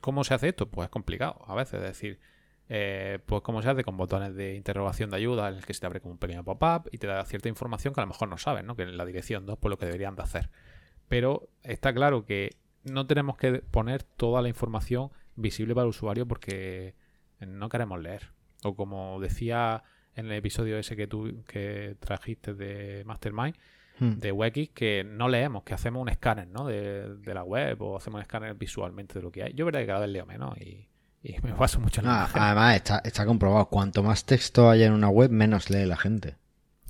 ¿cómo 0.00 0.24
se 0.24 0.34
hace 0.34 0.48
esto? 0.48 0.68
Pues 0.70 0.86
es 0.86 0.90
complicado 0.90 1.44
a 1.46 1.54
veces, 1.54 1.74
es 1.74 1.82
decir, 1.82 2.18
eh, 2.68 3.18
pues 3.24 3.42
cómo 3.42 3.62
se 3.62 3.70
hace 3.70 3.84
con 3.84 3.96
botones 3.96 4.34
de 4.34 4.54
interrogación 4.54 5.10
de 5.10 5.16
ayuda 5.16 5.48
en 5.48 5.56
el 5.56 5.64
que 5.64 5.74
se 5.74 5.80
te 5.80 5.86
abre 5.86 6.00
como 6.00 6.12
un 6.12 6.18
pequeño 6.18 6.44
pop-up 6.44 6.88
y 6.92 6.98
te 6.98 7.06
da 7.06 7.24
cierta 7.24 7.48
información 7.48 7.94
que 7.94 8.00
a 8.00 8.04
lo 8.04 8.08
mejor 8.08 8.28
no 8.28 8.38
sabes, 8.38 8.64
¿no? 8.64 8.76
Que 8.76 8.82
en 8.82 8.96
la 8.96 9.06
dirección 9.06 9.46
2 9.46 9.58
pues 9.58 9.70
lo 9.70 9.78
que 9.78 9.86
deberían 9.86 10.16
de 10.16 10.22
hacer. 10.22 10.50
Pero 11.08 11.48
está 11.62 11.92
claro 11.94 12.24
que 12.24 12.50
no 12.84 13.06
tenemos 13.06 13.36
que 13.36 13.60
poner 13.60 14.02
toda 14.02 14.42
la 14.42 14.48
información 14.48 15.10
visible 15.36 15.74
para 15.74 15.84
el 15.84 15.90
usuario 15.90 16.26
porque 16.26 16.94
no 17.40 17.68
queremos 17.68 18.00
leer. 18.00 18.32
O 18.64 18.74
como 18.74 19.18
decía 19.20 19.82
en 20.14 20.26
el 20.26 20.32
episodio 20.32 20.78
ese 20.78 20.96
que 20.96 21.06
tú 21.06 21.44
que 21.46 21.96
trajiste 22.00 22.54
de 22.54 23.04
Mastermind, 23.04 23.56
Hmm. 24.00 24.18
de 24.18 24.30
UX, 24.32 24.70
que 24.74 25.04
no 25.04 25.28
leemos, 25.28 25.64
que 25.64 25.74
hacemos 25.74 26.00
un 26.00 26.08
escáner 26.08 26.46
¿no? 26.46 26.64
de, 26.66 27.16
de 27.16 27.34
la 27.34 27.42
web 27.42 27.82
o 27.82 27.96
hacemos 27.96 28.18
un 28.18 28.22
escáner 28.22 28.54
visualmente 28.54 29.14
de 29.14 29.22
lo 29.22 29.32
que 29.32 29.42
hay. 29.42 29.52
Yo 29.54 29.64
verdad 29.64 29.80
que 29.80 29.86
cada 29.86 30.00
vez 30.00 30.10
leo 30.10 30.24
menos 30.24 30.56
y, 30.58 30.88
y 31.28 31.36
me 31.42 31.52
baso 31.52 31.80
mucho 31.80 32.00
en 32.00 32.06
la 32.06 32.12
Ah, 32.12 32.18
imagen. 32.24 32.42
además, 32.42 32.76
está, 32.76 32.98
está 33.04 33.26
comprobado. 33.26 33.66
Cuanto 33.66 34.02
más 34.02 34.24
texto 34.24 34.70
haya 34.70 34.86
en 34.86 34.92
una 34.92 35.08
web, 35.08 35.30
menos 35.30 35.70
lee 35.70 35.84
la 35.86 35.96
gente. 35.96 36.36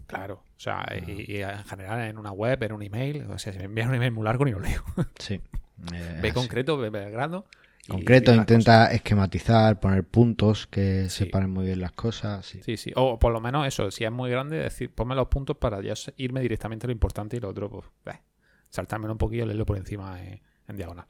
Claro, 0.06 0.34
o 0.34 0.60
sea, 0.60 0.86
y, 1.06 1.32
y 1.36 1.42
en 1.42 1.64
general 1.64 2.00
en 2.08 2.18
una 2.18 2.32
web, 2.32 2.62
en 2.62 2.72
un 2.72 2.82
email, 2.82 3.24
o 3.30 3.38
sea, 3.38 3.52
si 3.52 3.58
me 3.58 3.64
envían 3.66 3.88
un 3.90 3.96
email 3.96 4.12
muy 4.12 4.24
largo 4.24 4.44
ni 4.44 4.52
lo 4.52 4.60
leo. 4.60 4.82
Sí. 5.18 5.40
Eh, 5.94 6.18
ve 6.20 6.28
así. 6.30 6.34
concreto, 6.34 6.76
ve, 6.76 6.90
ve 6.90 7.08
grano. 7.08 7.44
Concreto, 7.88 8.34
intenta 8.34 8.90
esquematizar, 8.92 9.78
poner 9.78 10.02
puntos 10.02 10.66
que 10.66 11.08
Sí. 11.08 11.24
separen 11.24 11.50
muy 11.50 11.66
bien 11.66 11.80
las 11.80 11.92
cosas. 11.92 12.44
sí. 12.44 12.60
Sí, 12.64 12.76
sí. 12.76 12.92
O 12.96 13.18
por 13.20 13.32
lo 13.32 13.40
menos 13.40 13.64
eso, 13.64 13.88
si 13.92 14.02
es 14.04 14.10
muy 14.10 14.28
grande, 14.28 14.56
decir, 14.58 14.90
ponme 14.92 15.14
los 15.14 15.28
puntos 15.28 15.56
para 15.56 15.80
ya 15.80 15.94
irme 16.16 16.40
directamente 16.40 16.86
a 16.86 16.88
lo 16.88 16.92
importante 16.92 17.36
y 17.36 17.40
lo 17.40 17.48
otro, 17.48 17.70
pues, 17.70 17.86
eh, 18.16 18.20
saltármelo 18.68 19.12
un 19.12 19.18
poquillo, 19.18 19.46
leerlo 19.46 19.64
por 19.64 19.76
encima 19.76 20.20
en, 20.20 20.40
en 20.66 20.76
diagonal. 20.76 21.06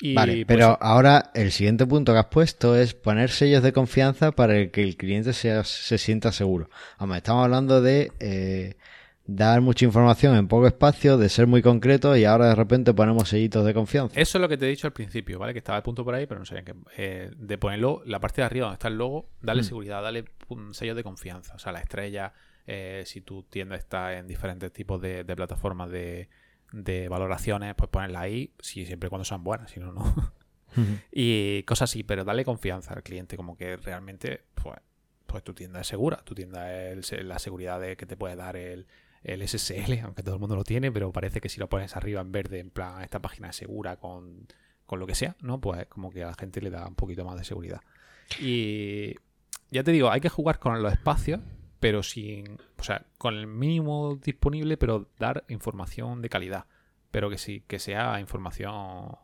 Y, 0.00 0.14
Vale, 0.14 0.32
pues, 0.34 0.46
pero 0.46 0.78
ahora 0.80 1.30
el 1.34 1.50
siguiente 1.50 1.86
punto 1.86 2.12
que 2.12 2.18
has 2.18 2.26
puesto 2.26 2.76
es 2.76 2.94
poner 2.94 3.30
sellos 3.30 3.62
de 3.62 3.72
confianza 3.72 4.32
para 4.32 4.68
que 4.68 4.82
el 4.82 4.96
cliente 4.96 5.32
sea- 5.32 5.64
se 5.64 5.98
sienta 5.98 6.30
seguro. 6.32 6.70
Vamos, 7.00 7.16
estamos 7.16 7.44
hablando 7.44 7.80
de 7.82 8.12
eh, 8.20 8.74
dar 9.26 9.60
mucha 9.60 9.84
información 9.84 10.36
en 10.36 10.46
poco 10.48 10.66
espacio, 10.68 11.18
de 11.18 11.28
ser 11.28 11.46
muy 11.48 11.62
concreto 11.62 12.16
y 12.16 12.24
ahora 12.24 12.48
de 12.48 12.54
repente 12.54 12.94
ponemos 12.94 13.28
sellitos 13.28 13.66
de 13.66 13.74
confianza. 13.74 14.18
Eso 14.20 14.38
es 14.38 14.42
lo 14.42 14.48
que 14.48 14.56
te 14.56 14.66
he 14.66 14.68
dicho 14.68 14.86
al 14.86 14.92
principio, 14.92 15.38
¿vale? 15.38 15.52
Que 15.52 15.58
estaba 15.58 15.76
el 15.78 15.82
punto 15.82 16.04
por 16.04 16.14
ahí, 16.14 16.26
pero 16.26 16.38
no 16.38 16.46
sabía 16.46 16.64
que. 16.64 16.74
eh, 16.96 17.30
de 17.36 17.58
ponerlo, 17.58 18.02
la 18.06 18.20
parte 18.20 18.40
de 18.40 18.46
arriba 18.46 18.66
donde 18.66 18.74
está 18.76 18.88
el 18.88 18.96
logo, 18.98 19.28
darle 19.42 19.62
Mm. 19.62 19.66
seguridad, 19.66 20.02
darle 20.02 20.24
un 20.48 20.74
sello 20.74 20.94
de 20.94 21.02
confianza. 21.02 21.54
O 21.56 21.58
sea, 21.58 21.72
la 21.72 21.80
estrella, 21.80 22.32
eh, 22.66 23.02
si 23.04 23.20
tu 23.20 23.42
tienda 23.42 23.74
está 23.76 24.16
en 24.16 24.28
diferentes 24.28 24.72
tipos 24.72 25.00
de, 25.02 25.24
de 25.24 25.36
plataformas 25.36 25.90
de, 25.90 26.28
de 26.72 27.08
valoraciones, 27.08 27.74
pues 27.74 27.90
ponerla 27.90 28.20
ahí, 28.20 28.52
si, 28.60 28.84
siempre 28.86 29.06
y 29.06 29.10
cuando 29.10 29.24
sean 29.24 29.42
buenas, 29.44 29.70
si 29.70 29.80
no, 29.80 29.92
no. 29.92 30.32
y 31.12 31.62
cosas 31.64 31.90
así, 31.90 32.02
pero 32.04 32.24
darle 32.24 32.44
confianza 32.44 32.94
al 32.94 33.02
cliente, 33.02 33.36
como 33.36 33.56
que 33.56 33.76
realmente, 33.76 34.44
pues, 34.54 34.76
pues 35.26 35.42
tu 35.44 35.54
tienda 35.54 35.80
es 35.80 35.86
segura, 35.86 36.18
tu 36.24 36.34
tienda 36.34 36.72
es 36.90 37.12
el- 37.12 37.28
la 37.28 37.38
seguridad 37.38 37.80
de 37.80 37.96
que 37.96 38.06
te 38.06 38.16
puede 38.16 38.36
dar 38.36 38.56
el, 38.56 38.86
el 39.22 39.42
SSL, 39.46 40.00
aunque 40.04 40.22
todo 40.22 40.34
el 40.34 40.40
mundo 40.40 40.56
lo 40.56 40.64
tiene, 40.64 40.92
pero 40.92 41.12
parece 41.12 41.40
que 41.40 41.48
si 41.48 41.58
lo 41.60 41.68
pones 41.68 41.96
arriba 41.96 42.20
en 42.20 42.32
verde, 42.32 42.60
en 42.60 42.70
plan, 42.70 43.02
esta 43.02 43.20
página 43.20 43.50
es 43.50 43.56
segura 43.56 43.96
con, 43.96 44.46
con 44.86 44.98
lo 45.00 45.06
que 45.06 45.14
sea, 45.14 45.36
¿no? 45.40 45.60
Pues 45.60 45.86
como 45.86 46.10
que 46.10 46.22
a 46.22 46.28
la 46.28 46.34
gente 46.34 46.60
le 46.60 46.70
da 46.70 46.86
un 46.86 46.94
poquito 46.94 47.24
más 47.24 47.36
de 47.38 47.44
seguridad. 47.44 47.80
Y 48.40 49.14
ya 49.70 49.82
te 49.84 49.90
digo, 49.92 50.10
hay 50.10 50.20
que 50.20 50.28
jugar 50.28 50.58
con 50.58 50.82
los 50.82 50.92
espacios, 50.92 51.40
pero 51.80 52.02
sin, 52.02 52.58
o 52.78 52.82
sea, 52.82 53.04
con 53.18 53.34
el 53.34 53.46
mínimo 53.46 54.16
disponible, 54.16 54.76
pero 54.76 55.08
dar 55.18 55.44
información 55.48 56.22
de 56.22 56.28
calidad, 56.28 56.64
pero 57.10 57.30
que 57.30 57.38
sí, 57.38 57.62
que 57.66 57.78
sea 57.78 58.20
información 58.20 59.16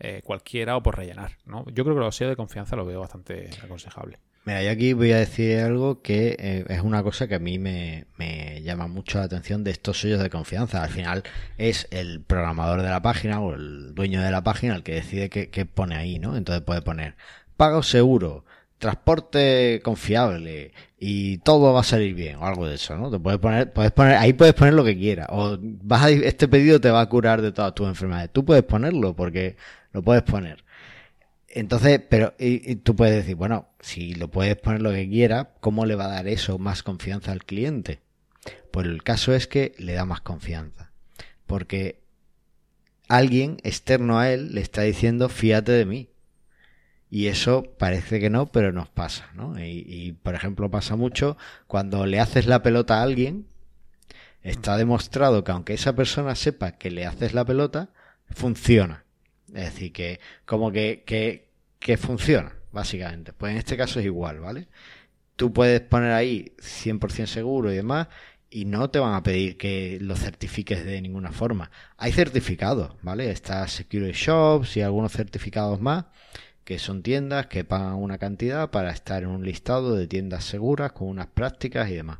eh, 0.00 0.22
cualquiera 0.24 0.76
o 0.76 0.82
por 0.82 0.96
rellenar, 0.96 1.38
¿no? 1.44 1.64
Yo 1.70 1.84
creo 1.84 1.96
que 1.96 2.00
los 2.00 2.16
sellos 2.16 2.32
de 2.32 2.36
confianza 2.36 2.76
lo 2.76 2.86
veo 2.86 3.00
bastante 3.00 3.50
aconsejable. 3.62 4.18
Mira, 4.44 4.62
yo 4.62 4.70
aquí 4.70 4.94
voy 4.94 5.12
a 5.12 5.18
decir 5.18 5.58
algo 5.58 6.00
que 6.00 6.36
eh, 6.38 6.64
es 6.68 6.80
una 6.80 7.02
cosa 7.02 7.28
que 7.28 7.34
a 7.34 7.38
mí 7.38 7.58
me, 7.58 8.06
me 8.16 8.62
llama 8.62 8.86
mucho 8.86 9.18
la 9.18 9.24
atención 9.24 9.62
de 9.62 9.72
estos 9.72 10.00
sellos 10.00 10.22
de 10.22 10.30
confianza. 10.30 10.82
Al 10.82 10.88
final 10.88 11.22
es 11.58 11.86
el 11.90 12.22
programador 12.22 12.80
de 12.80 12.88
la 12.88 13.02
página 13.02 13.40
o 13.40 13.52
el 13.52 13.94
dueño 13.94 14.22
de 14.22 14.30
la 14.30 14.42
página 14.42 14.74
el 14.74 14.82
que 14.82 14.94
decide 14.94 15.28
qué, 15.28 15.50
qué 15.50 15.66
pone 15.66 15.96
ahí, 15.96 16.18
¿no? 16.18 16.34
Entonces 16.34 16.64
puede 16.64 16.80
poner 16.80 17.16
pago 17.58 17.82
seguro, 17.82 18.46
transporte 18.78 19.80
confiable 19.82 20.72
y 20.98 21.38
todo 21.38 21.72
va 21.72 21.80
a 21.80 21.84
salir 21.84 22.14
bien 22.14 22.36
o 22.36 22.46
algo 22.46 22.66
de 22.66 22.76
eso, 22.76 22.96
¿no? 22.96 23.10
Te 23.10 23.18
puedes 23.18 23.40
poner, 23.40 23.72
puedes 23.72 23.92
poner, 23.92 24.16
ahí 24.16 24.32
puedes 24.32 24.54
poner 24.54 24.74
lo 24.74 24.84
que 24.84 24.96
quieras 24.96 25.28
o 25.30 25.58
vas 25.60 26.04
a, 26.04 26.10
este 26.10 26.48
pedido 26.48 26.80
te 26.80 26.90
va 26.90 27.00
a 27.00 27.08
curar 27.08 27.42
de 27.42 27.52
todas 27.52 27.74
tus 27.74 27.88
enfermedades. 27.88 28.30
Tú 28.32 28.44
puedes 28.44 28.64
ponerlo 28.64 29.14
porque 29.14 29.56
lo 29.92 30.02
puedes 30.02 30.22
poner. 30.22 30.64
Entonces, 31.48 32.00
pero 32.08 32.34
y, 32.38 32.76
tú 32.76 32.94
puedes 32.94 33.16
decir, 33.16 33.34
bueno, 33.34 33.68
si 33.80 34.14
lo 34.14 34.28
puedes 34.28 34.56
poner 34.56 34.82
lo 34.82 34.92
que 34.92 35.08
quiera, 35.08 35.54
¿cómo 35.60 35.86
le 35.86 35.94
va 35.94 36.04
a 36.04 36.08
dar 36.08 36.28
eso 36.28 36.58
más 36.58 36.82
confianza 36.82 37.32
al 37.32 37.44
cliente? 37.44 38.00
Pues 38.70 38.86
el 38.86 39.02
caso 39.02 39.34
es 39.34 39.46
que 39.46 39.74
le 39.78 39.94
da 39.94 40.04
más 40.04 40.20
confianza. 40.20 40.92
Porque 41.46 42.00
alguien 43.08 43.56
externo 43.64 44.18
a 44.18 44.30
él 44.30 44.54
le 44.54 44.60
está 44.60 44.82
diciendo, 44.82 45.28
fíjate 45.28 45.72
de 45.72 45.86
mí. 45.86 46.10
Y 47.10 47.28
eso 47.28 47.64
parece 47.78 48.20
que 48.20 48.30
no, 48.30 48.46
pero 48.52 48.72
nos 48.72 48.88
pasa, 48.88 49.30
¿no? 49.34 49.54
Y, 49.58 50.16
por 50.22 50.34
ejemplo, 50.34 50.70
pasa 50.70 50.94
mucho 50.94 51.36
cuando 51.66 52.04
le 52.06 52.20
haces 52.20 52.46
la 52.46 52.62
pelota 52.62 52.98
a 52.98 53.02
alguien, 53.02 53.46
está 54.42 54.76
demostrado 54.76 55.42
que 55.42 55.52
aunque 55.52 55.74
esa 55.74 55.94
persona 55.94 56.34
sepa 56.34 56.72
que 56.72 56.90
le 56.90 57.06
haces 57.06 57.32
la 57.32 57.44
pelota, 57.44 57.90
funciona. 58.30 59.04
Es 59.48 59.72
decir, 59.72 59.92
que 59.92 60.20
como 60.44 60.70
que, 60.70 61.02
que, 61.06 61.48
que 61.78 61.96
funciona, 61.96 62.52
básicamente. 62.72 63.32
Pues 63.32 63.52
en 63.52 63.58
este 63.58 63.78
caso 63.78 64.00
es 64.00 64.06
igual, 64.06 64.40
¿vale? 64.40 64.68
Tú 65.36 65.52
puedes 65.52 65.80
poner 65.80 66.12
ahí 66.12 66.52
100% 66.58 67.26
seguro 67.26 67.72
y 67.72 67.76
demás, 67.76 68.08
y 68.50 68.66
no 68.66 68.90
te 68.90 68.98
van 68.98 69.14
a 69.14 69.22
pedir 69.22 69.56
que 69.56 69.98
lo 70.00 70.16
certifiques 70.16 70.84
de 70.84 71.00
ninguna 71.00 71.32
forma. 71.32 71.70
Hay 71.96 72.12
certificados, 72.12 72.96
¿vale? 73.02 73.30
Está 73.30 73.66
Security 73.66 74.12
Shops 74.12 74.76
y 74.76 74.82
algunos 74.82 75.12
certificados 75.12 75.80
más 75.80 76.06
que 76.68 76.78
son 76.78 77.02
tiendas 77.02 77.46
que 77.46 77.64
pagan 77.64 77.94
una 77.94 78.18
cantidad 78.18 78.70
para 78.70 78.90
estar 78.90 79.22
en 79.22 79.30
un 79.30 79.42
listado 79.42 79.96
de 79.96 80.06
tiendas 80.06 80.44
seguras 80.44 80.92
con 80.92 81.08
unas 81.08 81.28
prácticas 81.28 81.88
y 81.88 81.94
demás. 81.94 82.18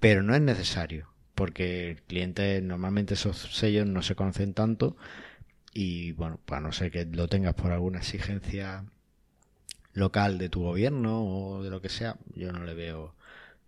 Pero 0.00 0.24
no 0.24 0.34
es 0.34 0.40
necesario, 0.40 1.06
porque 1.36 1.92
el 1.92 2.02
cliente 2.02 2.60
normalmente 2.62 3.14
esos 3.14 3.38
sellos 3.56 3.86
no 3.86 4.02
se 4.02 4.16
conocen 4.16 4.54
tanto 4.54 4.96
y 5.72 6.10
bueno, 6.10 6.40
a 6.48 6.58
no 6.58 6.72
ser 6.72 6.90
que 6.90 7.04
lo 7.04 7.28
tengas 7.28 7.54
por 7.54 7.70
alguna 7.70 8.00
exigencia 8.00 8.86
local 9.92 10.36
de 10.36 10.48
tu 10.48 10.62
gobierno 10.62 11.24
o 11.24 11.62
de 11.62 11.70
lo 11.70 11.80
que 11.80 11.90
sea, 11.90 12.16
yo 12.34 12.50
no 12.50 12.64
le 12.64 12.74
veo 12.74 13.14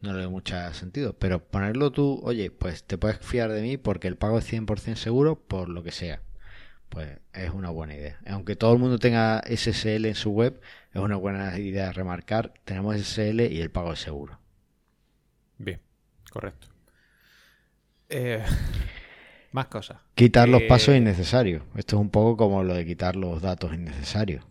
no 0.00 0.14
le 0.14 0.18
veo 0.18 0.32
mucho 0.32 0.56
sentido. 0.74 1.12
Pero 1.12 1.44
ponerlo 1.44 1.92
tú, 1.92 2.20
oye, 2.24 2.50
pues 2.50 2.82
te 2.82 2.98
puedes 2.98 3.20
fiar 3.20 3.52
de 3.52 3.62
mí 3.62 3.76
porque 3.76 4.08
el 4.08 4.16
pago 4.16 4.40
es 4.40 4.52
100% 4.52 4.96
seguro 4.96 5.38
por 5.38 5.68
lo 5.68 5.84
que 5.84 5.92
sea. 5.92 6.22
Pues 6.88 7.18
es 7.32 7.50
una 7.50 7.70
buena 7.70 7.94
idea. 7.94 8.18
Aunque 8.26 8.56
todo 8.56 8.72
el 8.72 8.78
mundo 8.78 8.98
tenga 8.98 9.42
SSL 9.46 10.06
en 10.06 10.14
su 10.14 10.30
web, 10.30 10.60
es 10.92 11.00
una 11.00 11.16
buena 11.16 11.58
idea 11.58 11.92
remarcar, 11.92 12.54
tenemos 12.64 12.96
SSL 12.96 13.40
y 13.52 13.60
el 13.60 13.70
pago 13.70 13.92
es 13.92 14.00
seguro. 14.00 14.38
Bien, 15.58 15.80
correcto. 16.30 16.68
Eh, 18.08 18.44
más 19.52 19.66
cosas. 19.66 19.98
Quitar 20.14 20.48
los 20.48 20.62
pasos 20.62 20.94
innecesarios. 20.94 21.62
Esto 21.74 21.96
es 21.96 22.00
un 22.00 22.10
poco 22.10 22.36
como 22.36 22.62
lo 22.62 22.74
de 22.74 22.86
quitar 22.86 23.16
los 23.16 23.42
datos 23.42 23.74
innecesarios. 23.74 24.44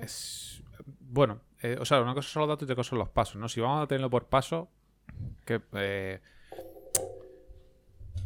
Es, 0.00 0.62
bueno, 1.00 1.40
eh, 1.62 1.76
o 1.80 1.84
sea, 1.84 2.00
una 2.00 2.14
cosa 2.14 2.28
son 2.28 2.40
los 2.40 2.48
datos 2.48 2.62
y 2.62 2.64
otra 2.66 2.76
cosa 2.76 2.90
son 2.90 2.98
los 2.98 3.08
pasos, 3.08 3.36
¿no? 3.36 3.48
Si 3.48 3.60
vamos 3.60 3.82
a 3.82 3.86
tenerlo 3.86 4.10
por 4.10 4.26
paso, 4.26 4.70
que... 5.44 5.60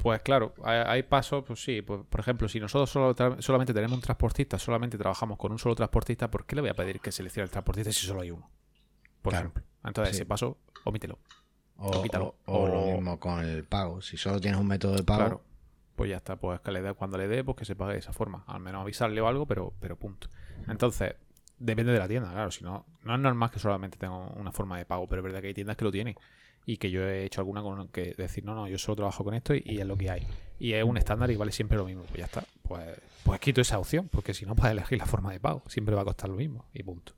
Pues 0.02 0.22
claro, 0.22 0.54
hay, 0.64 1.02
pasos, 1.02 1.44
pues 1.44 1.62
sí, 1.62 1.82
pues, 1.82 2.02
por 2.08 2.20
ejemplo, 2.20 2.48
si 2.48 2.60
nosotros 2.60 2.90
solo 2.90 3.14
solamente 3.40 3.74
tenemos 3.74 3.96
un 3.96 4.02
transportista, 4.02 4.58
solamente 4.58 4.96
trabajamos 4.96 5.38
con 5.38 5.50
un 5.50 5.58
solo 5.58 5.74
transportista, 5.74 6.30
¿por 6.30 6.46
qué 6.46 6.54
le 6.54 6.62
voy 6.62 6.70
a 6.70 6.74
pedir 6.74 7.00
que 7.00 7.10
seleccione 7.10 7.44
el 7.44 7.50
transportista 7.50 7.92
si 7.92 8.06
solo 8.06 8.20
hay 8.20 8.30
uno? 8.30 8.48
Por 9.22 9.34
ejemplo. 9.34 9.64
Entonces, 9.84 10.14
ese 10.14 10.26
paso, 10.26 10.58
omítelo. 10.84 11.18
O, 11.76 12.04
o, 12.46 12.68
lo 12.68 12.80
mismo 12.86 13.18
con 13.18 13.44
el 13.44 13.64
pago. 13.64 14.00
Si 14.00 14.16
solo 14.16 14.40
tienes 14.40 14.60
un 14.60 14.66
método 14.66 14.94
de 14.94 15.04
pago. 15.04 15.42
pues 15.96 16.10
ya 16.10 16.16
está. 16.16 16.36
Pues 16.36 16.60
que 16.60 16.72
le 16.72 16.82
dé 16.82 16.94
cuando 16.94 17.18
le 17.18 17.28
dé, 17.28 17.44
pues 17.44 17.56
que 17.56 17.64
se 17.64 17.76
pague 17.76 17.92
de 17.92 17.98
esa 17.98 18.12
forma. 18.12 18.44
Al 18.46 18.60
menos 18.60 18.82
avisarle 18.82 19.20
o 19.20 19.28
algo, 19.28 19.46
pero, 19.46 19.74
pero 19.80 19.96
punto. 19.96 20.28
Entonces, 20.66 21.14
Depende 21.58 21.92
de 21.92 21.98
la 21.98 22.06
tienda, 22.06 22.30
claro. 22.30 22.50
Si 22.50 22.62
no, 22.62 22.86
no 23.02 23.14
es 23.14 23.20
normal 23.20 23.50
que 23.50 23.58
solamente 23.58 23.98
tenga 23.98 24.16
una 24.16 24.52
forma 24.52 24.78
de 24.78 24.84
pago, 24.84 25.08
pero 25.08 25.20
es 25.20 25.24
verdad 25.24 25.40
que 25.40 25.48
hay 25.48 25.54
tiendas 25.54 25.76
que 25.76 25.84
lo 25.84 25.90
tienen. 25.90 26.14
Y 26.66 26.76
que 26.76 26.90
yo 26.90 27.02
he 27.08 27.24
hecho 27.24 27.40
alguna 27.40 27.62
con 27.62 27.88
que 27.88 28.14
decir, 28.16 28.44
no, 28.44 28.54
no, 28.54 28.68
yo 28.68 28.78
solo 28.78 28.96
trabajo 28.96 29.24
con 29.24 29.34
esto 29.34 29.54
y, 29.54 29.78
es 29.80 29.86
lo 29.86 29.96
que 29.96 30.10
hay. 30.10 30.26
Y 30.58 30.74
es 30.74 30.84
un 30.84 30.98
estándar 30.98 31.30
y 31.30 31.36
vale 31.36 31.52
siempre 31.52 31.78
lo 31.78 31.86
mismo. 31.86 32.02
Pues 32.04 32.18
ya 32.18 32.24
está. 32.26 32.44
Pues, 32.62 32.84
pues 33.22 33.40
quito 33.40 33.60
esa 33.60 33.78
opción, 33.78 34.08
porque 34.08 34.34
si 34.34 34.44
no 34.44 34.54
puedes 34.54 34.72
elegir 34.72 34.98
la 34.98 35.06
forma 35.06 35.32
de 35.32 35.40
pago. 35.40 35.62
Siempre 35.68 35.94
va 35.94 36.02
a 36.02 36.04
costar 36.04 36.28
lo 36.28 36.36
mismo. 36.36 36.66
Y 36.74 36.82
punto. 36.82 37.14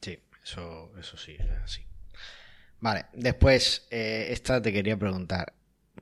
Sí, 0.00 0.18
eso, 0.44 0.92
eso 0.98 1.16
sí, 1.16 1.36
es 1.38 1.50
así. 1.64 1.82
Vale, 2.80 3.06
después, 3.12 3.86
eh, 3.90 4.28
esta 4.30 4.62
te 4.62 4.72
quería 4.72 4.96
preguntar. 4.96 5.54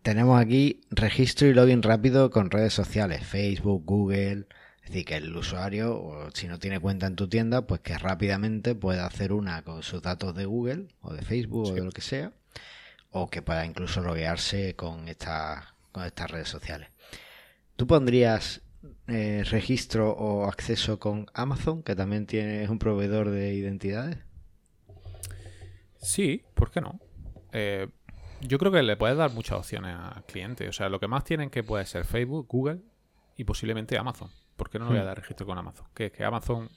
Tenemos 0.02 0.40
aquí 0.40 0.82
registro 0.90 1.48
y 1.48 1.54
login 1.54 1.82
rápido 1.82 2.30
con 2.30 2.50
redes 2.50 2.74
sociales, 2.74 3.26
Facebook, 3.26 3.84
Google, 3.84 4.46
es 4.86 4.92
decir, 4.92 5.04
que 5.04 5.16
el 5.16 5.36
usuario, 5.36 6.00
o 6.00 6.30
si 6.30 6.46
no 6.46 6.60
tiene 6.60 6.78
cuenta 6.78 7.08
en 7.08 7.16
tu 7.16 7.28
tienda, 7.28 7.66
pues 7.66 7.80
que 7.80 7.98
rápidamente 7.98 8.76
pueda 8.76 9.04
hacer 9.04 9.32
una 9.32 9.62
con 9.62 9.82
sus 9.82 10.00
datos 10.00 10.32
de 10.36 10.44
Google 10.44 10.86
o 11.00 11.12
de 11.12 11.22
Facebook 11.22 11.70
o 11.70 11.74
de 11.74 11.82
lo 11.82 11.90
que 11.90 12.02
sea, 12.02 12.32
o 13.10 13.28
que 13.28 13.42
pueda 13.42 13.66
incluso 13.66 14.00
loguearse 14.00 14.76
con, 14.76 15.08
esta, 15.08 15.74
con 15.90 16.04
estas 16.04 16.30
redes 16.30 16.48
sociales. 16.48 16.90
¿Tú 17.74 17.88
pondrías 17.88 18.62
eh, 19.08 19.42
registro 19.50 20.12
o 20.12 20.44
acceso 20.44 21.00
con 21.00 21.26
Amazon, 21.34 21.82
que 21.82 21.96
también 21.96 22.24
tiene, 22.26 22.68
un 22.68 22.78
proveedor 22.78 23.30
de 23.30 23.54
identidades? 23.54 24.18
Sí, 26.00 26.44
¿por 26.54 26.70
qué 26.70 26.80
no? 26.80 27.00
Eh, 27.50 27.88
yo 28.40 28.58
creo 28.58 28.70
que 28.70 28.84
le 28.84 28.96
puedes 28.96 29.16
dar 29.16 29.32
muchas 29.32 29.58
opciones 29.58 29.96
al 29.98 30.24
cliente. 30.26 30.68
O 30.68 30.72
sea, 30.72 30.88
lo 30.88 31.00
que 31.00 31.08
más 31.08 31.24
tienen 31.24 31.50
que 31.50 31.64
puede 31.64 31.84
ser 31.86 32.04
Facebook, 32.04 32.46
Google 32.48 32.82
y 33.36 33.42
posiblemente 33.42 33.98
Amazon. 33.98 34.30
¿Por 34.56 34.70
qué 34.70 34.78
no 34.78 34.86
le 34.86 34.92
voy 34.92 34.98
a 34.98 35.02
hmm. 35.02 35.06
dar 35.06 35.16
registro 35.18 35.46
con 35.46 35.58
Amazon? 35.58 35.86
¿Que, 35.94 36.10
que 36.10 36.24
Amazon... 36.24 36.68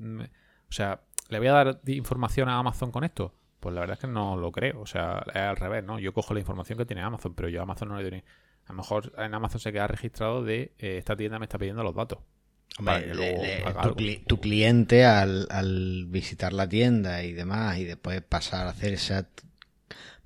o 0.00 0.72
sea, 0.72 1.00
¿le 1.28 1.38
voy 1.38 1.48
a 1.48 1.52
dar 1.52 1.80
información 1.86 2.48
a 2.48 2.58
Amazon 2.58 2.90
con 2.90 3.04
esto? 3.04 3.34
Pues 3.60 3.74
la 3.74 3.80
verdad 3.80 3.94
es 3.94 4.00
que 4.00 4.06
no 4.06 4.36
lo 4.36 4.52
creo. 4.52 4.80
O 4.80 4.86
sea, 4.86 5.24
es 5.28 5.36
al 5.36 5.56
revés, 5.56 5.84
¿no? 5.84 5.98
Yo 5.98 6.12
cojo 6.12 6.34
la 6.34 6.40
información 6.40 6.78
que 6.78 6.86
tiene 6.86 7.02
Amazon, 7.02 7.34
pero 7.34 7.48
yo 7.48 7.60
a 7.60 7.62
Amazon 7.64 7.88
no 7.88 7.96
le 7.96 8.02
doy 8.02 8.10
ni... 8.12 8.18
A 8.18 8.72
lo 8.72 8.74
mejor 8.74 9.12
en 9.16 9.34
Amazon 9.34 9.60
se 9.60 9.72
queda 9.72 9.86
registrado 9.86 10.44
de 10.44 10.74
eh, 10.78 10.98
esta 10.98 11.16
tienda 11.16 11.38
me 11.38 11.46
está 11.46 11.58
pidiendo 11.58 11.82
los 11.82 11.94
datos. 11.94 12.18
tu, 14.26 14.40
cliente 14.40 15.06
al, 15.06 16.04
visitar 16.08 16.52
la 16.52 16.68
tienda 16.68 17.22
y 17.22 17.32
demás 17.32 17.78
y 17.78 17.84
después 17.84 18.20
pasar 18.20 18.66
a 18.66 18.70
hacer 18.70 18.92
ese 18.92 19.24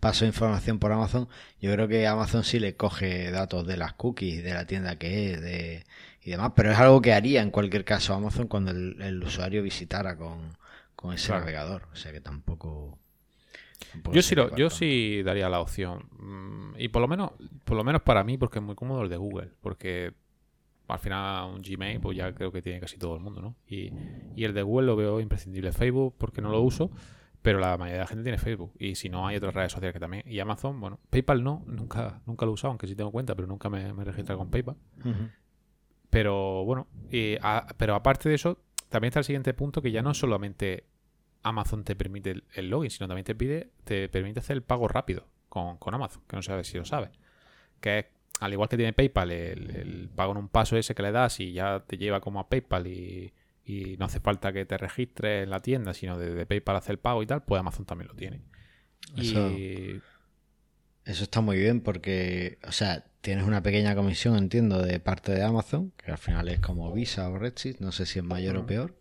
paso 0.00 0.24
de 0.24 0.30
información 0.30 0.80
por 0.80 0.90
Amazon, 0.90 1.28
yo 1.60 1.72
creo 1.72 1.86
que 1.86 2.08
Amazon 2.08 2.42
sí 2.42 2.58
le 2.58 2.74
coge 2.74 3.30
datos 3.30 3.64
de 3.64 3.76
las 3.76 3.92
cookies 3.92 4.42
de 4.42 4.52
la 4.52 4.66
tienda 4.66 4.98
que 4.98 5.34
es, 5.34 5.40
de, 5.40 5.86
y 6.24 6.30
demás, 6.30 6.52
pero 6.54 6.70
es 6.70 6.78
algo 6.78 7.00
que 7.00 7.12
haría 7.12 7.42
en 7.42 7.50
cualquier 7.50 7.84
caso 7.84 8.14
Amazon 8.14 8.46
cuando 8.46 8.70
el, 8.70 9.22
usuario 9.24 9.62
visitara 9.62 10.16
con, 10.16 10.56
ese 11.12 11.32
navegador, 11.32 11.88
o 11.92 11.96
sea 11.96 12.12
que 12.12 12.20
tampoco... 12.20 12.96
yo 14.12 14.22
sí, 14.22 14.36
yo 14.56 14.70
sí 14.70 15.22
daría 15.24 15.48
la 15.48 15.60
opción. 15.60 16.06
Mm, 16.18 16.74
y 16.78 16.88
por 16.88 17.02
lo 17.02 17.08
menos, 17.08 17.32
por 17.64 17.76
lo 17.76 17.82
menos 17.82 18.02
para 18.02 18.22
mí, 18.22 18.38
porque 18.38 18.60
es 18.60 18.64
muy 18.64 18.76
cómodo 18.76 19.02
el 19.02 19.08
de 19.08 19.16
Google. 19.16 19.50
Porque 19.60 20.14
al 20.86 20.98
final 21.00 21.54
un 21.54 21.62
Gmail, 21.62 21.98
pues 22.00 22.16
ya 22.16 22.32
creo 22.32 22.52
que 22.52 22.62
tiene 22.62 22.78
casi 22.78 22.98
todo 22.98 23.16
el 23.16 23.20
mundo, 23.20 23.40
¿no? 23.40 23.56
Y, 23.66 23.92
y 24.36 24.44
el 24.44 24.54
de 24.54 24.62
Google 24.62 24.86
lo 24.86 24.96
veo 24.96 25.20
imprescindible. 25.20 25.72
Facebook, 25.72 26.14
porque 26.18 26.40
no 26.40 26.50
lo 26.50 26.60
uso, 26.60 26.92
pero 27.42 27.58
la 27.58 27.76
mayoría 27.76 27.94
de 27.94 28.04
la 28.04 28.06
gente 28.06 28.22
tiene 28.22 28.38
Facebook. 28.38 28.72
Y 28.78 28.94
si 28.94 29.08
no, 29.08 29.26
hay 29.26 29.36
otras 29.36 29.54
redes 29.54 29.72
sociales 29.72 29.92
que 29.92 30.00
también. 30.00 30.22
Y 30.26 30.38
Amazon, 30.38 30.80
bueno, 30.80 31.00
PayPal 31.10 31.42
no, 31.42 31.64
nunca, 31.66 32.20
nunca 32.26 32.46
lo 32.46 32.52
he 32.52 32.54
usado, 32.54 32.70
aunque 32.70 32.86
sí 32.86 32.94
tengo 32.94 33.10
cuenta, 33.10 33.34
pero 33.34 33.48
nunca 33.48 33.68
me, 33.68 33.92
me 33.92 34.02
he 34.02 34.04
registrado 34.04 34.38
con 34.38 34.50
PayPal. 34.50 34.76
Pero 36.12 36.62
bueno, 36.66 36.88
y 37.10 37.36
pero 37.78 37.94
aparte 37.94 38.28
de 38.28 38.34
eso, 38.34 38.58
también 38.90 39.08
está 39.08 39.20
el 39.20 39.24
siguiente 39.24 39.54
punto 39.54 39.80
que 39.80 39.90
ya 39.90 40.02
no 40.02 40.12
solamente 40.12 40.84
Amazon 41.42 41.84
te 41.84 41.96
permite 41.96 42.42
el, 42.52 42.68
login, 42.68 42.90
sino 42.90 43.08
también 43.08 43.24
te 43.24 43.34
pide, 43.34 43.70
te 43.84 44.10
permite 44.10 44.40
hacer 44.40 44.58
el 44.58 44.62
pago 44.62 44.88
rápido 44.88 45.26
con, 45.48 45.78
Amazon, 45.94 46.22
que 46.28 46.36
no 46.36 46.42
sabes 46.42 46.66
si 46.66 46.76
lo 46.76 46.84
sabes. 46.84 47.12
Que 47.80 47.98
es, 47.98 48.06
al 48.40 48.52
igual 48.52 48.68
que 48.68 48.76
tiene 48.76 48.92
PayPal, 48.92 49.30
el, 49.30 50.10
pago 50.14 50.32
en 50.32 50.38
un 50.38 50.48
paso 50.50 50.76
ese 50.76 50.94
que 50.94 51.02
le 51.02 51.12
das 51.12 51.40
y 51.40 51.54
ya 51.54 51.80
te 51.80 51.96
lleva 51.96 52.20
como 52.20 52.40
a 52.40 52.50
PayPal 52.50 52.88
y, 52.88 53.32
no 53.98 54.04
hace 54.04 54.20
falta 54.20 54.52
que 54.52 54.66
te 54.66 54.76
registres 54.76 55.44
en 55.44 55.48
la 55.48 55.60
tienda, 55.60 55.94
sino 55.94 56.18
de, 56.18 56.44
PayPal 56.44 56.76
hacer 56.76 56.92
el 56.92 56.98
pago 56.98 57.22
y 57.22 57.26
tal, 57.26 57.42
pues 57.42 57.58
Amazon 57.58 57.86
también 57.86 58.08
lo 58.08 58.14
tiene. 58.14 58.42
y... 59.16 59.98
eso 61.04 61.24
está 61.24 61.40
muy 61.40 61.58
bien 61.58 61.80
porque, 61.80 62.58
o 62.66 62.72
sea, 62.72 63.04
tienes 63.20 63.44
una 63.46 63.62
pequeña 63.62 63.94
comisión, 63.94 64.36
entiendo, 64.36 64.82
de 64.82 65.00
parte 65.00 65.32
de 65.32 65.42
Amazon, 65.42 65.92
que 65.96 66.10
al 66.10 66.18
final 66.18 66.48
es 66.48 66.60
como 66.60 66.92
Visa 66.92 67.28
o 67.28 67.38
Redshift, 67.38 67.80
no 67.80 67.92
sé 67.92 68.06
si 68.06 68.18
es 68.18 68.24
mayor 68.24 68.56
o 68.56 68.66
peor, 68.66 68.94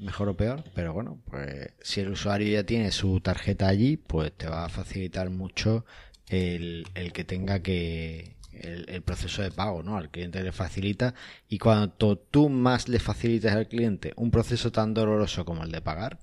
mejor 0.00 0.28
o 0.28 0.36
peor, 0.36 0.64
pero 0.74 0.92
bueno, 0.92 1.20
pues 1.30 1.70
si 1.80 2.00
el 2.00 2.10
usuario 2.10 2.52
ya 2.52 2.64
tiene 2.64 2.90
su 2.90 3.20
tarjeta 3.20 3.68
allí, 3.68 3.96
pues 3.96 4.32
te 4.32 4.48
va 4.48 4.64
a 4.64 4.68
facilitar 4.68 5.30
mucho 5.30 5.84
el, 6.28 6.86
que 7.12 7.24
tenga 7.24 7.60
que 7.60 8.36
el, 8.52 9.02
proceso 9.02 9.42
de 9.42 9.50
pago, 9.50 9.82
¿no? 9.82 9.96
Al 9.96 10.10
cliente 10.10 10.42
le 10.42 10.52
facilita 10.52 11.14
y 11.48 11.58
cuanto 11.58 12.16
tú 12.16 12.48
más 12.48 12.88
le 12.88 12.98
facilites 12.98 13.52
al 13.52 13.68
cliente 13.68 14.12
un 14.16 14.30
proceso 14.30 14.72
tan 14.72 14.94
doloroso 14.94 15.44
como 15.44 15.62
el 15.62 15.70
de 15.70 15.80
pagar, 15.82 16.18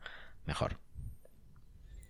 mejor. 0.46 0.78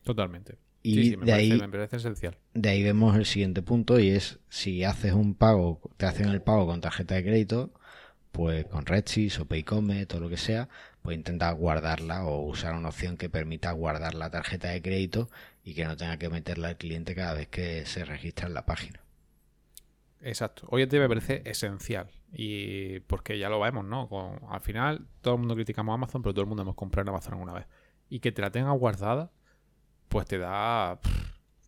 Totalmente. 0.04 0.69
Y 0.90 1.16
de 1.16 1.34
ahí, 1.34 1.54
me 1.54 1.70
parece 1.70 1.98
esencial. 1.98 2.38
De 2.54 2.70
ahí 2.70 2.84
vemos 2.84 3.16
el 3.16 3.26
siguiente 3.26 3.62
punto 3.62 4.00
y 4.00 4.10
es 4.10 4.40
si 4.50 4.84
haces 4.84 5.14
un 5.14 5.36
pago, 5.36 5.82
te 5.98 6.06
hacen 6.06 6.30
el 6.30 6.42
pago 6.42 6.66
con 6.66 6.82
tarjeta 6.82 7.16
de 7.16 7.24
crédito, 7.24 7.74
pues 8.32 8.66
con 8.66 8.86
Redsys 8.86 9.40
o 9.40 9.46
Paycomet 9.46 10.14
o 10.14 10.20
lo 10.20 10.30
que 10.30 10.38
sea, 10.38 10.70
pues 11.02 11.18
intenta 11.18 11.52
guardarla 11.52 12.26
o 12.26 12.46
usar 12.46 12.76
una 12.76 12.90
opción 12.90 13.18
que 13.18 13.30
permita 13.30 13.72
guardar 13.72 14.14
la 14.16 14.30
tarjeta 14.30 14.70
de 14.70 14.82
crédito 14.82 15.30
y 15.64 15.74
que 15.74 15.86
no 15.86 15.98
tenga 15.98 16.18
que 16.18 16.30
meterla 16.30 16.70
al 16.70 16.78
cliente 16.78 17.16
cada 17.16 17.34
vez 17.34 17.48
que 17.48 17.86
se 17.86 18.06
registra 18.06 18.48
en 18.48 18.54
la 18.54 18.66
página. 18.66 19.02
Exacto. 20.22 20.68
Hoy 20.70 20.82
en 20.82 20.90
día 20.90 21.00
me 21.00 21.08
parece 21.08 21.42
esencial. 21.46 22.10
Y 22.32 23.00
porque 23.02 23.40
ya 23.40 23.50
lo 23.50 23.60
vemos, 23.60 23.86
¿no? 23.86 24.08
al 24.50 24.62
final 24.62 25.08
todo 25.22 25.36
el 25.36 25.40
mundo 25.40 25.56
criticamos 25.56 25.94
a 25.94 25.96
Amazon, 25.96 26.22
pero 26.22 26.34
todo 26.34 26.44
el 26.44 26.48
mundo 26.48 26.64
hemos 26.64 26.76
comprado 26.76 27.04
en 27.04 27.10
Amazon 27.10 27.34
alguna 27.34 27.54
vez. 27.54 27.66
Y 28.10 28.20
que 28.20 28.32
te 28.32 28.42
la 28.42 28.52
tenga 28.52 28.72
guardada 28.72 29.32
pues 30.10 30.28
te 30.28 30.38
da 30.38 31.00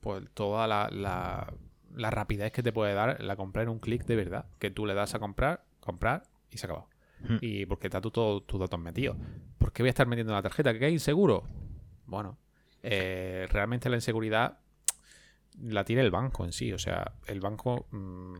pues 0.01 0.23
toda 0.33 0.67
la, 0.67 0.89
la, 0.91 2.09
rapidez 2.09 2.51
que 2.51 2.63
te 2.63 2.73
puede 2.73 2.93
dar 2.93 3.23
la 3.23 3.35
compra 3.35 3.61
en 3.61 3.69
un 3.69 3.79
clic 3.79 4.03
de 4.05 4.15
verdad. 4.15 4.45
Que 4.59 4.71
tú 4.71 4.85
le 4.85 4.93
das 4.93 5.13
a 5.15 5.19
comprar, 5.19 5.63
comprar 5.79 6.23
y 6.49 6.57
se 6.57 6.65
acabó. 6.65 6.89
Hmm. 7.19 7.37
Y 7.39 7.65
porque 7.67 7.87
está 7.87 8.01
tú 8.01 8.11
todos 8.11 8.45
tus 8.47 8.59
datos 8.59 8.79
metidos. 8.79 9.15
¿Por 9.59 9.71
qué 9.71 9.83
voy 9.83 9.89
a 9.89 9.91
estar 9.91 10.07
metiendo 10.07 10.33
la 10.33 10.41
tarjeta? 10.41 10.77
¿Que 10.77 10.87
es 10.87 10.93
inseguro? 10.93 11.43
Bueno, 12.07 12.37
eh, 12.81 13.47
realmente 13.51 13.89
la 13.89 13.97
inseguridad 13.97 14.57
la 15.61 15.83
tiene 15.83 16.01
el 16.01 16.11
banco 16.11 16.45
en 16.45 16.51
sí. 16.51 16.71
O 16.73 16.79
sea, 16.79 17.13
el 17.27 17.39
banco. 17.39 17.87
mm, 17.91 18.33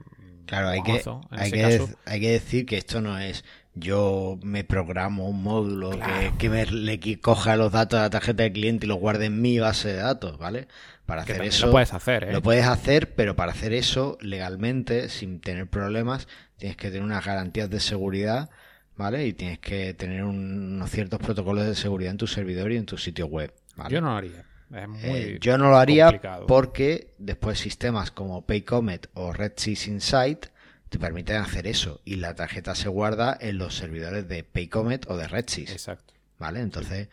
Claro, 0.45 0.67
hay 0.69 0.81
que, 0.83 1.01
hay, 1.29 1.51
que, 1.51 1.61
caso, 1.61 1.89
hay 2.05 2.19
que 2.19 2.31
decir 2.31 2.65
que 2.65 2.77
esto 2.77 2.99
no 2.99 3.17
es 3.17 3.45
yo 3.73 4.37
me 4.43 4.65
programo 4.65 5.29
un 5.29 5.41
módulo 5.43 5.91
que, 5.91 5.97
Claro. 5.99 6.37
que 6.37 6.49
me, 6.49 6.65
le 6.65 6.99
coja 7.21 7.55
los 7.55 7.71
datos 7.71 7.99
de 7.99 8.03
la 8.03 8.09
tarjeta 8.09 8.43
del 8.43 8.51
cliente 8.51 8.85
y 8.85 8.89
los 8.89 8.99
guarde 8.99 9.25
en 9.27 9.41
mi 9.41 9.59
base 9.59 9.87
de 9.89 9.95
datos, 9.95 10.37
¿vale? 10.37 10.67
Para 11.05 11.21
hacer 11.21 11.41
eso 11.43 11.67
lo 11.67 11.71
puedes 11.71 11.93
hacer, 11.93 12.25
¿eh? 12.25 12.33
lo 12.33 12.41
puedes 12.41 12.65
hacer, 12.65 13.15
pero 13.15 13.35
para 13.37 13.53
hacer 13.53 13.71
eso 13.71 14.17
legalmente, 14.19 15.07
sin 15.07 15.39
tener 15.39 15.67
problemas, 15.69 16.27
tienes 16.57 16.75
que 16.75 16.87
tener 16.89 17.03
unas 17.03 17.25
garantías 17.25 17.69
de 17.69 17.79
seguridad, 17.79 18.49
¿vale? 18.97 19.25
Y 19.25 19.31
tienes 19.33 19.59
que 19.59 19.93
tener 19.93 20.25
un- 20.25 20.73
unos 20.75 20.89
ciertos 20.91 21.19
protocolos 21.19 21.65
de 21.65 21.75
seguridad 21.75 22.11
en 22.11 22.17
tu 22.17 22.27
servidor 22.27 22.73
y 22.73 22.77
en 22.77 22.85
tu 22.85 22.97
sitio 22.97 23.27
web, 23.27 23.53
¿vale? 23.77 23.93
Yo 23.93 24.01
no 24.01 24.09
lo 24.09 24.17
haría. 24.17 24.43
Es 24.73 24.87
muy. 24.87 24.99
Eh, 25.03 25.37
yo 25.41 25.57
no 25.57 25.69
lo 25.69 25.77
haría 25.77 26.05
complicado. 26.05 26.47
porque 26.47 27.13
después 27.17 27.59
sistemas 27.59 28.11
como 28.11 28.45
Paycomet 28.45 29.09
o 29.13 29.33
RedSys 29.33 29.87
Insight 29.87 30.45
te 30.89 30.99
permiten 30.99 31.37
hacer 31.37 31.67
eso 31.67 32.01
y 32.05 32.15
la 32.17 32.35
tarjeta 32.35 32.75
se 32.75 32.89
guarda 32.89 33.37
en 33.39 33.57
los 33.57 33.75
servidores 33.75 34.27
de 34.27 34.43
Paycomet 34.43 35.09
o 35.09 35.17
de 35.17 35.27
RedSys, 35.27 35.71
Exacto. 35.71 36.13
¿vale? 36.37 36.59
Entonces, 36.61 37.07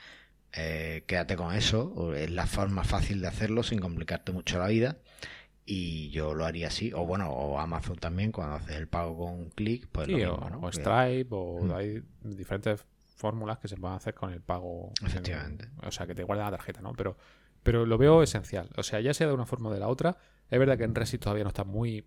eh, 0.52 1.04
quédate 1.06 1.36
con 1.36 1.54
eso, 1.54 2.14
es 2.14 2.30
la 2.30 2.46
forma 2.46 2.82
fácil 2.84 3.20
de 3.20 3.28
hacerlo 3.28 3.62
sin 3.62 3.78
complicarte 3.78 4.32
mucho 4.32 4.58
la 4.58 4.66
vida 4.68 4.96
y 5.64 6.08
yo 6.10 6.34
lo 6.34 6.44
haría 6.46 6.68
así, 6.68 6.92
o 6.94 7.04
bueno, 7.06 7.30
o 7.30 7.60
Amazon 7.60 7.96
también 7.98 8.32
cuando 8.32 8.56
haces 8.56 8.76
el 8.76 8.88
pago 8.88 9.16
con 9.18 9.34
un 9.34 9.50
clic, 9.50 9.86
pues 9.92 10.06
Sí, 10.06 10.12
lo 10.16 10.34
o, 10.34 10.40
mismo, 10.40 10.50
¿no? 10.50 10.66
o 10.66 10.70
Que- 10.70 10.76
Stripe, 10.78 11.28
o 11.30 11.62
Mm. 11.62 11.72
hay 11.72 12.02
diferentes 12.22 12.84
fórmulas 13.16 13.58
que 13.58 13.68
se 13.68 13.76
pueden 13.76 13.96
hacer 13.96 14.14
con 14.14 14.32
el 14.32 14.40
pago. 14.40 14.92
en- 15.02 15.06
Efectivamente. 15.06 15.68
o 15.86 15.90
sea, 15.92 16.06
que 16.06 16.14
te 16.14 16.22
guarden 16.22 16.46
la 16.46 16.52
tarjeta, 16.52 16.80
¿no? 16.80 16.94
Pero, 16.94 17.16
pero 17.68 17.84
lo 17.84 17.98
veo 17.98 18.22
esencial. 18.22 18.70
O 18.78 18.82
sea, 18.82 18.98
ya 19.00 19.12
sea 19.12 19.26
de 19.26 19.34
una 19.34 19.44
forma 19.44 19.68
o 19.68 19.72
de 19.74 19.78
la 19.78 19.88
otra. 19.88 20.16
Es 20.48 20.58
verdad 20.58 20.78
que 20.78 20.84
en 20.84 20.94
Resist 20.94 21.22
todavía 21.22 21.44
no 21.44 21.48
está 21.50 21.64
muy 21.64 22.02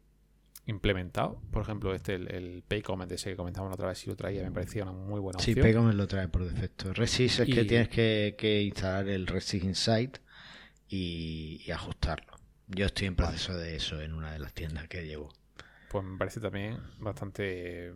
implementado. 0.66 1.39
Por 1.51 1.62
ejemplo, 1.62 1.93
este, 1.93 2.16
el, 2.16 2.32
el 2.32 2.64
Paycomment 2.68 3.12
ese 3.12 3.30
que 3.30 3.36
comentábamos 3.36 3.70
la 3.70 3.76
otra 3.76 3.89
vez, 3.89 3.99
si 3.99 4.09
lo 4.09 4.16
traía, 4.16 4.41
me 4.41 4.49
parecía 4.51 4.82
una 4.82 4.91
muy 4.93 5.20
buena 5.20 5.38
Sí, 5.38 5.51
opción. 5.51 5.64
Paycomet 5.68 5.93
lo 5.93 6.07
trae 6.07 6.28
por 6.30 6.43
defecto. 6.45 6.91
RedSys 6.93 7.41
es 7.41 7.47
que 7.47 7.64
tienes 7.66 7.89
que, 7.89 8.34
que 8.39 8.64
instalar 8.64 9.07
el 9.07 9.28
RedSys 9.28 9.64
Insight 9.64 10.18
y, 10.89 11.62
y 11.64 11.70
ajustarlo. 11.70 12.34
Yo 12.66 12.88
estoy 12.88 13.05
en 13.05 13.16
proceso 13.16 13.55
de 13.55 13.76
eso 13.76 14.01
en 14.01 14.16
una 14.16 14.32
de 14.34 14.39
las 14.39 14.53
tiendas 14.55 14.88
que 14.88 15.05
llevo. 15.05 15.30
Pues 15.89 16.03
me 16.03 16.18
parece 16.18 16.39
también 16.39 16.80
bastante 16.97 17.93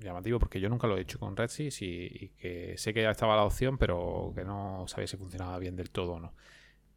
llamativo 0.00 0.38
porque 0.38 0.60
yo 0.60 0.68
nunca 0.68 0.86
lo 0.86 0.98
he 0.98 1.00
hecho 1.00 1.18
con 1.18 1.34
RedSys 1.34 1.80
y, 1.80 1.86
y 2.12 2.28
que 2.38 2.74
sé 2.76 2.92
que 2.92 3.00
ya 3.00 3.10
estaba 3.12 3.36
la 3.36 3.44
opción, 3.44 3.78
pero 3.78 4.32
que 4.34 4.44
no 4.44 4.84
sabía 4.86 5.06
si 5.06 5.16
funcionaba 5.16 5.58
bien 5.58 5.76
del 5.76 5.88
todo 5.88 6.12
o 6.12 6.20
no. 6.20 6.34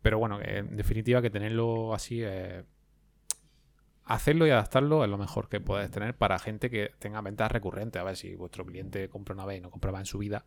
Pero 0.01 0.17
bueno, 0.19 0.39
en 0.41 0.75
definitiva 0.77 1.21
que 1.21 1.29
tenerlo 1.29 1.93
así, 1.93 2.21
eh, 2.23 2.63
hacerlo 4.05 4.47
y 4.47 4.49
adaptarlo 4.49 5.03
es 5.03 5.09
lo 5.09 5.17
mejor 5.17 5.49
que 5.49 5.59
puedes 5.59 5.91
tener 5.91 6.15
para 6.15 6.39
gente 6.39 6.69
que 6.69 6.91
tenga 6.99 7.21
ventas 7.21 7.51
recurrentes. 7.51 7.99
A 8.01 8.05
ver, 8.05 8.15
si 8.15 8.35
vuestro 8.35 8.65
cliente 8.65 9.09
compra 9.09 9.35
una 9.35 9.45
vez 9.45 9.59
y 9.59 9.61
no 9.61 9.69
compraba 9.69 9.99
en 9.99 10.05
su 10.05 10.17
vida, 10.17 10.45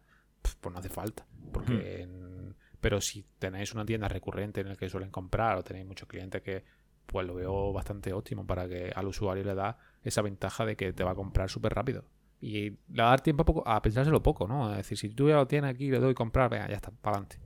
pues 0.60 0.72
no 0.72 0.78
hace 0.80 0.88
falta. 0.88 1.26
Porque 1.52 2.02
en- 2.02 2.54
Pero 2.80 3.00
si 3.00 3.24
tenéis 3.38 3.72
una 3.74 3.84
tienda 3.84 4.08
recurrente 4.08 4.60
en 4.62 4.68
la 4.70 4.74
que 4.76 4.88
suelen 4.88 5.10
comprar 5.10 5.56
o 5.56 5.62
tenéis 5.62 5.86
muchos 5.86 6.08
clientes 6.08 6.42
que 6.42 6.64
pues 7.06 7.24
lo 7.26 7.34
veo 7.34 7.72
bastante 7.72 8.12
óptimo 8.12 8.44
para 8.46 8.66
que 8.68 8.90
al 8.94 9.06
usuario 9.06 9.44
le 9.44 9.54
da 9.54 9.78
esa 10.02 10.22
ventaja 10.22 10.64
de 10.64 10.74
que 10.76 10.92
te 10.92 11.04
va 11.04 11.12
a 11.12 11.14
comprar 11.14 11.48
súper 11.48 11.74
rápido. 11.74 12.04
Y 12.40 12.70
le 12.70 13.02
va 13.02 13.06
a 13.06 13.10
dar 13.10 13.20
tiempo 13.20 13.42
a, 13.42 13.44
poco- 13.44 13.68
a 13.68 13.80
pensárselo 13.82 14.20
poco, 14.22 14.48
¿no? 14.48 14.70
Es 14.72 14.78
decir, 14.78 14.98
si 14.98 15.10
tú 15.10 15.28
ya 15.28 15.36
lo 15.36 15.46
tienes 15.46 15.70
aquí, 15.70 15.90
le 15.90 16.00
doy 16.00 16.14
comprar, 16.14 16.50
venga, 16.50 16.68
ya 16.68 16.74
está, 16.76 16.90
para 16.90 17.18
adelante. 17.18 17.36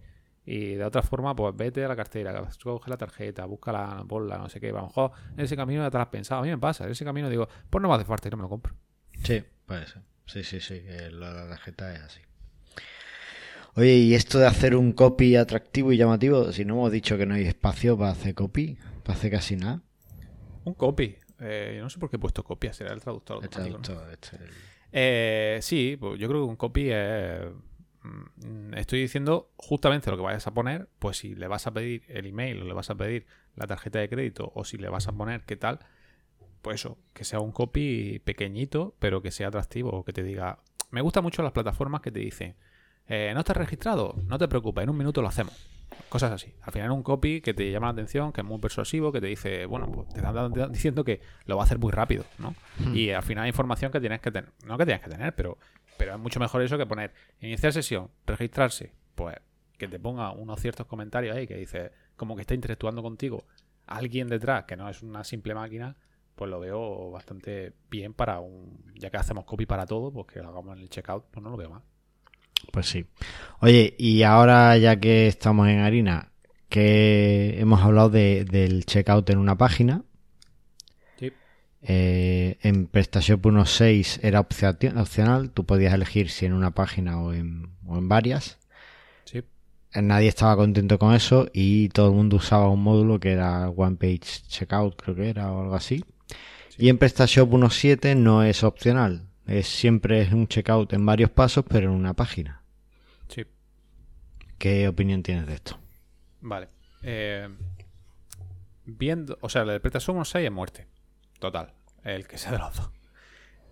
Y 0.47 0.75
de 0.75 0.85
otra 0.85 1.03
forma, 1.03 1.35
pues 1.35 1.55
vete 1.57 1.85
a 1.85 1.89
la 1.89 1.97
cartera, 1.97 2.49
coge 2.63 2.89
la 2.89 2.97
tarjeta, 2.97 3.45
búscala, 3.45 4.05
ponla, 4.09 4.39
no 4.39 4.49
sé 4.49 4.61
qué. 4.61 4.71
A 4.71 4.75
lo 4.75 4.83
mejor 4.83 5.11
en 5.37 5.41
ese 5.45 5.57
camino 5.57 5.83
ya 5.83 5.91
te 5.91 5.97
lo 5.99 6.03
has 6.03 6.09
pensado. 6.09 6.41
A 6.41 6.45
mí 6.45 6.51
me 6.51 6.59
pasa, 6.59 6.85
en 6.85 6.93
ese 6.93 7.05
camino 7.05 7.29
digo, 7.29 7.49
pues 7.69 7.83
no 7.83 7.89
me 7.89 7.95
hace 7.95 8.05
falta 8.05 8.29
y 8.29 8.31
no 8.31 8.37
me 8.37 8.45
lo 8.45 8.49
compro. 8.49 8.73
Sí, 9.25 9.43
puede 9.67 9.87
ser. 9.87 10.03
Sí, 10.27 10.45
sí, 10.45 10.61
sí. 10.61 10.83
la 11.11 11.49
tarjeta 11.49 11.93
es 11.93 12.01
así. 12.01 12.21
Oye, 13.75 13.95
¿y 13.95 14.15
esto 14.15 14.39
de 14.39 14.47
hacer 14.47 14.75
un 14.75 14.93
copy 14.93 15.37
atractivo 15.37 15.93
y 15.93 15.99
llamativo? 15.99 16.51
Si 16.53 16.65
no 16.65 16.75
hemos 16.75 16.93
dicho 16.93 17.19
que 17.19 17.27
no 17.27 17.35
hay 17.35 17.45
espacio 17.45 17.99
para 17.99 18.13
hacer 18.13 18.35
copy, 18.35 18.79
para 19.05 19.19
hacer 19.19 19.31
casi 19.31 19.57
nada. 19.57 19.83
Un 20.65 20.75
copy. 20.75 21.17
Eh, 21.41 21.75
yo 21.77 21.83
no 21.83 21.91
sé 21.91 21.99
por 21.99 22.09
qué 22.09 22.17
he 22.17 22.19
puesto 22.19 22.43
copia, 22.43 22.73
será 22.73 22.95
el 22.95 23.01
traductor 23.01 23.43
El 23.43 23.51
traductor, 23.51 24.11
este, 24.11 24.39
Eh, 24.93 25.59
sí, 25.61 25.99
pues 26.01 26.19
yo 26.19 26.27
creo 26.29 26.45
que 26.45 26.49
un 26.49 26.57
copy 26.57 26.91
es. 26.91 27.41
Mm, 28.07 28.75
Estoy 28.75 29.01
diciendo 29.01 29.51
justamente 29.57 30.11
lo 30.11 30.17
que 30.17 30.23
vayas 30.23 30.47
a 30.47 30.55
poner, 30.55 30.89
pues 30.99 31.19
si 31.19 31.35
le 31.35 31.49
vas 31.49 31.67
a 31.67 31.73
pedir 31.73 32.03
el 32.09 32.27
email 32.27 32.63
o 32.63 32.65
le 32.65 32.75
vas 32.75 32.91
a 32.91 32.95
pedir 32.95 33.27
la 33.55 33.67
tarjeta 33.67 33.99
de 33.99 34.09
crédito 34.09 34.53
o 34.55 34.65
si 34.65 34.77
le 34.77 34.89
vas 34.89 35.09
a 35.09 35.13
poner 35.13 35.45
qué 35.45 35.57
tal, 35.57 35.81
pues 36.63 36.81
eso, 36.81 36.99
que 37.13 37.25
sea 37.25 37.41
un 37.41 37.53
copy 37.53 38.19
pequeñito, 38.21 38.97
pero 38.99 39.23
que 39.23 39.31
sea 39.31 39.49
atractivo, 39.49 39.91
o 39.91 40.05
que 40.05 40.13
te 40.13 40.23
diga. 40.23 40.59
Me 40.91 41.01
gustan 41.01 41.23
mucho 41.23 41.43
las 41.43 41.53
plataformas 41.53 42.01
que 42.01 42.11
te 42.11 42.21
dicen, 42.21 42.57
eh, 43.09 43.31
¿no 43.35 43.41
estás 43.41 43.57
registrado? 43.57 44.17
No 44.27 44.37
te 44.39 44.49
preocupes, 44.49 44.83
en 44.83 44.91
un 44.91 44.97
minuto 44.97 45.23
lo 45.23 45.29
hacemos. 45.29 45.55
Cosas 46.09 46.33
así. 46.33 46.53
Al 46.63 46.73
final 46.73 46.91
un 46.91 47.03
copy 47.03 47.41
que 47.41 47.55
te 47.55 47.71
llama 47.71 47.87
la 47.87 47.93
atención, 47.93 48.33
que 48.33 48.41
es 48.41 48.47
muy 48.47 48.59
persuasivo, 48.59 49.13
que 49.13 49.21
te 49.21 49.29
dice, 49.29 49.67
bueno, 49.67 49.91
pues 49.91 50.09
te 50.09 50.17
están 50.17 50.73
diciendo 50.73 51.05
que 51.05 51.21
lo 51.45 51.57
va 51.57 51.63
a 51.63 51.67
hacer 51.67 51.79
muy 51.79 51.93
rápido, 51.93 52.25
¿no? 52.39 52.55
Y 52.93 53.11
al 53.11 53.23
final 53.23 53.47
información 53.47 53.93
que 53.93 54.01
tienes 54.01 54.21
que 54.21 54.31
tener. 54.31 54.51
No 54.65 54.77
que 54.77 54.85
tienes 54.85 55.03
que 55.03 55.11
tener, 55.11 55.35
pero, 55.35 55.59
pero 55.99 56.15
es 56.15 56.19
mucho 56.21 56.41
mejor 56.41 56.63
eso 56.63 56.79
que 56.79 56.87
poner 56.87 57.13
iniciar 57.41 57.73
sesión, 57.73 58.11
registrarse, 58.27 58.93
pues 59.15 59.37
que 59.79 59.89
te 59.89 59.99
ponga 59.99 60.31
unos 60.33 60.61
ciertos 60.61 60.87
comentarios 60.87 61.37
ahí 61.37 61.47
que 61.47 61.57
dice, 61.57 61.91
como 62.17 62.35
que 62.35 62.43
está 62.43 62.55
interactuando 62.55 63.03
contigo 63.03 63.45
alguien 63.87 64.29
detrás, 64.29 64.65
que 64.65 64.77
no 64.77 64.89
es 64.89 65.03
una 65.03 65.23
simple 65.23 65.55
máquina, 65.55 65.97
pues 66.35 66.51
lo 66.51 66.59
veo 66.61 67.11
bastante 67.11 67.73
bien 67.91 68.13
para 68.15 68.41
un. 68.41 68.83
Ya 68.95 69.11
que 69.11 69.17
hacemos 69.17 69.45
copy 69.45 69.65
para 69.67 69.87
todo, 69.87 70.11
pues 70.13 70.27
que 70.27 70.41
lo 70.41 70.49
hagamos 70.49 70.77
en 70.77 70.83
el 70.83 70.89
checkout, 70.91 71.25
pues 71.31 71.43
no 71.43 71.51
lo 71.51 71.57
veo 71.57 71.71
mal. 71.71 71.83
Pues 72.73 72.87
sí. 72.87 73.07
Oye, 73.61 73.95
y 73.99 74.23
ahora 74.23 74.77
ya 74.77 74.99
que 74.99 75.29
estamos 75.29 75.69
en 75.69 75.79
harina, 75.81 76.33
que 76.69 77.61
hemos 77.61 77.81
hablado 77.83 78.11
de- 78.11 78.45
del 78.45 78.85
checkout 78.87 79.31
en 79.31 79.39
una 79.39 79.57
página. 79.57 80.03
Eh, 81.89 82.59
en 82.63 82.87
PrestaShop 82.89 83.45
1.6 83.47 84.19
era 84.23 84.41
opcio- 84.41 85.01
opcional, 85.01 85.51
tú 85.51 85.65
podías 85.65 85.95
elegir 85.95 86.31
si 86.31 86.45
en 86.47 86.53
una 86.53 86.73
página 86.73 87.21
o 87.21 87.33
en, 87.33 87.71
o 87.87 87.97
en 87.97 88.09
varias. 88.09 88.59
Sí. 89.25 89.43
Eh, 89.93 90.03
Nadie 90.03 90.29
estaba 90.29 90.57
contento 90.57 90.99
con 90.99 91.15
eso 91.15 91.49
y 91.53 91.89
todo 91.91 92.09
el 92.09 92.15
mundo 92.17 92.37
usaba 92.39 92.69
un 92.69 92.83
módulo 92.83 93.21
que 93.21 93.33
era 93.33 93.69
One 93.71 93.97
Page 93.97 94.43
Checkout, 94.49 95.01
creo 95.01 95.15
que 95.15 95.29
era 95.29 95.53
o 95.53 95.63
algo 95.63 95.75
así. 95.77 96.05
Y 96.79 96.89
en 96.89 96.99
PrestaShop 96.99 97.49
1.7 97.53 98.17
no 98.17 98.43
es 98.43 98.65
opcional, 98.65 99.29
es 99.47 99.67
siempre 99.69 100.21
es 100.23 100.33
un 100.33 100.49
checkout 100.49 100.93
en 100.93 101.07
varios 101.07 101.31
pasos, 101.31 101.65
pero 101.69 101.89
en 101.89 101.97
una 101.97 102.15
página. 102.15 102.63
Sí. 103.29 103.45
¿Qué 104.59 104.89
opinión 104.89 105.23
tienes 105.23 105.47
de 105.47 105.55
esto? 105.55 105.79
Vale. 106.41 106.69
Eh, 107.03 107.49
viendo, 108.85 109.39
o 109.41 109.49
sea, 109.49 109.63
el 109.63 109.69
de 109.69 109.81
PrestaShop 109.81 110.17
1.6 110.17 110.41
es 110.45 110.53
muerte. 110.53 110.87
Total. 111.39 111.73
El 112.05 112.27
que 112.27 112.39
sea 112.39 112.53
de 112.53 112.59
los 112.59 112.77
dos. 112.77 112.91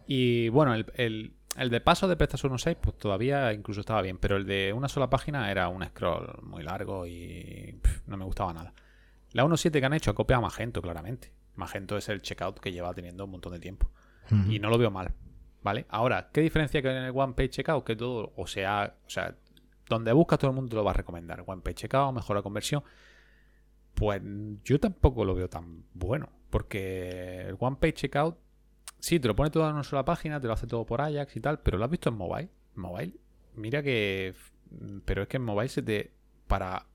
Y 0.06 0.48
bueno, 0.50 0.74
el, 0.74 0.86
el, 0.94 1.34
el 1.56 1.70
de 1.70 1.80
paso 1.80 2.08
de 2.08 2.16
PrestaShop 2.16 2.52
1.6 2.52 2.76
pues 2.80 2.98
todavía 2.98 3.52
incluso 3.52 3.80
estaba 3.80 4.02
bien, 4.02 4.18
pero 4.18 4.36
el 4.36 4.46
de 4.46 4.72
una 4.72 4.88
sola 4.88 5.08
página 5.08 5.50
era 5.50 5.68
un 5.68 5.84
scroll 5.84 6.40
muy 6.42 6.62
largo 6.62 7.06
y 7.06 7.78
pff, 7.80 8.08
no 8.08 8.16
me 8.16 8.24
gustaba 8.24 8.52
nada. 8.52 8.74
La 9.32 9.44
1.7 9.44 9.80
que 9.80 9.84
han 9.84 9.94
hecho 9.94 10.10
ha 10.10 10.14
copiado 10.14 10.38
a 10.38 10.42
Magento, 10.42 10.80
claramente. 10.82 11.32
Magento 11.56 11.96
es 11.96 12.08
el 12.08 12.22
checkout 12.22 12.60
que 12.60 12.72
lleva 12.72 12.92
teniendo 12.94 13.24
un 13.24 13.32
montón 13.32 13.52
de 13.52 13.60
tiempo. 13.60 13.90
Y 14.48 14.58
no 14.58 14.70
lo 14.70 14.78
veo 14.78 14.90
mal. 14.90 15.12
¿Vale? 15.62 15.86
Ahora, 15.88 16.30
¿qué 16.32 16.40
diferencia 16.40 16.80
que 16.80 16.88
en 16.88 17.04
el 17.04 17.12
One 17.14 17.34
Page 17.34 17.50
Checkout? 17.50 17.84
Que 17.84 17.96
todo, 17.96 18.32
o 18.36 18.46
sea, 18.46 18.96
o 19.06 19.10
sea, 19.10 19.34
donde 19.88 20.12
buscas 20.12 20.38
todo 20.38 20.50
el 20.50 20.54
mundo 20.54 20.70
te 20.70 20.76
lo 20.76 20.84
va 20.84 20.92
a 20.92 20.94
recomendar. 20.94 21.42
One 21.46 21.62
Page 21.62 21.74
Checkout, 21.74 22.14
mejora 22.14 22.42
conversión. 22.42 22.82
Pues 23.94 24.22
yo 24.64 24.80
tampoco 24.80 25.24
lo 25.24 25.34
veo 25.34 25.48
tan 25.48 25.84
bueno. 25.94 26.28
Porque 26.54 27.40
el 27.48 27.56
One 27.58 27.78
Page 27.80 27.94
Checkout, 27.94 28.38
sí, 29.00 29.18
te 29.18 29.26
lo 29.26 29.34
pone 29.34 29.50
todo 29.50 29.68
en 29.68 29.74
una 29.74 29.82
sola 29.82 30.04
página, 30.04 30.40
te 30.40 30.46
lo 30.46 30.52
hace 30.52 30.68
todo 30.68 30.86
por 30.86 31.00
Ajax 31.00 31.34
y 31.34 31.40
tal, 31.40 31.58
pero 31.58 31.78
lo 31.78 31.84
has 31.84 31.90
visto 31.90 32.10
en 32.10 32.14
mobile. 32.14 32.48
Mobile, 32.76 33.12
mira 33.56 33.82
que. 33.82 34.36
Pero 35.04 35.22
es 35.22 35.28
que 35.28 35.38
en 35.38 35.42
mobile 35.42 35.68
se 35.68 35.82
te. 35.82 36.12
Para 36.46 36.86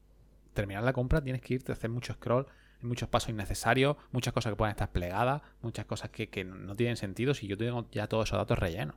terminar 0.54 0.84
la 0.84 0.94
compra 0.94 1.22
tienes 1.22 1.42
que 1.42 1.56
irte 1.56 1.74
a 1.74 1.76
hacer 1.76 1.90
mucho 1.90 2.14
scroll, 2.14 2.48
muchos 2.80 3.10
pasos 3.10 3.32
innecesarios, 3.32 3.98
muchas 4.14 4.34
cosas 4.34 4.54
que 4.54 4.56
pueden 4.56 4.72
estar 4.72 4.94
plegadas, 4.94 5.42
muchas 5.62 5.86
cosas 5.86 6.10
que, 6.10 6.30
que 6.30 6.46
no 6.46 6.78
tienen 6.78 6.96
sentido 6.96 7.34
si 7.34 7.46
yo 7.46 7.58
tengo 7.58 7.86
ya 7.92 8.08
todos 8.08 8.30
esos 8.30 8.38
datos 8.38 8.58
rellenos. 8.58 8.96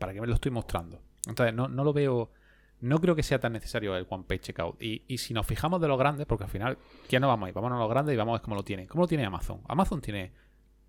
¿Para 0.00 0.12
qué 0.12 0.20
me 0.20 0.26
lo 0.26 0.34
estoy 0.34 0.50
mostrando? 0.50 1.00
Entonces, 1.28 1.54
no, 1.54 1.68
no 1.68 1.84
lo 1.84 1.92
veo. 1.92 2.32
No 2.80 3.00
creo 3.00 3.14
que 3.14 3.22
sea 3.22 3.38
tan 3.38 3.52
necesario 3.52 3.96
el 3.96 4.06
One 4.08 4.24
Page 4.26 4.40
Checkout. 4.40 4.82
Y, 4.82 5.04
y 5.06 5.18
si 5.18 5.34
nos 5.34 5.46
fijamos 5.46 5.80
de 5.80 5.88
los 5.88 5.98
grandes, 5.98 6.26
porque 6.26 6.44
al 6.44 6.50
final, 6.50 6.78
¿quién 7.08 7.20
no 7.20 7.28
vamos 7.28 7.46
a 7.46 7.48
ir? 7.50 7.54
Vamos 7.54 7.72
a 7.72 7.76
los 7.76 7.90
grandes 7.90 8.14
y 8.14 8.16
vamos 8.16 8.32
a 8.32 8.38
ver 8.38 8.42
cómo 8.42 8.56
lo 8.56 8.62
tienen. 8.62 8.86
¿Cómo 8.86 9.04
lo 9.04 9.08
tiene 9.08 9.24
Amazon? 9.24 9.60
Amazon 9.68 10.00
tiene 10.00 10.32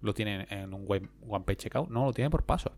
lo 0.02 0.14
tiene 0.14 0.48
en 0.50 0.74
un 0.74 0.86
web, 0.86 1.10
One 1.28 1.46
Page 1.46 1.58
Checkout. 1.58 1.90
No, 1.90 2.06
lo 2.06 2.14
tiene 2.14 2.30
por 2.30 2.44
pasos. 2.44 2.74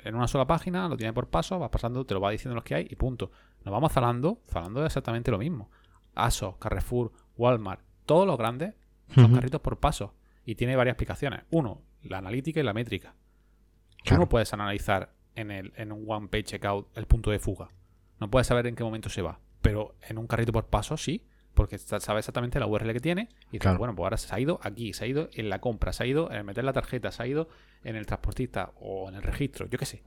En 0.00 0.14
una 0.14 0.28
sola 0.28 0.46
página, 0.46 0.88
lo 0.88 0.96
tiene 0.96 1.12
por 1.12 1.28
pasos, 1.28 1.60
va 1.60 1.70
pasando, 1.70 2.04
te 2.04 2.14
lo 2.14 2.20
va 2.20 2.30
diciendo 2.30 2.54
los 2.54 2.64
que 2.64 2.74
hay 2.74 2.86
y 2.88 2.96
punto. 2.96 3.30
Nos 3.64 3.72
vamos 3.72 3.92
zalando, 3.92 4.40
zalando 4.48 4.84
exactamente 4.84 5.30
lo 5.30 5.38
mismo. 5.38 5.70
ASOS, 6.14 6.56
Carrefour, 6.56 7.12
Walmart, 7.36 7.80
todos 8.06 8.26
los 8.26 8.36
grandes 8.36 8.74
Son 9.14 9.34
carritos 9.34 9.60
por 9.60 9.78
paso. 9.78 10.14
Y 10.44 10.54
tiene 10.54 10.76
varias 10.76 10.94
aplicaciones. 10.94 11.42
Uno, 11.50 11.82
la 12.02 12.18
analítica 12.18 12.60
y 12.60 12.62
la 12.62 12.72
métrica. 12.72 13.14
Tú 14.04 14.16
no 14.16 14.28
puedes 14.28 14.52
analizar 14.52 15.12
en, 15.34 15.50
el, 15.50 15.72
en 15.76 15.92
un 15.92 16.04
one 16.08 16.28
page 16.28 16.44
checkout 16.44 16.96
el 16.96 17.06
punto 17.06 17.30
de 17.30 17.38
fuga. 17.38 17.68
No 18.22 18.30
puedes 18.30 18.46
saber 18.46 18.68
en 18.68 18.76
qué 18.76 18.84
momento 18.84 19.08
se 19.08 19.20
va. 19.20 19.40
Pero 19.62 19.96
en 20.08 20.16
un 20.16 20.28
carrito 20.28 20.52
por 20.52 20.66
paso 20.66 20.96
sí, 20.96 21.26
porque 21.54 21.76
sabe 21.76 22.20
exactamente 22.20 22.60
la 22.60 22.68
URL 22.68 22.92
que 22.92 23.00
tiene. 23.00 23.28
Y 23.50 23.58
dices, 23.58 23.76
bueno, 23.76 23.96
pues 23.96 24.04
ahora 24.04 24.16
se 24.16 24.32
ha 24.32 24.38
ido 24.38 24.60
aquí, 24.62 24.92
se 24.92 25.04
ha 25.04 25.08
ido 25.08 25.28
en 25.32 25.48
la 25.48 25.60
compra, 25.60 25.92
se 25.92 26.04
ha 26.04 26.06
ido 26.06 26.30
en 26.30 26.46
meter 26.46 26.62
la 26.62 26.72
tarjeta, 26.72 27.10
se 27.10 27.20
ha 27.20 27.26
ido 27.26 27.48
en 27.82 27.96
el 27.96 28.06
transportista 28.06 28.74
o 28.80 29.08
en 29.08 29.16
el 29.16 29.24
registro, 29.24 29.66
yo 29.66 29.76
qué 29.76 29.86
sé. 29.86 30.04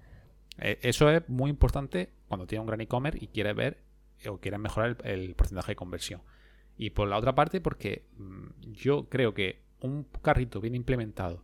Eh, 0.59 0.79
eso 0.81 1.09
es 1.09 1.27
muy 1.27 1.49
importante 1.49 2.13
cuando 2.29 2.47
tienes 2.47 2.61
un 2.61 2.67
gran 2.67 2.79
e-commerce 2.79 3.19
y 3.21 3.27
quieres 3.27 3.53
ver 3.53 3.83
o 4.29 4.37
quieres 4.37 4.61
mejorar 4.61 4.95
el, 5.03 5.35
porcentaje 5.35 5.73
de 5.73 5.75
conversión. 5.75 6.21
Y 6.77 6.91
por 6.91 7.09
la 7.09 7.17
otra 7.17 7.35
parte, 7.35 7.59
porque 7.59 8.05
mm, 8.15 8.71
yo 8.71 9.09
creo 9.09 9.33
que 9.33 9.61
un 9.81 10.07
carrito 10.21 10.61
bien 10.61 10.73
implementado, 10.73 11.43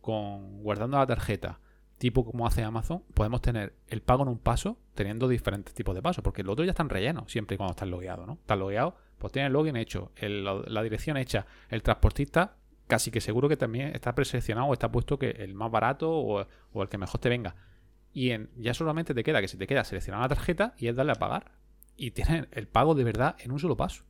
con 0.00 0.62
guardando 0.62 0.98
la 0.98 1.06
tarjeta, 1.08 1.58
tipo 2.02 2.24
como 2.24 2.48
hace 2.48 2.64
Amazon, 2.64 3.04
podemos 3.14 3.40
tener 3.42 3.74
el 3.86 4.02
pago 4.02 4.24
en 4.24 4.28
un 4.28 4.38
paso 4.38 4.76
teniendo 4.96 5.28
diferentes 5.28 5.72
tipos 5.72 5.94
de 5.94 6.02
pasos, 6.02 6.24
porque 6.24 6.42
los 6.42 6.54
otros 6.54 6.66
ya 6.66 6.72
están 6.72 6.88
rellenos 6.88 7.30
siempre 7.30 7.54
y 7.54 7.58
cuando 7.58 7.70
estás 7.70 7.88
logueado, 7.88 8.26
¿no? 8.26 8.32
Estás 8.32 8.58
logueado, 8.58 8.96
pues 9.18 9.32
tienes 9.32 9.50
el 9.50 9.52
login 9.52 9.76
hecho, 9.76 10.10
la 10.18 10.82
dirección 10.82 11.16
hecha, 11.16 11.46
el 11.68 11.80
transportista 11.84 12.56
casi 12.88 13.12
que 13.12 13.20
seguro 13.20 13.48
que 13.48 13.56
también 13.56 13.94
está 13.94 14.16
preseleccionado 14.16 14.66
o 14.66 14.72
está 14.72 14.90
puesto 14.90 15.16
que 15.16 15.30
el 15.30 15.54
más 15.54 15.70
barato 15.70 16.10
o, 16.10 16.40
el 16.82 16.88
que 16.88 16.98
mejor 16.98 17.20
te 17.20 17.28
venga. 17.28 17.54
Y 18.12 18.30
en, 18.30 18.50
ya 18.56 18.74
solamente 18.74 19.14
te 19.14 19.22
queda 19.22 19.40
que 19.40 19.46
se 19.46 19.56
te 19.56 19.68
queda 19.68 19.84
seleccionar 19.84 20.22
la 20.22 20.28
tarjeta 20.28 20.74
y 20.78 20.88
es 20.88 20.96
darle 20.96 21.12
a 21.12 21.14
pagar. 21.14 21.52
Y 21.96 22.10
tienes 22.10 22.48
el 22.50 22.66
pago 22.66 22.96
de 22.96 23.04
verdad 23.04 23.36
en 23.38 23.52
un 23.52 23.60
solo 23.60 23.76
paso. 23.76 24.02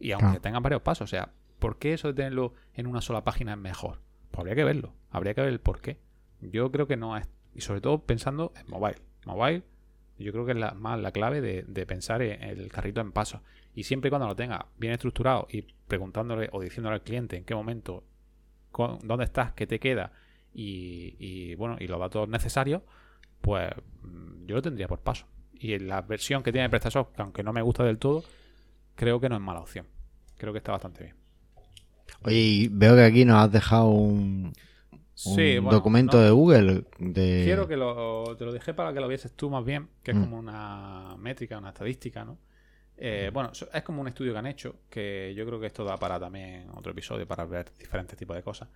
Y 0.00 0.10
aunque 0.10 0.40
tengan 0.40 0.64
varios 0.64 0.82
pasos, 0.82 1.04
o 1.04 1.06
sea, 1.06 1.30
¿por 1.60 1.78
qué 1.78 1.92
eso 1.92 2.08
de 2.08 2.14
tenerlo 2.14 2.54
en 2.74 2.88
una 2.88 3.00
sola 3.00 3.22
página 3.22 3.52
es 3.52 3.58
mejor? 3.58 4.00
Pues 4.32 4.40
habría 4.40 4.56
que 4.56 4.64
verlo, 4.64 4.92
habría 5.12 5.34
que 5.34 5.40
ver 5.42 5.50
el 5.50 5.60
por 5.60 5.80
qué. 5.80 6.00
Yo 6.40 6.70
creo 6.70 6.86
que 6.86 6.96
no 6.96 7.16
es. 7.16 7.28
Y 7.54 7.60
sobre 7.60 7.80
todo 7.80 8.02
pensando 8.02 8.52
en 8.56 8.70
mobile. 8.70 9.00
Mobile, 9.26 9.62
yo 10.18 10.32
creo 10.32 10.46
que 10.46 10.52
es 10.52 10.58
la, 10.58 10.72
más 10.72 10.98
la 11.00 11.12
clave 11.12 11.40
de, 11.40 11.86
pensar 11.86 12.22
en 12.22 12.42
el 12.42 12.70
carrito 12.70 13.00
en 13.00 13.12
paso. 13.12 13.42
Y 13.74 13.84
siempre 13.84 14.08
y 14.08 14.10
cuando 14.10 14.26
lo 14.26 14.36
tenga 14.36 14.66
bien 14.76 14.92
estructurado 14.92 15.46
y 15.50 15.62
preguntándole 15.62 16.48
o 16.52 16.60
diciéndole 16.60 16.94
al 16.94 17.02
cliente 17.02 17.36
en 17.36 17.44
qué 17.44 17.54
momento, 17.54 18.04
dónde 19.02 19.24
estás, 19.24 19.52
qué 19.52 19.66
te 19.66 19.78
queda 19.78 20.12
y, 20.52 21.54
bueno, 21.54 21.76
y 21.78 21.86
los 21.86 22.00
datos 22.00 22.28
necesarios, 22.28 22.82
pues 23.40 23.70
mm, 24.02 24.46
yo 24.46 24.56
lo 24.56 24.62
tendría 24.62 24.88
por 24.88 25.00
paso. 25.00 25.26
Y 25.52 25.78
la 25.78 26.02
versión 26.02 26.42
que 26.42 26.52
tiene 26.52 26.68
PrestaShop, 26.68 27.14
que 27.14 27.22
aunque 27.22 27.42
no 27.42 27.52
me 27.52 27.62
gusta 27.62 27.84
del 27.84 27.98
todo, 27.98 28.24
creo 28.94 29.20
que 29.20 29.28
no 29.28 29.36
es 29.36 29.40
mala 29.40 29.60
opción. 29.60 29.86
Creo 30.36 30.52
que 30.52 30.58
está 30.58 30.72
bastante 30.72 31.04
bien. 31.04 31.16
Oye, 32.22 32.68
veo 32.70 32.96
que 32.96 33.04
aquí 33.04 33.24
nos 33.24 33.44
has 33.44 33.52
dejado 33.52 33.88
un, 33.88 34.52
documento 35.62 36.20
de 36.20 36.30
Google. 36.30 36.84
De... 36.98 37.42
Quiero 37.44 37.66
que 37.66 37.76
lo, 37.76 38.36
te 38.36 38.44
lo 38.44 38.52
dejé 38.52 38.74
para 38.74 38.92
que 38.92 39.00
lo 39.00 39.08
vieses 39.08 39.32
tú 39.32 39.50
más 39.50 39.64
bien, 39.64 39.88
que 40.02 40.12
es 40.12 40.16
mm. 40.16 40.20
como 40.20 40.38
una 40.38 41.16
métrica, 41.18 41.58
una 41.58 41.70
estadística, 41.70 42.24
¿no? 42.24 42.38
Eh, 43.00 43.30
bueno, 43.32 43.52
es 43.72 43.82
como 43.82 44.00
un 44.00 44.08
estudio 44.08 44.32
que 44.32 44.38
han 44.38 44.46
hecho, 44.46 44.74
que 44.90 45.32
yo 45.36 45.46
creo 45.46 45.60
que 45.60 45.66
esto 45.66 45.84
da 45.84 45.96
para 45.96 46.18
también 46.18 46.68
otro 46.74 46.90
episodio 46.92 47.28
para 47.28 47.44
ver 47.44 47.70
diferentes 47.78 48.18
tipos 48.18 48.36
de 48.36 48.42
cosas. 48.42 48.68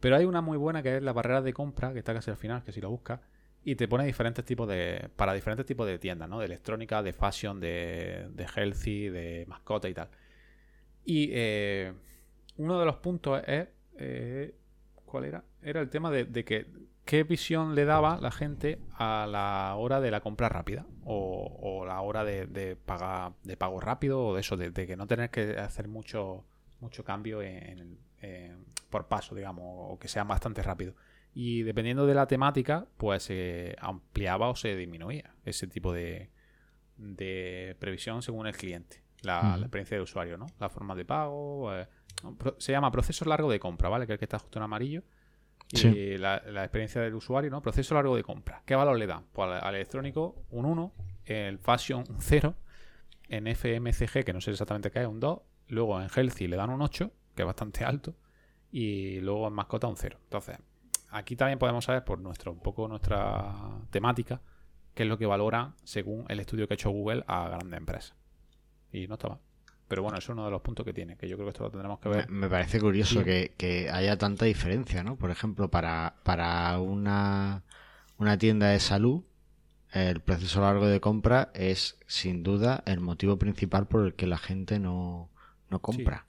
Pero 0.00 0.16
hay 0.16 0.24
una 0.24 0.40
muy 0.40 0.56
buena 0.56 0.82
que 0.82 0.96
es 0.96 1.02
la 1.02 1.12
barrera 1.12 1.42
de 1.42 1.52
compra, 1.52 1.92
que 1.92 1.98
está 1.98 2.14
casi 2.14 2.30
al 2.30 2.36
final, 2.36 2.62
que 2.62 2.72
si 2.72 2.80
lo 2.80 2.88
buscas, 2.88 3.20
y 3.64 3.74
te 3.74 3.88
pone 3.88 4.04
diferentes 4.06 4.44
tipos 4.44 4.68
de. 4.68 5.10
para 5.16 5.34
diferentes 5.34 5.66
tipos 5.66 5.86
de 5.86 5.98
tiendas, 5.98 6.28
¿no? 6.28 6.38
De 6.38 6.46
electrónica, 6.46 7.02
de 7.02 7.12
fashion, 7.12 7.60
de, 7.60 8.28
de 8.30 8.46
healthy, 8.56 9.08
de 9.08 9.44
mascota 9.46 9.88
y 9.88 9.94
tal. 9.94 10.08
Y 11.04 11.28
eh, 11.32 11.92
uno 12.56 12.78
de 12.78 12.86
los 12.86 12.96
puntos 12.96 13.42
es. 13.46 13.68
Eh, 13.98 14.54
¿Cuál 15.08 15.24
era? 15.24 15.44
Era 15.62 15.80
el 15.80 15.88
tema 15.88 16.10
de, 16.10 16.44
que 16.44 16.66
qué 17.06 17.22
visión 17.24 17.74
le 17.74 17.86
daba 17.86 18.20
la 18.20 18.30
gente 18.30 18.78
a 18.92 19.26
la 19.26 19.74
hora 19.76 20.00
de 20.00 20.10
la 20.10 20.20
compra 20.20 20.50
rápida 20.50 20.84
o, 21.04 21.84
la 21.86 22.00
hora 22.02 22.24
de, 22.24 22.76
pagar, 22.76 23.32
de 23.42 23.56
pago 23.56 23.80
rápido 23.80 24.26
o 24.26 24.34
de 24.34 24.42
eso, 24.42 24.56
de, 24.58 24.72
que 24.72 24.96
no 24.96 25.06
tener 25.06 25.30
que 25.30 25.56
hacer 25.56 25.88
mucho, 25.88 26.44
mucho 26.80 27.04
cambio 27.04 27.40
en, 27.40 27.98
por 28.90 29.08
paso, 29.08 29.34
digamos, 29.34 29.64
o 29.64 29.98
que 29.98 30.08
sea 30.08 30.24
bastante 30.24 30.62
rápido. 30.62 30.94
Y 31.32 31.62
dependiendo 31.62 32.06
de 32.06 32.14
la 32.14 32.26
temática, 32.26 32.86
pues 32.98 33.22
se 33.22 33.76
ampliaba 33.80 34.50
o 34.50 34.56
se 34.56 34.76
disminuía 34.76 35.34
ese 35.44 35.66
tipo 35.66 35.94
de, 35.94 36.28
previsión 37.78 38.20
según 38.20 38.46
el 38.46 38.56
cliente, 38.56 39.02
la, 39.22 39.56
experiencia 39.58 39.96
de 39.96 40.02
usuario, 40.02 40.36
¿no? 40.36 40.46
La 40.58 40.68
forma 40.68 40.94
de 40.94 41.06
pago. 41.06 41.74
Eh, 41.74 41.88
se 42.58 42.72
llama 42.72 42.90
proceso 42.90 43.24
largo 43.24 43.50
de 43.50 43.60
compra, 43.60 43.88
¿vale? 43.88 44.06
Que 44.06 44.12
es 44.12 44.14
el 44.14 44.18
que 44.18 44.24
está 44.24 44.38
justo 44.38 44.58
en 44.58 44.64
amarillo. 44.64 45.02
Y 45.70 46.16
la, 46.16 46.36
experiencia 46.36 47.00
del 47.02 47.14
usuario, 47.14 47.50
¿no? 47.50 47.60
Proceso 47.60 47.94
largo 47.94 48.16
de 48.16 48.22
compra. 48.22 48.62
¿Qué 48.64 48.74
valor 48.74 48.98
le 48.98 49.06
dan? 49.06 49.24
Pues 49.32 49.62
al, 49.62 49.74
electrónico 49.74 50.44
un 50.50 50.64
1, 50.64 50.92
el 51.26 51.58
fashion 51.58 52.04
un 52.08 52.20
0, 52.20 52.54
en 53.28 53.46
FMCG, 53.46 54.24
que 54.24 54.32
no 54.32 54.40
sé 54.40 54.50
exactamente 54.50 54.90
qué 54.90 55.00
es, 55.00 55.06
un 55.06 55.20
2, 55.20 55.40
luego 55.68 56.00
en 56.00 56.08
healthy 56.08 56.48
le 56.48 56.56
dan 56.56 56.70
un 56.70 56.80
8, 56.80 57.12
que 57.34 57.42
es 57.42 57.46
bastante 57.46 57.84
alto, 57.84 58.14
y 58.72 59.20
luego 59.20 59.46
en 59.46 59.52
mascota 59.52 59.86
un 59.86 59.96
0. 59.96 60.18
Entonces, 60.24 60.58
aquí 61.10 61.36
también 61.36 61.58
podemos 61.58 61.84
saber 61.84 62.04
por 62.04 62.18
nuestro, 62.18 62.52
un 62.52 62.60
poco 62.60 62.88
nuestra 62.88 63.54
temática, 63.90 64.40
qué 64.94 65.02
es 65.02 65.08
lo 65.08 65.18
que 65.18 65.26
valora 65.26 65.74
según 65.84 66.24
el 66.28 66.40
estudio 66.40 66.66
que 66.66 66.74
ha 66.74 66.76
hecho 66.76 66.90
Google 66.90 67.24
a 67.26 67.48
grandes 67.48 67.78
empresas. 67.78 68.16
Y 68.90 69.06
no 69.06 69.14
está 69.14 69.28
mal. 69.28 69.38
Pero 69.88 70.02
bueno, 70.02 70.18
es 70.18 70.28
uno 70.28 70.44
de 70.44 70.50
los 70.50 70.60
puntos 70.60 70.84
que 70.84 70.92
tiene, 70.92 71.16
que 71.16 71.26
yo 71.26 71.36
creo 71.36 71.46
que 71.46 71.50
esto 71.52 71.64
lo 71.64 71.70
tendremos 71.70 71.98
que 71.98 72.10
ver. 72.10 72.28
Me, 72.28 72.48
parece 72.48 72.78
curioso 72.78 73.24
que, 73.24 73.90
haya 73.90 74.18
tanta 74.18 74.44
diferencia, 74.44 75.02
¿no? 75.02 75.16
Por 75.16 75.30
ejemplo, 75.30 75.70
para, 75.70 76.16
para 76.24 76.78
una, 76.78 77.62
una 78.18 78.36
tienda 78.36 78.68
de 78.68 78.80
salud, 78.80 79.22
el 79.92 80.20
proceso 80.20 80.60
largo 80.60 80.86
de 80.86 81.00
compra 81.00 81.50
es 81.54 81.98
sin 82.06 82.42
duda 82.42 82.82
el 82.84 83.00
motivo 83.00 83.38
principal 83.38 83.88
por 83.88 84.04
el 84.04 84.14
que 84.14 84.26
la 84.26 84.36
gente 84.36 84.78
no, 84.78 85.30
no 85.70 85.80
compra. 85.80 86.26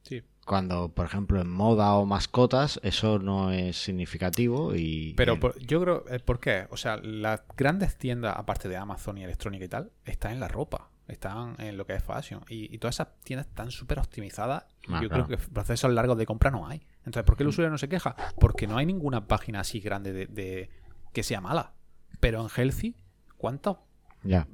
Sí. 0.00 0.22
Cuando, 0.46 0.88
por 0.88 1.04
ejemplo, 1.04 1.38
en 1.42 1.50
moda 1.50 1.92
o 1.96 2.06
mascotas, 2.06 2.80
eso 2.82 3.18
no 3.18 3.52
es 3.52 3.76
significativo 3.76 4.74
y... 4.74 5.12
Pero 5.18 5.38
yo 5.58 5.82
creo, 5.82 6.04
eh, 6.08 6.20
¿por 6.20 6.40
qué? 6.40 6.66
O 6.70 6.78
sea, 6.78 6.96
las 6.96 7.42
grandes 7.56 7.98
tiendas, 7.98 8.34
aparte 8.38 8.70
de 8.70 8.78
Amazon 8.78 9.18
y 9.18 9.24
electrónica 9.24 9.66
y 9.66 9.68
tal, 9.68 9.90
están 10.06 10.32
en 10.32 10.40
la 10.40 10.48
ropa 10.48 10.88
están 11.08 11.54
en 11.58 11.76
lo 11.76 11.86
que 11.86 11.94
es 11.94 12.02
fashion. 12.02 12.42
Y, 12.48 12.76
todas 12.78 12.96
esas 12.96 13.08
tiendas 13.22 13.46
están 13.46 13.70
súper 13.70 13.98
optimizadas. 13.98 14.64
Yo 15.00 15.08
creo 15.08 15.26
que 15.26 15.36
procesos 15.36 15.92
largos 15.92 16.18
de 16.18 16.26
compra 16.26 16.50
no 16.50 16.66
hay. 16.66 16.86
Entonces, 16.98 17.22
¿por 17.24 17.36
qué 17.36 17.42
el 17.42 17.48
mm. 17.48 17.50
usuario 17.50 17.70
no 17.70 17.78
se 17.78 17.88
queja? 17.88 18.16
Porque 18.40 18.66
no 18.66 18.76
hay 18.76 18.86
ninguna 18.86 19.26
página 19.26 19.60
así 19.60 19.80
grande 19.80 20.12
de, 20.12 20.70
que 21.12 21.22
sea 21.22 21.40
mala. 21.40 21.74
Pero 22.20 22.40
en 22.42 22.48
Healthy, 22.48 22.96
¿cuántos 23.36 23.78
ya. 24.22 24.48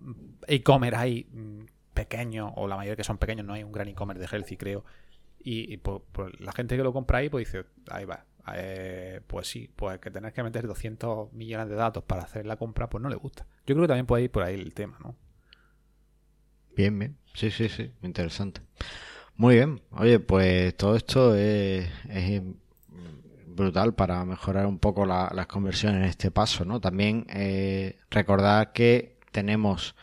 e-commerce 0.46 0.96
hay 0.96 1.26
mm, 1.32 1.64
pequeños? 1.94 2.52
O 2.56 2.68
la 2.68 2.76
mayoría 2.76 2.96
que 2.96 3.04
son 3.04 3.18
pequeños, 3.18 3.46
no 3.46 3.54
hay 3.54 3.62
un 3.62 3.72
gran 3.72 3.88
e-commerce 3.88 4.20
de 4.20 4.26
Healthy, 4.26 4.56
creo. 4.56 4.84
Y, 5.44 5.76
por, 5.78 6.04
la 6.40 6.52
gente 6.52 6.76
que 6.76 6.84
lo 6.84 6.92
compra 6.92 7.18
ahí, 7.18 7.28
pues 7.28 7.46
dice, 7.46 7.66
ahí 7.90 8.04
va. 8.04 8.24
Eh, 8.54 9.20
pues 9.26 9.48
sí, 9.48 9.70
pues 9.74 9.98
que 9.98 10.10
tener 10.10 10.32
que 10.32 10.42
meter 10.42 10.66
200 10.66 11.32
millones 11.32 11.68
de 11.68 11.74
datos 11.74 12.04
para 12.04 12.22
hacer 12.22 12.46
la 12.46 12.56
compra, 12.56 12.88
pues 12.88 13.02
no 13.02 13.08
le 13.08 13.16
gusta. 13.16 13.46
Yo 13.66 13.74
creo 13.74 13.82
que 13.82 13.88
también 13.88 14.06
puede 14.06 14.24
ir 14.24 14.30
por 14.30 14.42
ahí 14.42 14.54
el 14.54 14.74
tema, 14.74 14.98
¿no? 15.02 15.16
Bien, 16.76 16.98
bien. 16.98 17.16
Sí, 17.34 17.50
sí, 17.50 17.68
sí. 17.68 17.90
Interesante. 18.02 18.60
Muy 19.36 19.56
bien. 19.56 19.80
Oye, 19.92 20.20
pues 20.20 20.76
todo 20.76 20.96
esto 20.96 21.34
es, 21.34 21.88
brutal 23.46 23.94
para 23.94 24.24
mejorar 24.24 24.66
un 24.66 24.78
poco 24.78 25.04
las 25.04 25.46
conversiones 25.46 25.98
en 26.02 26.08
este 26.08 26.30
paso, 26.30 26.64
¿no? 26.64 26.80
También 26.80 27.26
eh, 27.28 27.98
recordar 28.10 28.72
que 28.72 29.18
tenemos 29.30 29.94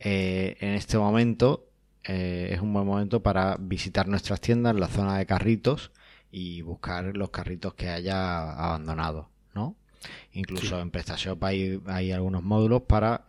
eh, 0.00 0.56
en 0.60 0.70
este 0.70 0.96
momento, 0.96 1.68
eh, 2.04 2.50
es 2.52 2.60
un 2.60 2.72
buen 2.72 2.86
momento 2.86 3.22
para 3.22 3.56
visitar 3.58 4.08
nuestras 4.08 4.40
tiendas 4.40 4.74
en 4.74 4.80
la 4.80 4.88
zona 4.88 5.18
de 5.18 5.26
carritos 5.26 5.90
y 6.30 6.62
buscar 6.62 7.16
los 7.16 7.30
carritos 7.30 7.74
que 7.74 7.88
haya 7.88 8.52
abandonado, 8.52 9.28
¿no? 9.54 9.76
Incluso 10.32 10.80
en 10.80 10.90
PrestaShop 10.90 11.42
hay, 11.44 11.82
hay 11.86 12.12
algunos 12.12 12.42
módulos 12.42 12.82
para 12.82 13.24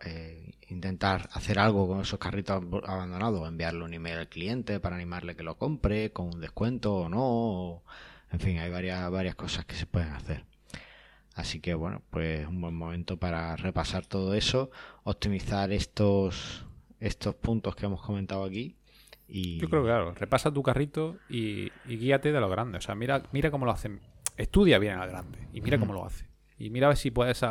intentar 0.70 1.28
hacer 1.32 1.58
algo 1.58 1.88
con 1.88 2.00
esos 2.00 2.18
carritos 2.18 2.62
abandonados, 2.84 3.48
enviarle 3.48 3.84
un 3.84 3.94
email 3.94 4.18
al 4.18 4.28
cliente 4.28 4.80
para 4.80 4.96
animarle 4.96 5.36
que 5.36 5.42
lo 5.42 5.56
compre 5.56 6.12
con 6.12 6.26
un 6.34 6.40
descuento 6.40 6.94
o 6.94 7.08
no. 7.08 7.82
En 8.32 8.40
fin, 8.40 8.58
hay 8.58 8.70
varias, 8.70 9.10
varias 9.10 9.34
cosas 9.34 9.64
que 9.64 9.74
se 9.74 9.86
pueden 9.86 10.10
hacer. 10.10 10.44
Así 11.34 11.60
que 11.60 11.74
bueno, 11.74 12.02
pues 12.10 12.46
un 12.46 12.60
buen 12.60 12.74
momento 12.74 13.16
para 13.16 13.56
repasar 13.56 14.06
todo 14.06 14.34
eso, 14.34 14.70
optimizar 15.04 15.72
estos, 15.72 16.64
estos 16.98 17.34
puntos 17.34 17.74
que 17.76 17.86
hemos 17.86 18.02
comentado 18.02 18.44
aquí. 18.44 18.76
Y... 19.28 19.58
Yo 19.58 19.68
creo 19.68 19.82
que 19.82 19.88
claro, 19.88 20.14
repasa 20.14 20.52
tu 20.52 20.62
carrito 20.62 21.16
y, 21.28 21.70
guíate 21.86 22.32
de 22.32 22.40
lo 22.40 22.48
grande. 22.48 22.78
O 22.78 22.80
sea, 22.80 22.94
mira, 22.94 23.22
mira 23.32 23.50
cómo 23.50 23.64
lo 23.64 23.72
hacen. 23.72 24.00
Estudia 24.36 24.78
bien 24.78 24.98
al 24.98 25.08
grande 25.08 25.38
y 25.52 25.60
mira 25.60 25.78
cómo 25.78 25.92
lo 25.92 26.04
hace. 26.04 26.26
Y 26.58 26.70
mira 26.70 26.86
a 26.86 26.90
ver 26.90 26.96
si 26.96 27.10
puedes 27.10 27.42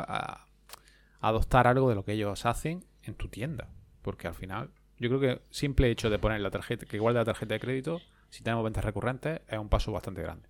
adoptar 1.22 1.67
algo 1.67 1.89
de 1.89 1.95
lo 1.95 2.03
que 2.03 2.13
ellos 2.13 2.45
hacen 2.45 2.84
en 3.10 3.16
tu 3.16 3.28
tienda. 3.28 3.68
Porque 4.01 4.28
al 4.28 4.36
final, 4.36 4.70
yo 4.97 5.10
creo 5.10 5.20
que 5.20 5.41
simple 5.49 5.91
hecho 5.91 6.10
de 6.10 6.20
poner 6.20 6.41
la 6.41 6.51
tarjeta, 6.51 6.86
que 6.86 6.99
guarde 6.99 7.20
la 7.20 7.26
tarjeta 7.26 7.53
de 7.53 7.60
crédito, 7.60 8.01
si 8.30 8.43
tenemos 8.43 8.64
ventas 8.64 8.86
recurrentes, 8.86 9.41
es 9.47 9.60
un 9.60 9.70
paso 9.70 9.91
bastante 9.91 10.22
grande. 10.22 10.47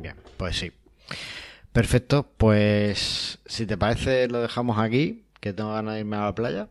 Bien, 0.00 0.16
pues 0.36 0.56
sí. 0.56 0.72
Perfecto, 1.72 2.28
pues 2.36 3.38
si 3.46 3.66
te 3.66 3.78
parece 3.78 4.28
lo 4.28 4.40
dejamos 4.40 4.78
aquí, 4.78 5.24
que 5.40 5.52
tengo 5.52 5.72
ganas 5.72 5.94
de 5.94 6.00
irme 6.00 6.16
a 6.16 6.26
la 6.26 6.34
playa. 6.34 6.68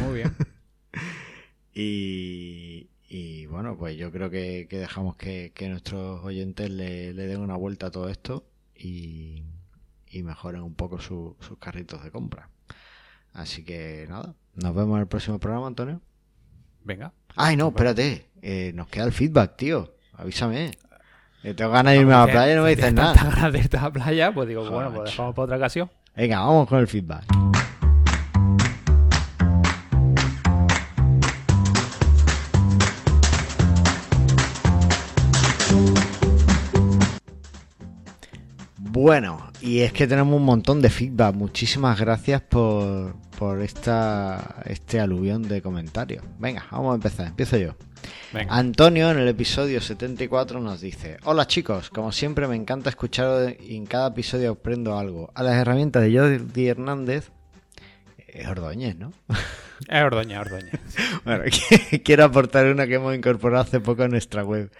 Muy 0.00 0.14
bien. 0.14 0.34
y, 1.74 2.88
y, 3.08 3.46
bueno, 3.46 3.76
pues 3.76 3.96
yo 3.96 4.10
creo 4.10 4.30
que, 4.30 4.66
dejamos 4.70 5.16
que, 5.16 5.52
nuestros 5.68 6.24
oyentes 6.24 6.70
le, 6.70 7.12
den 7.12 7.40
una 7.40 7.56
vuelta 7.56 7.88
a 7.88 7.90
todo 7.90 8.08
esto 8.08 8.46
y, 8.74 9.42
y 10.10 10.22
mejoren 10.22 10.62
un 10.62 10.74
poco 10.74 10.98
sus 10.98 11.36
carritos 11.60 12.02
de 12.02 12.10
compra. 12.10 12.48
Así 13.32 13.64
que 13.64 14.06
nada, 14.08 14.34
nos 14.54 14.74
vemos 14.74 14.96
en 14.96 15.02
el 15.02 15.08
próximo 15.08 15.38
programa, 15.38 15.66
Antonio. 15.66 16.00
Venga. 16.84 17.12
Ay, 17.36 17.56
no, 17.56 17.68
espérate. 17.68 18.28
Eh, 18.42 18.72
nos 18.74 18.88
queda 18.88 19.04
el 19.04 19.12
feedback, 19.12 19.56
tío. 19.56 19.94
Avísame. 20.12 20.72
Tengo 21.42 21.70
ganas 21.72 21.94
de 21.94 22.00
irme 22.00 22.14
a 22.14 22.26
la 22.26 22.32
playa 22.32 22.52
y 22.52 22.56
no 22.56 22.62
me 22.62 22.74
dices 22.74 22.92
nada. 22.92 23.14
ganas 23.14 23.52
de 23.52 23.58
irte 23.58 23.76
a 23.76 23.82
la 23.82 23.92
playa, 23.92 24.32
pues 24.32 24.48
digo, 24.48 24.68
bueno, 24.70 24.92
pues 24.92 25.10
dejamos 25.10 25.34
para 25.34 25.44
otra 25.44 25.56
ocasión. 25.56 25.90
Venga, 26.14 26.40
vamos 26.40 26.68
con 26.68 26.78
el 26.78 26.86
feedback. 26.86 27.24
Bueno, 38.76 39.51
y 39.62 39.80
es 39.80 39.92
que 39.92 40.06
tenemos 40.06 40.36
un 40.36 40.44
montón 40.44 40.82
de 40.82 40.90
feedback. 40.90 41.34
Muchísimas 41.34 41.98
gracias 41.98 42.42
por, 42.42 43.14
por 43.38 43.62
esta, 43.62 44.56
este 44.66 44.98
aluvión 44.98 45.42
de 45.42 45.62
comentarios. 45.62 46.24
Venga, 46.38 46.66
vamos 46.70 46.92
a 46.92 46.94
empezar. 46.96 47.28
Empiezo 47.28 47.56
yo. 47.56 47.74
Antonio 48.48 49.10
en 49.10 49.18
el 49.18 49.28
episodio 49.28 49.80
74 49.80 50.58
nos 50.58 50.80
dice, 50.80 51.18
hola 51.24 51.46
chicos, 51.46 51.90
como 51.90 52.10
siempre 52.10 52.48
me 52.48 52.56
encanta 52.56 52.90
escuchar 52.90 53.56
y 53.60 53.76
en 53.76 53.86
cada 53.86 54.08
episodio 54.08 54.52
aprendo 54.52 54.98
algo. 54.98 55.30
A 55.34 55.44
las 55.44 55.54
herramientas 55.54 56.02
de 56.02 56.18
Jordi 56.18 56.66
Hernández, 56.66 57.30
es 58.26 58.48
Ordóñez, 58.48 58.96
¿no? 58.96 59.12
Es 59.88 60.02
Ordóñez, 60.02 60.38
Ordóñez. 60.38 60.80
bueno, 61.24 61.44
quiero 62.04 62.24
aportar 62.24 62.66
una 62.66 62.86
que 62.86 62.94
hemos 62.94 63.14
incorporado 63.14 63.62
hace 63.62 63.80
poco 63.80 64.02
en 64.02 64.10
nuestra 64.12 64.42
web. 64.42 64.72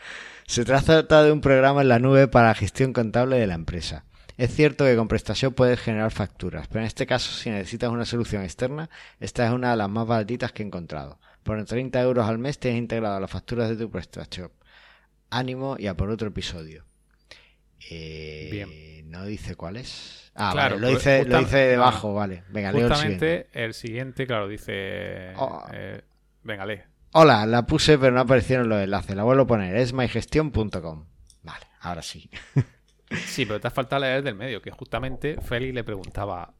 Se 0.46 0.64
trata 0.64 1.22
de 1.22 1.30
un 1.30 1.40
programa 1.40 1.82
en 1.82 1.88
la 1.88 1.98
nube 1.98 2.26
para 2.26 2.48
la 2.48 2.54
gestión 2.54 2.92
contable 2.92 3.36
de 3.36 3.46
la 3.46 3.54
empresa. 3.54 4.04
Es 4.36 4.54
cierto 4.54 4.84
que 4.84 4.96
con 4.96 5.08
PrestaShop 5.08 5.54
puedes 5.54 5.80
generar 5.80 6.10
facturas, 6.10 6.68
pero 6.68 6.80
en 6.80 6.86
este 6.86 7.06
caso 7.06 7.32
si 7.32 7.50
necesitas 7.50 7.90
una 7.90 8.04
solución 8.04 8.42
externa, 8.42 8.88
esta 9.20 9.46
es 9.46 9.52
una 9.52 9.72
de 9.72 9.76
las 9.76 9.88
más 9.88 10.06
baratitas 10.06 10.52
que 10.52 10.62
he 10.62 10.66
encontrado. 10.66 11.18
Por 11.42 11.62
30 11.64 12.00
euros 12.00 12.26
al 12.28 12.38
mes 12.38 12.58
tienes 12.58 12.78
integrado 12.78 13.18
las 13.20 13.30
facturas 13.30 13.68
de 13.68 13.76
tu 13.76 13.90
PrestaShop. 13.90 14.52
Ánimo 15.30 15.76
y 15.78 15.86
a 15.86 15.94
por 15.94 16.10
otro 16.10 16.28
episodio. 16.28 16.84
Eh, 17.90 18.48
Bien. 18.50 19.10
No 19.10 19.26
dice 19.26 19.56
cuál 19.56 19.76
es. 19.76 20.30
Ah, 20.34 20.50
claro, 20.52 20.78
lo, 20.78 20.88
dice, 20.88 21.24
lo 21.26 21.38
dice 21.40 21.58
debajo, 21.58 22.14
vale. 22.14 22.44
Venga, 22.48 22.72
leo 22.72 22.86
el 22.86 22.94
siguiente. 22.96 23.48
el 23.52 23.74
siguiente, 23.74 24.26
claro, 24.26 24.48
dice... 24.48 25.34
Oh. 25.36 25.62
Eh, 25.70 26.00
venga, 26.42 26.64
lee. 26.64 26.80
Hola, 27.12 27.44
la 27.44 27.66
puse 27.66 27.98
pero 27.98 28.12
no 28.12 28.20
aparecieron 28.20 28.70
los 28.70 28.82
enlaces. 28.82 29.14
La 29.14 29.24
vuelvo 29.24 29.42
a 29.42 29.46
poner, 29.46 29.76
es 29.76 29.92
mygestion.com. 29.92 31.04
Vale, 31.42 31.66
ahora 31.80 32.00
sí. 32.00 32.30
sí, 33.26 33.46
pero 33.46 33.60
te 33.60 33.68
ha 33.68 33.70
faltado 33.70 34.02
leer 34.02 34.22
del 34.22 34.34
medio, 34.34 34.60
que 34.62 34.70
justamente 34.70 35.36
Félix 35.40 35.74
le 35.74 35.84
preguntaba, 35.84 36.54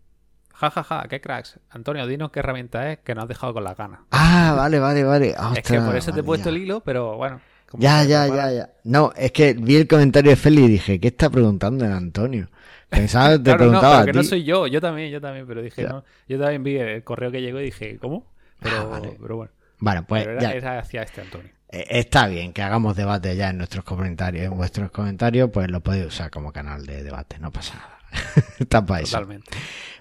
jajaja, 0.54 0.82
ja, 0.82 1.02
ja, 1.02 1.08
qué 1.08 1.20
cracks. 1.20 1.58
Antonio, 1.70 2.06
dinos 2.06 2.30
qué 2.30 2.40
herramienta 2.40 2.92
es 2.92 2.98
que 3.00 3.14
nos 3.14 3.22
has 3.22 3.28
dejado 3.28 3.54
con 3.54 3.64
la 3.64 3.74
gana. 3.74 4.04
Ah, 4.10 4.54
vale, 4.56 4.78
vale, 4.78 5.04
vale. 5.04 5.34
es 5.56 5.62
que 5.62 5.80
por 5.80 5.96
eso 5.96 6.12
te 6.12 6.20
he 6.20 6.22
puesto 6.22 6.48
el 6.48 6.58
hilo, 6.58 6.80
pero 6.80 7.16
bueno. 7.16 7.40
Ya, 7.78 8.04
ya, 8.04 8.26
ya, 8.26 8.52
ya. 8.52 8.70
No, 8.84 9.12
es 9.16 9.32
que 9.32 9.54
vi 9.54 9.76
el 9.76 9.88
comentario 9.88 10.30
de 10.30 10.36
Félix 10.36 10.68
y 10.68 10.70
dije, 10.70 11.00
¿qué 11.00 11.08
está 11.08 11.30
preguntando 11.30 11.84
el 11.84 11.92
Antonio? 11.92 12.48
Pensaba, 12.88 13.42
te 13.42 13.54
preguntaba. 13.56 14.00
No, 14.00 14.04
pero 14.04 14.12
que 14.12 14.18
no 14.18 14.24
soy 14.24 14.44
yo, 14.44 14.66
yo 14.66 14.80
también, 14.80 15.10
yo 15.10 15.20
también, 15.20 15.46
pero 15.46 15.62
dije, 15.62 15.84
no. 15.84 16.04
Yo 16.28 16.38
también 16.38 16.62
vi 16.62 16.76
el 16.76 17.02
correo 17.02 17.30
que 17.30 17.40
llegó 17.40 17.60
y 17.60 17.64
dije, 17.64 17.98
¿cómo? 17.98 18.26
Pero, 18.60 18.94
ah, 18.94 19.00
pero 19.20 19.36
bueno. 19.36 19.52
Bueno, 19.78 20.04
pues. 20.06 20.26
era, 20.26 20.78
hacia 20.78 21.02
este 21.02 21.22
Antonio. 21.22 21.50
Eh, 21.72 21.86
está 21.88 22.28
bien 22.28 22.52
que 22.52 22.62
hagamos 22.62 22.94
debate 22.94 23.34
ya 23.34 23.50
en 23.50 23.58
nuestros 23.58 23.84
comentarios. 23.84 24.44
En 24.44 24.56
vuestros 24.56 24.90
comentarios, 24.90 25.50
pues 25.52 25.68
lo 25.70 25.80
podéis 25.80 26.06
usar 26.06 26.30
como 26.30 26.52
canal 26.52 26.86
de 26.86 27.02
debate, 27.02 27.38
no 27.40 27.50
pasa 27.50 27.74
nada. 27.74 27.98
está 28.60 28.84
para 28.84 29.00
eso. 29.00 29.16
Totalmente. 29.16 29.50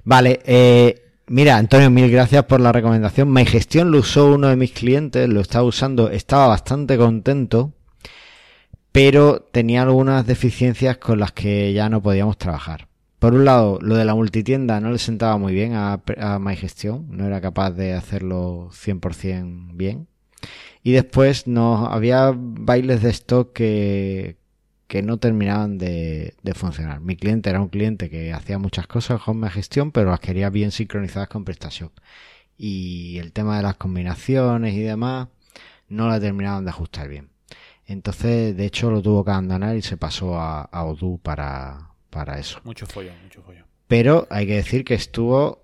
Vale, 0.03 0.41
eh, 0.45 1.07
Mira, 1.27 1.55
Antonio, 1.55 1.89
mil 1.89 2.11
gracias 2.11 2.43
por 2.43 2.59
la 2.59 2.73
recomendación. 2.73 3.33
gestión 3.45 3.89
lo 3.89 3.99
usó 3.99 4.33
uno 4.33 4.49
de 4.49 4.57
mis 4.57 4.73
clientes, 4.73 5.29
lo 5.29 5.39
estaba 5.39 5.63
usando, 5.63 6.09
estaba 6.09 6.47
bastante 6.47 6.97
contento, 6.97 7.71
pero 8.91 9.39
tenía 9.39 9.83
algunas 9.83 10.27
deficiencias 10.27 10.97
con 10.97 11.19
las 11.19 11.31
que 11.31 11.71
ya 11.71 11.87
no 11.87 12.01
podíamos 12.01 12.37
trabajar. 12.37 12.89
Por 13.17 13.33
un 13.33 13.45
lado, 13.45 13.79
lo 13.81 13.95
de 13.95 14.03
la 14.03 14.13
multitienda 14.13 14.81
no 14.81 14.91
le 14.91 14.97
sentaba 14.97 15.37
muy 15.37 15.53
bien 15.53 15.73
a, 15.73 16.01
a 16.17 16.37
MyGestión, 16.37 17.05
no 17.09 17.25
era 17.25 17.39
capaz 17.39 17.71
de 17.71 17.93
hacerlo 17.93 18.69
100% 18.73 19.69
bien. 19.73 20.07
Y 20.83 20.93
después 20.93 21.47
no 21.47 21.87
había 21.87 22.33
bailes 22.35 23.01
de 23.03 23.09
stock 23.11 23.53
que, 23.53 24.37
que 24.87 25.01
no 25.03 25.17
terminaban 25.17 25.77
de, 25.77 26.35
funcionar. 26.55 26.99
Mi 26.99 27.15
cliente 27.15 27.49
era 27.49 27.61
un 27.61 27.69
cliente 27.69 28.09
que 28.09 28.33
hacía 28.33 28.57
muchas 28.57 28.87
cosas 28.87 29.21
con 29.21 29.39
MyGestión, 29.39 29.91
pero 29.91 30.09
las 30.09 30.19
quería 30.19 30.49
bien 30.49 30.71
sincronizadas 30.71 31.29
con 31.29 31.45
PrestaShop. 31.45 31.93
Y 32.57 33.17
el 33.19 33.31
tema 33.31 33.57
de 33.57 33.63
las 33.63 33.75
combinaciones 33.75 34.73
y 34.73 34.81
demás 34.81 35.29
no 35.87 36.07
la 36.07 36.19
terminaban 36.19 36.65
de 36.65 36.71
ajustar 36.71 37.07
bien. 37.07 37.29
Entonces, 37.85 38.55
de 38.55 38.65
hecho, 38.65 38.91
lo 38.91 39.01
tuvo 39.01 39.23
que 39.23 39.31
abandonar 39.31 39.75
y 39.75 39.81
se 39.81 39.97
pasó 39.97 40.37
a, 40.37 40.61
a 40.63 40.83
Odoo 40.83 41.17
para, 41.17 41.91
para 42.09 42.39
eso. 42.39 42.59
Mucho 42.63 42.85
follón, 42.85 43.15
mucho 43.23 43.41
follón. 43.41 43.65
Pero 43.87 44.27
hay 44.29 44.47
que 44.47 44.55
decir 44.55 44.83
que 44.85 44.93
estuvo 44.93 45.63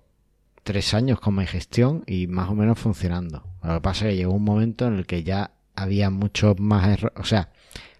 tres 0.62 0.92
años 0.92 1.20
con 1.20 1.34
mi 1.34 1.46
gestión 1.46 2.04
y 2.06 2.26
más 2.26 2.50
o 2.50 2.54
menos 2.54 2.78
funcionando. 2.78 3.47
Lo 3.62 3.74
que 3.74 3.80
pasa 3.80 4.06
es 4.06 4.12
que 4.12 4.16
llegó 4.16 4.32
un 4.32 4.44
momento 4.44 4.86
en 4.86 4.94
el 4.94 5.06
que 5.06 5.22
ya 5.22 5.52
había 5.74 6.10
muchos 6.10 6.58
más 6.60 6.88
errores. 6.88 7.18
O 7.18 7.24
sea, 7.24 7.50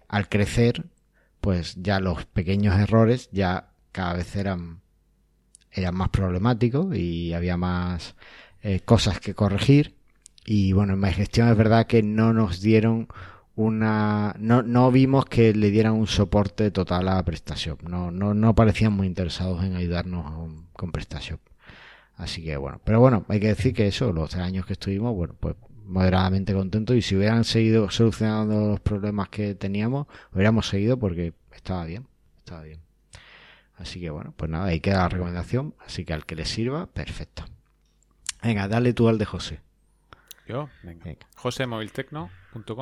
al 0.07 0.29
crecer, 0.29 0.85
pues 1.41 1.75
ya 1.77 1.99
los 1.99 2.25
pequeños 2.25 2.79
errores 2.79 3.29
ya 3.31 3.69
cada 3.91 4.13
vez 4.13 4.35
eran, 4.35 4.81
eran 5.71 5.95
más 5.95 6.09
problemáticos 6.09 6.95
y 6.95 7.33
había 7.33 7.57
más 7.57 8.15
eh, 8.61 8.81
cosas 8.81 9.19
que 9.19 9.33
corregir. 9.33 9.95
Y 10.45 10.73
bueno, 10.73 10.93
en 10.93 10.99
mi 10.99 11.11
gestión 11.11 11.49
es 11.49 11.57
verdad 11.57 11.87
que 11.87 12.01
no 12.03 12.33
nos 12.33 12.61
dieron 12.61 13.07
una 13.55 14.35
no, 14.39 14.63
no 14.63 14.89
vimos 14.89 15.25
que 15.25 15.53
le 15.53 15.69
dieran 15.69 15.93
un 15.93 16.07
soporte 16.07 16.71
total 16.71 17.09
a 17.09 17.23
PrestaShop. 17.23 17.83
No, 17.83 18.09
no, 18.09 18.33
no 18.33 18.55
parecían 18.55 18.93
muy 18.93 19.05
interesados 19.05 19.63
en 19.63 19.75
ayudarnos 19.75 20.49
con 20.73 20.91
PrestaShop. 20.91 21.41
Así 22.19 22.43
que 22.43 22.57
bueno, 22.57 22.81
pero 22.83 22.99
bueno, 22.99 23.25
hay 23.29 23.39
que 23.39 23.47
decir 23.47 23.73
que 23.73 23.87
eso, 23.87 24.11
los 24.11 24.29
tres 24.29 24.43
años 24.43 24.65
que 24.65 24.73
estuvimos, 24.73 25.15
bueno, 25.15 25.35
pues 25.39 25.55
moderadamente 25.85 26.53
contentos 26.53 26.97
y 26.97 27.01
si 27.01 27.15
hubieran 27.15 27.45
seguido 27.45 27.89
solucionando 27.89 28.67
los 28.67 28.81
problemas 28.81 29.29
que 29.29 29.55
teníamos, 29.55 30.05
hubiéramos 30.33 30.67
seguido 30.67 30.99
porque 30.99 31.33
estaba 31.53 31.85
bien, 31.85 32.07
estaba 32.37 32.63
bien. 32.63 32.81
Así 33.77 34.01
que 34.01 34.09
bueno, 34.09 34.33
pues 34.35 34.51
nada, 34.51 34.65
ahí 34.65 34.81
queda 34.81 34.97
la 34.97 35.09
recomendación, 35.09 35.75
así 35.79 36.03
que 36.03 36.11
al 36.11 36.25
que 36.25 36.35
le 36.35 36.43
sirva, 36.43 36.87
perfecto. 36.87 37.45
Venga, 38.43 38.67
dale 38.67 38.91
tú 38.91 39.07
al 39.07 39.17
de 39.17 39.23
José. 39.23 39.61
Yo, 40.45 40.67
venga. 40.83 41.05
venga. 41.05 41.25
José 41.37 41.67
Moviltecno 41.67 42.29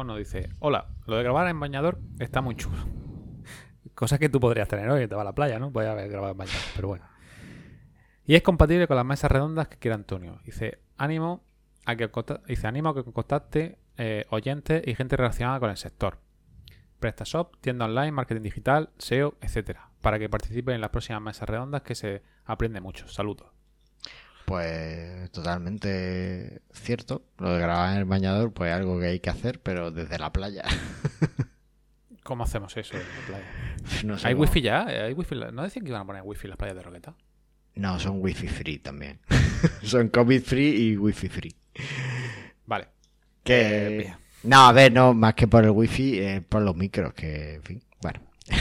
nos 0.04 0.18
dice, 0.18 0.50
hola, 0.58 0.88
lo 1.06 1.16
de 1.16 1.22
grabar 1.22 1.48
en 1.48 1.60
bañador 1.60 2.00
está 2.18 2.42
muy 2.42 2.56
chulo. 2.56 2.78
Cosa 3.94 4.18
que 4.18 4.30
tú 4.30 4.40
podrías 4.40 4.68
tener 4.68 4.90
hoy, 4.90 5.08
te 5.08 5.14
va 5.14 5.22
a 5.22 5.26
la 5.26 5.36
playa, 5.36 5.60
¿no? 5.60 5.70
Voy 5.70 5.86
a 5.86 5.94
grabar 5.94 6.32
en 6.32 6.38
bañador, 6.38 6.62
pero 6.76 6.88
bueno. 6.88 7.06
Y 8.28 8.36
es 8.36 8.44
compatible 8.44 8.88
con 8.88 8.98
las 8.98 9.06
mesas 9.06 9.32
redondas 9.32 9.70
que 9.70 9.78
quiera 9.78 9.96
Antonio. 9.96 10.40
Dice, 10.44 10.80
ánimo 10.98 11.42
a 11.86 11.96
que, 11.96 12.10
dice, 12.46 12.68
ánimo 12.68 12.90
a 12.90 12.96
que 12.96 13.04
contacte 13.06 13.78
eh, 13.98 14.26
oyentes 14.30 14.84
y 14.86 14.96
gente 14.96 15.16
relacionada 15.16 15.62
con 15.62 15.70
el 15.70 15.78
sector. 15.78 16.20
PrestaShop, 17.00 17.56
tienda 17.62 17.86
online, 17.86 18.12
marketing 18.12 18.42
digital, 18.42 18.90
SEO, 18.98 19.38
etcétera, 19.40 19.92
para 20.02 20.20
que 20.20 20.28
participen 20.28 20.76
en 20.76 20.82
las 20.82 20.90
próximas 20.90 21.22
mesas 21.22 21.48
redondas 21.48 21.84
que 21.84 21.96
se 21.96 22.22
aprende 22.44 22.82
mucho. 22.82 23.08
Saludos. 23.08 23.48
Pues 24.44 25.32
totalmente 25.32 26.64
cierto. 26.74 27.24
Lo 27.38 27.54
de 27.54 27.60
grabar 27.62 27.94
en 27.94 28.00
el 28.00 28.06
bañador, 28.06 28.52
pues 28.52 28.74
algo 28.74 29.00
que 29.00 29.08
hay 29.08 29.20
que 29.22 29.30
hacer, 29.30 29.62
pero 29.62 29.92
desde 29.92 30.20
la 30.20 30.34
playa. 30.34 30.64
¿Cómo 32.24 32.44
hacemos 32.44 32.76
eso 32.76 32.98
en 32.98 33.04
la 33.04 33.28
playa? 34.06 34.28
¿Hay 34.28 34.34
wifi 34.34 34.62
ya? 34.62 34.86
¿Hay 34.86 35.14
wifi? 35.14 35.36
¿No 35.54 35.64
decían 35.64 35.86
que 35.86 35.92
iban 35.92 36.02
a 36.02 36.06
poner 36.06 36.24
wifi 36.26 36.48
en 36.48 36.50
las 36.50 36.58
playas 36.58 36.76
de 36.76 36.84
Roqueta? 36.84 37.16
No, 37.78 38.00
son 38.00 38.22
wifi 38.22 38.48
free 38.48 38.80
también. 38.80 39.20
son 39.84 40.10
COVID 40.10 40.42
free 40.42 40.92
y 40.92 40.98
wifi 40.98 41.30
free. 41.30 41.56
Vale. 42.66 42.88
Que... 43.44 44.00
Eh, 44.00 44.16
no, 44.44 44.68
a 44.68 44.72
ver, 44.72 44.92
no, 44.92 45.14
más 45.14 45.34
que 45.34 45.48
por 45.48 45.64
el 45.64 45.72
wifi, 45.72 46.20
eh, 46.20 46.42
por 46.42 46.62
los 46.62 46.76
micros, 46.76 47.14
que, 47.14 47.56
en 47.56 47.64
fin, 47.64 47.84
bueno. 48.02 48.20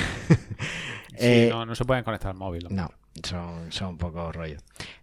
Eh, 1.19 1.49
no, 1.51 1.65
no 1.65 1.75
se 1.75 1.87
pueden 1.87 2.05
conectar 2.05 2.31
al 2.31 2.37
móvil. 2.37 2.67
No. 2.69 2.91
Son, 3.25 3.71
son 3.73 3.89
un 3.91 3.99
poco 3.99 4.33
rollo. 4.33 4.57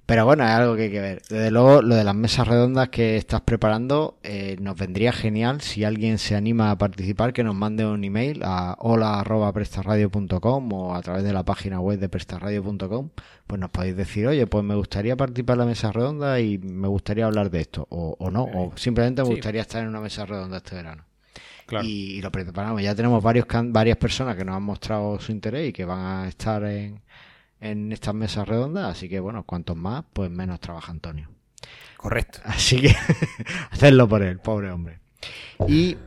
Pero 0.05 0.25
bueno, 0.25 0.43
es 0.43 0.49
algo 0.49 0.75
que 0.75 0.83
hay 0.83 0.91
que 0.91 0.99
ver. 0.99 1.21
Desde 1.29 1.49
luego, 1.49 1.81
lo 1.81 1.95
de 1.95 2.03
las 2.03 2.13
mesas 2.15 2.47
redondas 2.47 2.89
que 2.89 3.15
estás 3.17 3.41
preparando, 3.41 4.17
eh, 4.23 4.57
nos 4.59 4.75
vendría 4.77 5.13
genial 5.13 5.61
si 5.61 5.83
alguien 5.85 6.17
se 6.17 6.35
anima 6.35 6.71
a 6.71 6.77
participar, 6.77 7.31
que 7.33 7.43
nos 7.43 7.55
mande 7.55 7.85
un 7.85 8.03
email 8.03 8.41
a 8.43 8.75
hola.prestarradio.com 8.79 10.73
o 10.73 10.95
a 10.95 11.01
través 11.01 11.23
de 11.23 11.33
la 11.33 11.43
página 11.43 11.79
web 11.79 11.99
de 11.99 12.09
prestarradio.com, 12.09 13.09
pues 13.47 13.59
nos 13.61 13.69
podéis 13.69 13.95
decir, 13.95 14.27
oye, 14.27 14.45
pues 14.47 14.63
me 14.63 14.75
gustaría 14.75 15.15
participar 15.15 15.55
en 15.55 15.59
la 15.59 15.65
mesa 15.65 15.91
redonda 15.91 16.39
y 16.39 16.57
me 16.57 16.87
gustaría 16.87 17.25
hablar 17.25 17.49
de 17.49 17.61
esto, 17.61 17.87
o, 17.89 18.15
o 18.19 18.31
no, 18.31 18.43
o 18.43 18.73
simplemente 18.75 19.21
me 19.21 19.27
Sí. 19.29 19.33
gustaría 19.35 19.61
estar 19.61 19.81
en 19.81 19.89
una 19.89 20.01
mesa 20.01 20.25
redonda 20.25 20.57
este 20.57 20.75
verano. 20.75 21.03
Claro. 21.65 21.85
Y, 21.87 22.17
y 22.17 22.21
lo 22.21 22.29
preparamos. 22.31 22.81
Ya 22.81 22.93
tenemos 22.93 23.23
varios 23.23 23.45
can- 23.45 23.71
varias 23.71 23.95
personas 23.97 24.35
que 24.35 24.43
nos 24.43 24.55
han 24.55 24.63
mostrado 24.63 25.17
su 25.19 25.31
interés 25.31 25.69
y 25.69 25.73
que 25.73 25.85
van 25.85 25.99
a 26.25 26.27
estar 26.27 26.63
en, 26.65 26.99
en 27.63 27.91
estas 27.93 28.13
mesas 28.13 28.47
redondas. 28.47 28.91
Así 28.91 29.09
que, 29.09 29.19
bueno, 29.19 29.43
cuantos 29.45 29.75
más, 29.75 30.03
pues 30.13 30.29
menos 30.29 30.59
trabaja 30.59 30.91
Antonio. 30.91 31.29
Correcto. 31.97 32.39
Así 32.43 32.81
que, 32.81 32.95
hacerlo 33.71 34.07
por 34.07 34.21
él, 34.21 34.39
pobre 34.39 34.69
hombre. 34.69 34.99
Y 35.67 35.97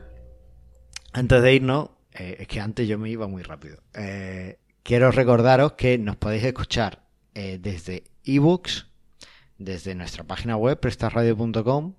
antes 1.13 1.41
de 1.41 1.55
irnos, 1.55 1.89
eh, 2.13 2.37
es 2.39 2.47
que 2.47 2.61
antes 2.61 2.87
yo 2.87 2.99
me 2.99 3.09
iba 3.09 3.27
muy 3.27 3.41
rápido. 3.41 3.81
Eh, 3.95 4.59
quiero 4.83 5.11
recordaros 5.11 5.73
que 5.73 5.97
nos 5.97 6.15
podéis 6.15 6.43
escuchar 6.43 7.03
eh, 7.33 7.57
desde 7.59 8.03
ebooks, 8.23 8.87
desde 9.57 9.95
nuestra 9.95 10.23
página 10.23 10.55
web, 10.55 10.79
prestarradio.com, 10.79 11.95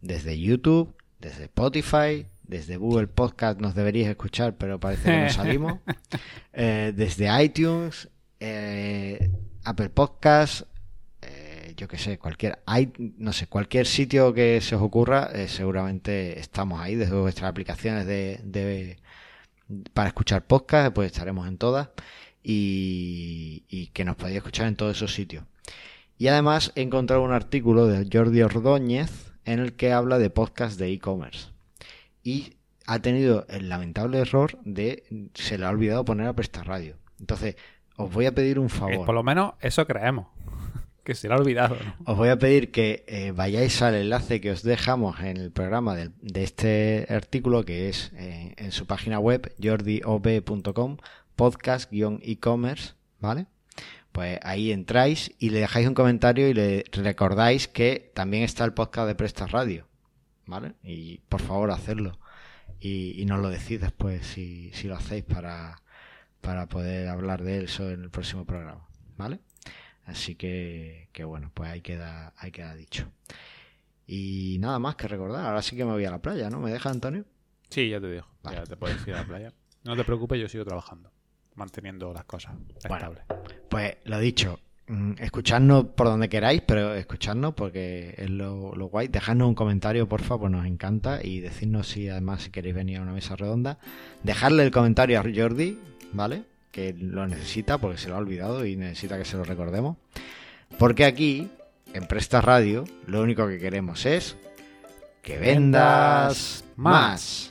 desde 0.00 0.40
YouTube, 0.40 0.96
desde 1.20 1.44
Spotify, 1.44 2.26
desde 2.52 2.76
Google 2.76 3.06
Podcast 3.06 3.60
nos 3.60 3.74
deberíais 3.74 4.10
escuchar, 4.10 4.56
pero 4.56 4.78
parece 4.80 5.10
que 5.10 5.22
no 5.24 5.30
salimos. 5.30 5.78
Eh, 6.54 6.92
desde 6.94 7.42
iTunes, 7.42 8.10
eh, 8.44 9.30
Apple 9.62 9.90
Podcast, 9.90 10.62
eh, 11.20 11.74
yo 11.76 11.86
que 11.86 11.96
sé, 11.96 12.18
cualquier, 12.18 12.58
hay, 12.66 12.92
no 12.98 13.32
sé, 13.32 13.46
cualquier 13.46 13.86
sitio 13.86 14.34
que 14.34 14.60
se 14.60 14.74
os 14.74 14.82
ocurra, 14.82 15.30
eh, 15.32 15.46
seguramente 15.46 16.40
estamos 16.40 16.80
ahí, 16.80 16.96
desde 16.96 17.14
vuestras 17.14 17.48
aplicaciones 17.48 18.04
de, 18.04 18.98
para 19.94 20.08
escuchar 20.08 20.44
podcast, 20.44 20.92
pues 20.92 21.12
estaremos 21.12 21.46
en 21.46 21.56
todas 21.56 21.90
y, 22.42 23.90
que 23.92 24.04
nos 24.04 24.16
podéis 24.16 24.38
escuchar 24.38 24.66
en 24.66 24.74
todos 24.74 24.96
esos 24.96 25.14
sitios. 25.14 25.44
Y 26.18 26.26
además 26.26 26.72
he 26.74 26.82
encontrado 26.82 27.22
un 27.22 27.32
artículo 27.32 27.86
de 27.86 28.08
Jordi 28.12 28.42
Ordóñez 28.42 29.32
en 29.44 29.60
el 29.60 29.74
que 29.74 29.92
habla 29.92 30.18
de 30.18 30.30
podcast 30.30 30.80
de 30.80 30.90
e-commerce. 30.90 31.50
Y 32.24 32.54
ha 32.86 32.98
tenido 32.98 33.46
el 33.48 33.68
lamentable 33.68 34.18
error 34.18 34.58
de 34.64 35.04
se 35.34 35.58
le 35.58 35.66
ha 35.66 35.70
olvidado 35.70 36.04
poner 36.04 36.26
a 36.26 36.34
prestar 36.34 36.66
radio. 36.66 36.96
Entonces, 37.20 37.54
os 37.96 38.12
voy 38.12 38.26
a 38.26 38.32
pedir 38.34 38.58
un 38.58 38.66
Eh, 38.66 38.70
favor. 38.70 39.06
por 39.06 39.14
lo 39.14 39.22
menos 39.22 39.54
eso 39.60 39.86
creemos. 39.86 40.26
que 41.04 41.14
se 41.16 41.26
le 41.28 41.34
ha 41.34 41.36
olvidado, 41.36 41.76
¿no? 41.84 42.12
Os 42.12 42.16
voy 42.16 42.28
a 42.28 42.38
pedir 42.38 42.70
que 42.70 43.04
eh, 43.08 43.32
vayáis 43.32 43.82
al 43.82 43.96
enlace 43.96 44.40
que 44.40 44.52
os 44.52 44.62
dejamos 44.62 45.18
en 45.20 45.36
el 45.36 45.50
programa 45.50 45.96
del- 45.96 46.12
de, 46.22 46.44
este 46.44 47.06
artículo, 47.10 47.64
que 47.64 47.88
es 47.88 48.12
eh, 48.14 48.54
en 48.56 48.70
su 48.72 48.86
página 48.86 49.18
web, 49.18 49.52
jordiob.com, 49.62 50.98
podcast-e-commerce, 51.34 52.94
¿vale? 53.20 53.46
Pues 54.12 54.38
ahí 54.42 54.70
entráis 54.72 55.32
y 55.38 55.50
le 55.50 55.60
dejáis 55.60 55.88
un 55.88 55.94
comentario 55.94 56.48
y 56.48 56.54
le 56.54 56.84
recordáis 56.92 57.66
que 57.66 58.10
también 58.14 58.42
está 58.42 58.64
el 58.64 58.74
podcast 58.74 59.08
de 59.08 59.14
Presta 59.14 59.46
Radio, 59.46 59.86
¿vale? 60.46 60.74
Y 60.84 61.18
por 61.28 61.40
favor, 61.40 61.70
hacerlo. 61.70 62.18
Y, 62.78 63.20
y 63.20 63.24
nos 63.26 63.40
lo 63.40 63.48
decís 63.48 63.80
después 63.80 64.26
si, 64.26 64.70
si 64.74 64.86
lo 64.88 64.96
hacéis 64.96 65.24
para, 65.24 65.76
para 66.42 66.66
poder 66.66 67.08
hablar 67.08 67.42
de 67.42 67.64
eso 67.64 67.90
en 67.90 68.02
el 68.02 68.10
próximo 68.10 68.44
programa, 68.44 68.86
¿vale? 69.16 69.38
Así 70.04 70.34
que, 70.34 71.08
que 71.12 71.24
bueno, 71.24 71.50
pues 71.54 71.70
ahí 71.70 71.80
queda, 71.80 72.34
ahí 72.36 72.50
queda 72.50 72.74
dicho. 72.74 73.10
Y 74.06 74.58
nada 74.60 74.78
más 74.78 74.96
que 74.96 75.08
recordar, 75.08 75.46
ahora 75.46 75.62
sí 75.62 75.76
que 75.76 75.84
me 75.84 75.92
voy 75.92 76.04
a 76.04 76.10
la 76.10 76.20
playa, 76.20 76.50
¿no? 76.50 76.58
¿Me 76.60 76.70
deja 76.72 76.90
Antonio? 76.90 77.24
Sí, 77.70 77.88
ya 77.88 78.00
te 78.00 78.10
digo. 78.10 78.26
Vale. 78.42 78.58
Ya 78.58 78.64
te 78.64 78.76
puedes 78.76 79.06
ir 79.06 79.14
a 79.14 79.18
la 79.22 79.24
playa. 79.26 79.52
No 79.84 79.96
te 79.96 80.04
preocupes, 80.04 80.38
yo 80.40 80.48
sigo 80.48 80.64
trabajando. 80.64 81.10
Manteniendo 81.54 82.12
las 82.12 82.24
cosas 82.24 82.54
Bueno. 82.88 82.96
estables. 82.96 83.24
Pues 83.68 83.96
lo 84.04 84.18
dicho, 84.18 84.58
mm, 84.88 85.12
escuchadnos 85.18 85.84
por 85.96 86.08
donde 86.08 86.28
queráis, 86.28 86.62
pero 86.66 86.94
escuchadnos 86.94 87.54
porque 87.54 88.14
es 88.18 88.28
lo, 88.30 88.74
lo 88.74 88.86
guay. 88.86 89.08
Dejadnos 89.08 89.48
un 89.48 89.54
comentario, 89.54 90.08
porfa, 90.08 90.36
pues 90.38 90.50
nos 90.50 90.66
encanta. 90.66 91.20
Y 91.24 91.40
decidnos 91.40 91.88
si 91.88 92.08
además 92.08 92.42
si 92.42 92.50
queréis 92.50 92.74
venir 92.74 92.98
a 92.98 93.02
una 93.02 93.12
mesa 93.12 93.36
redonda. 93.36 93.78
Dejadle 94.24 94.64
el 94.64 94.70
comentario 94.72 95.20
a 95.20 95.22
Jordi, 95.22 95.78
¿vale? 96.12 96.44
Que 96.70 96.94
lo 96.94 97.26
necesita 97.26 97.78
porque 97.78 97.98
se 97.98 98.08
lo 98.08 98.16
ha 98.16 98.18
olvidado 98.18 98.64
y 98.64 98.76
necesita 98.76 99.18
que 99.18 99.24
se 99.24 99.36
lo 99.36 99.44
recordemos. 99.44 99.96
Porque 100.78 101.04
aquí, 101.04 101.48
en 101.92 102.06
Presta 102.06 102.40
Radio, 102.40 102.84
lo 103.06 103.22
único 103.22 103.46
que 103.48 103.58
queremos 103.58 104.06
es 104.06 104.36
que 105.22 105.38
vendas 105.38 106.64
más. 106.76 107.50